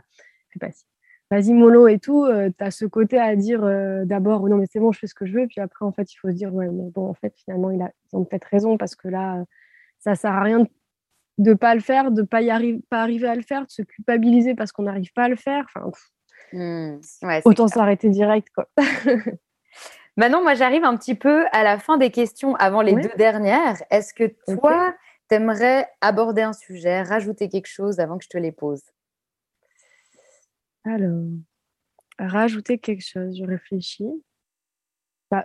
[0.52, 0.84] fais pas ci,
[1.30, 4.66] vas-y, mollo et tout, euh, tu as ce côté à dire euh, d'abord Non, mais
[4.70, 5.46] c'est bon, je fais ce que je veux.
[5.46, 7.82] Puis après, en fait, il faut se dire Ouais, mais bon, en fait, finalement, il
[7.82, 9.44] a, ils ont peut-être raison parce que là,
[9.98, 10.66] ça sert à rien
[11.38, 13.66] de ne pas le faire, de ne pas, y arriver, pas arriver à le faire,
[13.66, 15.66] de se culpabiliser parce qu'on n'arrive pas à le faire.
[15.74, 15.90] Enfin,
[16.52, 16.98] Mmh.
[17.44, 18.48] Autant s'arrêter direct.
[18.54, 18.68] Quoi.
[20.16, 23.82] Maintenant, moi, j'arrive un petit peu à la fin des questions avant les deux dernières.
[23.90, 24.94] Est-ce que toi,
[25.28, 28.82] tu aimerais aborder un sujet, rajouter quelque chose avant que je te les pose?
[30.86, 31.24] Alors,
[32.18, 34.08] rajouter quelque chose, je réfléchis.
[35.32, 35.44] Bah,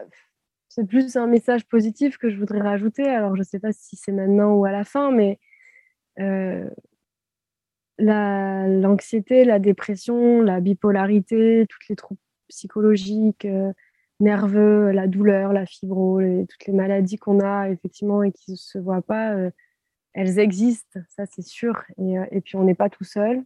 [0.70, 3.06] c'est plus un message positif que je voudrais rajouter.
[3.08, 5.40] Alors, je ne sais pas si c'est maintenant ou à la fin, mais
[6.20, 6.70] euh,
[7.98, 13.74] l'anxiété, la, dépression, la bipolarité, toutes les troubles psychologiques, euh,
[14.20, 18.78] nerveux, la douleur, la fibro, toutes les maladies qu'on a effectivement et qui ne se
[18.78, 19.50] voient pas, euh,
[20.14, 21.84] elles existent, ça c'est sûr.
[21.98, 23.44] Et, et, puis on n'est pas tout seul.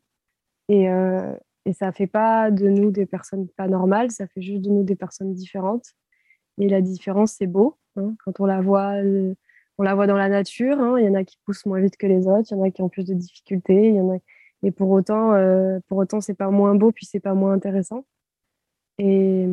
[1.66, 4.70] Et ça ne fait pas de nous des personnes pas normales, ça fait juste de
[4.70, 5.94] nous des personnes différentes.
[6.60, 7.78] Et la différence, c'est beau.
[7.98, 8.94] Hein, quand on la voit
[9.78, 10.80] on la voit dans la nature.
[10.80, 11.00] Hein.
[11.00, 12.72] Il y en a qui poussent moins vite que les autres, il y en a
[12.72, 14.00] qui ont plus de difficultés,
[14.64, 18.06] et pour autant, euh, pour autant, c'est pas moins beau, puis c'est pas moins intéressant.
[18.98, 19.48] Et,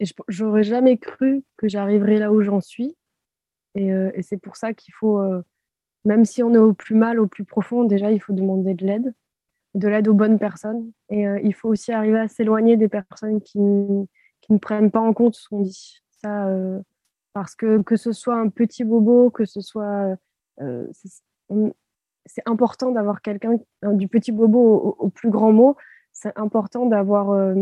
[0.00, 2.96] et j'aurais jamais cru que j'arriverais là où j'en suis.
[3.74, 5.42] Et, euh, c'est pour ça qu'il faut, euh,
[6.04, 8.84] même si on est au plus mal, au plus profond, déjà, il faut demander de
[8.84, 9.14] l'aide,
[9.76, 10.90] de l'aide aux bonnes personnes.
[11.10, 13.58] Et il faut aussi arriver à s'éloigner des personnes qui,
[14.40, 16.00] qui, ne prennent pas en compte ce qu'on dit.
[16.22, 16.48] Ça,
[17.32, 20.16] parce que que ce soit un petit bobo, que ce soit
[22.26, 25.76] c'est important d'avoir quelqu'un, du petit bobo au, plus grand mot,
[26.12, 27.54] c'est important d'avoir euh,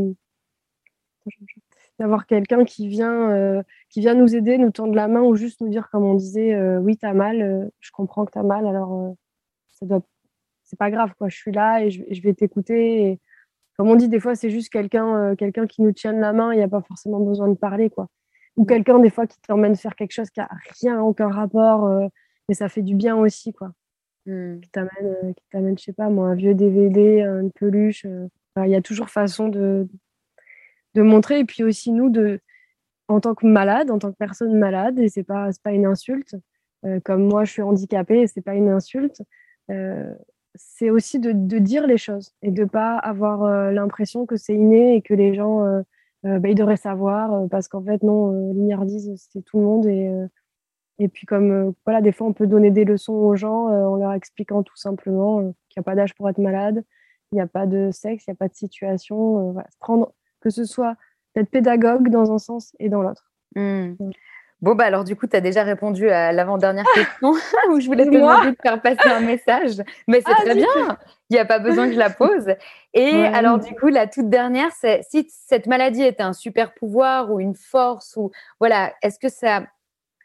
[1.99, 5.61] d'avoir quelqu'un qui vient euh, qui vient nous aider, nous tendre la main ou juste
[5.61, 8.43] nous dire comme on disait euh, oui tu as mal, je comprends que tu as
[8.43, 9.15] mal alors
[9.73, 10.03] ça doit
[10.75, 13.21] c'est pas grave quoi, je suis là et je, vais t'écouter
[13.77, 16.57] comme on dit des fois c'est juste quelqu'un quelqu'un qui nous tienne la main, il
[16.57, 18.09] n'y a pas forcément besoin de parler quoi.
[18.57, 20.49] Ou quelqu'un des fois qui t'emmène faire quelque chose qui a
[20.81, 21.89] rien aucun rapport
[22.49, 23.73] mais ça fait du bien aussi quoi.
[24.27, 24.61] Mmh.
[24.61, 28.07] qui t'amène, euh, qui t'amène, je sais pas moi, un vieux DVD, une peluche.
[28.07, 28.29] Euh.
[28.65, 29.87] il y a toujours façon de,
[30.95, 31.41] de montrer.
[31.41, 32.41] Et puis aussi nous, de,
[33.09, 36.37] en tant que malade, en tant que personne malade, et c'est pas, pas une insulte.
[36.87, 39.23] Euh, comme moi, je suis handicapée, et c'est pas une insulte.
[40.55, 44.97] C'est aussi de, de, dire les choses et de pas avoir l'impression que c'est inné
[44.97, 45.65] et que les gens
[46.23, 50.11] bah, ils devraient savoir parce qu'en fait non, l'ignardise c'est tout le monde et
[50.99, 53.85] et puis comme euh, voilà, des fois on peut donner des leçons aux gens euh,
[53.85, 56.85] en leur expliquant tout simplement euh, qu'il n'y a pas d'âge pour être malade,
[57.33, 59.53] il n'y a pas de sexe, il n'y a pas de situation.
[59.53, 59.69] Voilà.
[59.81, 60.97] Prendre que ce soit
[61.35, 63.33] d'être pédagogue dans un sens et dans l'autre.
[63.57, 63.95] Mmh.
[64.61, 67.33] Bon, bah alors du coup, tu as déjà répondu à l'avant-dernière question
[67.71, 69.83] où je voulais te demander de faire passer un message.
[70.09, 70.99] Mais c'est ah, très bien,
[71.29, 72.55] il n'y a pas besoin que je la pose.
[72.95, 77.31] Et alors du coup, la toute dernière, c'est si cette maladie était un super pouvoir
[77.31, 79.65] ou une force, ou voilà, est-ce que ça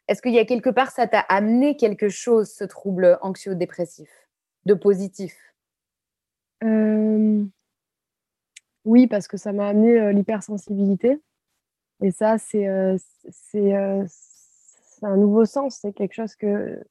[0.10, 4.10] est-ce qu'il y a quelque part, ça t'a amené quelque chose, ce trouble anxio-dépressif,
[4.66, 5.38] de positif?
[6.64, 7.44] Euh,
[8.86, 11.22] Oui, parce que ça m'a amené euh, l'hypersensibilité.
[12.02, 12.98] Et ça, c'est euh,
[15.02, 16.82] un nouveau sens, c'est quelque chose que,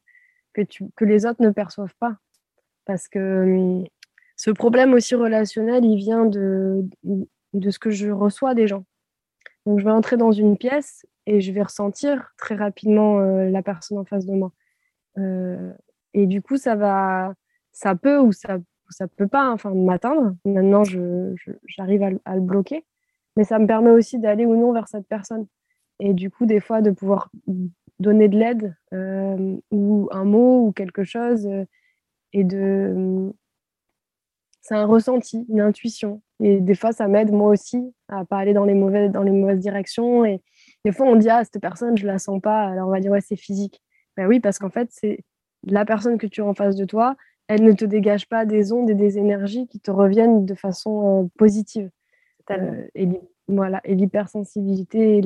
[0.55, 2.16] que, les autres ne perçoivent pas.
[2.85, 3.85] Parce que
[4.36, 6.85] ce problème aussi relationnel, il vient de,
[7.52, 8.85] de ce que je reçois des gens.
[9.66, 13.62] Donc, je vais entrer dans une pièce et je vais ressentir très rapidement euh, la
[13.62, 14.52] personne en face de moi.
[15.18, 15.72] Euh,
[16.14, 17.35] et du coup, ça va,
[17.72, 18.59] ça peut ou ça,
[18.89, 20.35] ça peut pas, enfin, m'atteindre.
[20.44, 20.85] Maintenant,
[21.66, 22.86] j'arrive à, à, le bloquer,
[23.39, 25.47] mais ça me permet aussi d'aller ou non vers cette personne.
[26.01, 27.31] Et du coup, des fois, de pouvoir
[28.01, 31.48] donner de l'aide euh, ou un mot ou quelque chose
[32.32, 33.32] et de.
[34.60, 36.20] C'est un ressenti, une intuition.
[36.40, 39.31] Et des fois, ça m'aide moi aussi à pas aller dans les mauvaises, dans les
[39.31, 40.24] mauvaises directions.
[40.24, 40.43] Et
[40.85, 42.65] des fois, on dit ah cette personne, je la sens pas.
[42.65, 43.81] Alors on va dire ouais c'est physique.
[44.16, 45.20] Ben oui, parce qu'en fait c'est
[45.65, 47.15] la personne que tu as en face de toi,
[47.47, 51.24] elle ne te dégage pas des ondes et des énergies qui te reviennent de façon
[51.24, 51.89] euh, positive.
[52.95, 53.09] Et
[53.47, 55.23] voilà, et l'hypersensibilité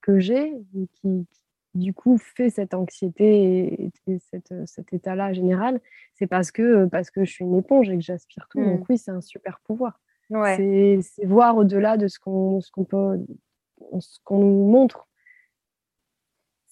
[0.00, 0.54] que j'ai,
[0.94, 1.26] qui,
[1.74, 4.18] du coup fait cette anxiété et,
[4.66, 5.80] cet état-là général,
[6.14, 8.62] c'est parce que, parce que je suis une éponge et que j'aspire tout.
[8.62, 8.86] Donc mmh.
[8.88, 9.98] oui, c'est un super pouvoir.
[10.56, 13.18] C'est voir au-delà de ce qu'on peut,
[14.00, 15.06] ce qu'on nous montre.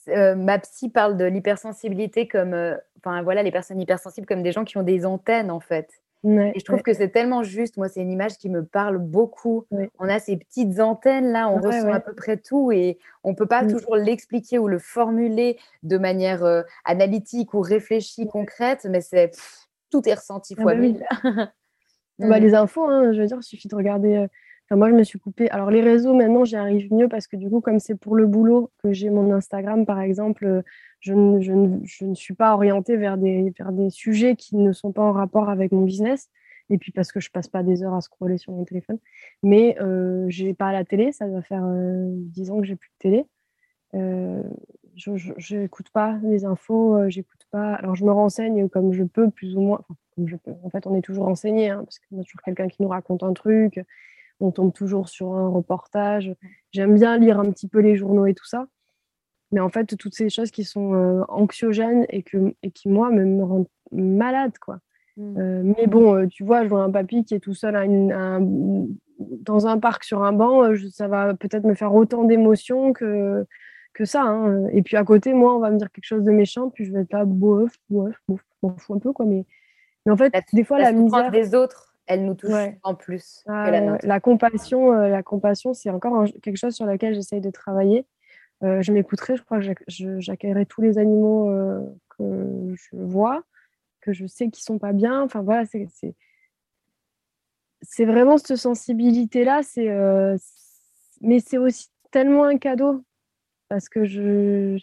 [0.08, 4.50] Euh, ma psy parle de l'hypersensibilité comme, euh, enfin voilà, les personnes hypersensibles comme des
[4.50, 6.02] gens qui ont des antennes en fait.
[6.22, 7.76] Et je trouve que c'est tellement juste.
[7.76, 9.64] Moi, c'est une image qui me parle beaucoup.
[9.98, 13.46] On a ces petites antennes là, on ressent à peu près tout et on peut
[13.46, 13.72] pas mm.
[13.72, 19.32] toujours l'expliquer ou le formuler de manière euh, analytique ou réfléchie, concrète, mais c'est
[19.90, 21.06] tout est ressenti ah fois bah mille.
[22.18, 22.42] Bah, mm.
[22.42, 24.26] les infos, hein, je veux dire, il suffit de regarder
[24.76, 25.50] moi, je me suis coupée.
[25.50, 28.26] Alors, les réseaux, maintenant, j'y arrive mieux parce que du coup, comme c'est pour le
[28.26, 30.62] boulot que j'ai mon Instagram, par exemple, euh,
[31.00, 34.56] je ne, je, ne, je ne, suis pas orientée vers des, vers des sujets qui
[34.56, 36.30] ne sont pas en rapport avec mon business.
[36.70, 38.98] Et puis parce que je passe pas des heures à scroller sur mon téléphone.
[39.42, 42.90] Mais euh, j'ai pas la télé, ça doit faire euh, 10 ans que j'ai plus
[42.90, 43.26] de télé.
[43.94, 44.42] Euh,
[44.94, 47.74] je n'écoute pas les infos, euh, j'écoute pas.
[47.74, 49.78] Alors je me renseigne comme je peux, plus ou moins.
[49.80, 50.52] Enfin, comme je peux.
[50.62, 53.22] En fait, on est toujours renseigné, hein, parce y a toujours quelqu'un qui nous raconte
[53.22, 53.80] un truc
[54.40, 56.34] on tombe toujours sur un reportage.
[56.72, 58.66] J'aime bien lire un petit peu les journaux et tout ça.
[59.52, 63.10] Mais en fait, toutes ces choses qui sont euh, anxiogènes et, que, et qui, moi,
[63.10, 64.78] me, rendent malade, quoi.
[65.16, 65.38] Mm.
[65.38, 67.74] Euh, mais bon, euh, tu vois, je vois un papy qui est tout seul
[69.20, 73.46] dans un parc sur un banc, ça va peut-être me faire autant d'émotions que,
[73.92, 74.22] que ça.
[74.22, 74.66] Hein.
[74.72, 76.92] Et puis à côté, moi, on va me dire quelque chose de méchant, puis je
[76.92, 79.26] vais être là, bof, bof, bof, m'en fous un peu, quoi.
[79.26, 79.44] Mais,
[80.06, 81.30] mais en fait, des fois, la, misère...
[81.30, 83.70] des autres elle nous touche en plus ah
[84.02, 88.04] la, compassion, euh, la compassion, c'est encore quelque chose sur lequel j'essaye de travailler.
[88.64, 91.80] Euh, je m'écouterai, je crois que j'accueillerai tous les animaux euh,
[92.18, 93.44] que je vois,
[94.00, 95.22] que je sais qui sont pas bien.
[95.22, 95.86] Enfin voilà, c'est
[97.82, 99.62] c'est vraiment cette sensibilité-là.
[99.62, 99.88] C'est
[101.20, 103.04] mais c'est aussi tellement un cadeau
[103.68, 104.78] parce que je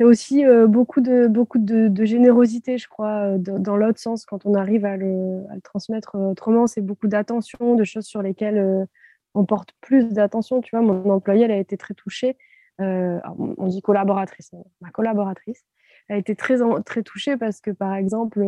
[0.00, 4.46] c'est aussi euh, beaucoup, de, beaucoup de, générosité, je crois, euh, dans, l'autre sens, quand
[4.46, 6.66] on arrive à le, transmettre euh, autrement.
[6.66, 8.86] C'est beaucoup d'attention, de choses sur lesquelles
[9.34, 10.62] on porte plus d'attention.
[10.62, 12.38] Tu vois, mon employée, elle a été très touchée.
[12.78, 15.66] on dit collaboratrice, ma collaboratrice,
[16.08, 16.56] elle a été très,
[16.86, 18.42] très touchée parce que, par exemple,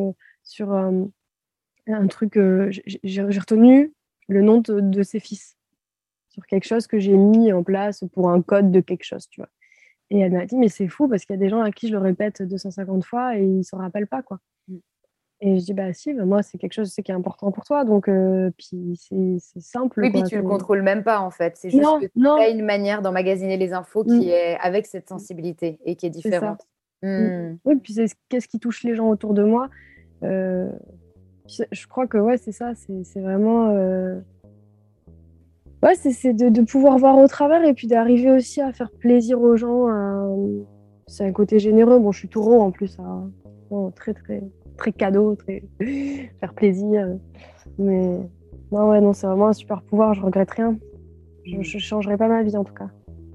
[0.44, 2.40] sur un truc,
[3.04, 3.92] j'ai retenu
[4.26, 5.58] le nom de, de ses fils
[6.30, 9.42] sur quelque chose que j'ai mis en place pour un code de quelque chose, tu
[9.42, 9.50] vois.
[10.12, 11.88] Et elle m'a dit, mais c'est fou parce qu'il y a des gens à qui
[11.88, 14.20] je le répète 250 fois et ils ne s'en rappellent pas.
[14.22, 14.40] quoi.
[14.68, 14.76] Mm.
[15.40, 17.86] Et je dis, bah si, bah, moi, c'est quelque chose qui est important pour toi.
[17.86, 20.02] Donc, euh, puis c'est simple.
[20.02, 21.56] Oui, puis tu ne le contrôles même pas, en fait.
[21.56, 24.28] C'est juste que tu as une manière d'emmagasiner les infos qui mm.
[24.28, 26.60] est avec cette sensibilité et qui est différente.
[27.02, 27.54] Mm.
[27.64, 29.70] Oui, puis c'est qu'est-ce qui touche les gens autour de moi.
[30.24, 30.70] Euh,
[31.46, 32.72] je crois que, ouais, c'est ça.
[32.74, 33.70] C'est vraiment.
[33.70, 34.20] Euh,
[35.82, 39.56] ouais, c'est de, pouvoir voir au travers et puis d'arriver aussi à faire plaisir aux
[39.56, 39.86] gens.
[41.06, 41.98] C'est un côté généreux.
[41.98, 42.96] Bon, je suis taureau en plus.
[43.94, 44.42] très, très,
[44.76, 45.64] très cadeau, très
[46.40, 47.18] faire plaisir.
[47.78, 48.18] Mais
[48.70, 50.14] non, ouais, non, c'est vraiment un super pouvoir.
[50.14, 50.76] Je regrette rien.
[51.44, 52.88] Je ne changerai pas ma vie en tout cas.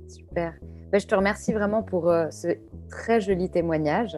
[0.07, 0.53] Super.
[0.91, 2.47] Ben, je te remercie vraiment pour euh, ce
[2.89, 4.17] très joli témoignage.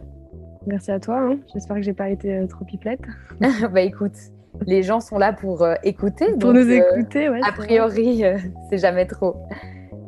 [0.67, 1.19] Merci à toi.
[1.19, 1.39] Hein.
[1.51, 3.01] J'espère que j'ai pas été euh, trop pipelette.
[3.73, 4.15] bah écoute,
[4.65, 6.25] les gens sont là pour euh, écouter.
[6.39, 7.39] Pour nous euh, écouter, ouais.
[7.43, 8.37] A priori, euh,
[8.69, 9.35] c'est jamais trop.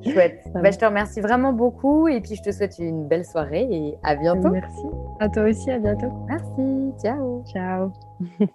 [0.04, 0.42] Chouette.
[0.56, 3.94] Bah, je te remercie vraiment beaucoup et puis je te souhaite une belle soirée et
[4.04, 4.50] à bientôt.
[4.50, 4.86] Merci.
[5.20, 6.12] À toi aussi, à bientôt.
[6.28, 6.92] Merci.
[7.04, 7.44] Ciao.
[7.52, 7.92] Ciao.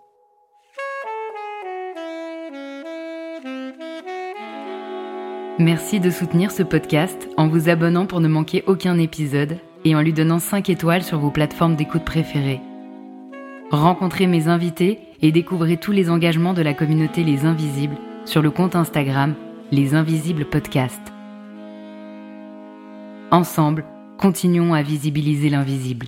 [5.58, 9.56] Merci de soutenir ce podcast en vous abonnant pour ne manquer aucun épisode
[9.86, 12.60] et en lui donnant 5 étoiles sur vos plateformes d'écoute préférées.
[13.70, 18.50] Rencontrez mes invités et découvrez tous les engagements de la communauté Les Invisibles sur le
[18.50, 19.34] compte Instagram
[19.72, 21.00] Les Invisibles Podcast.
[23.30, 23.84] Ensemble,
[24.18, 26.06] continuons à visibiliser l'invisible.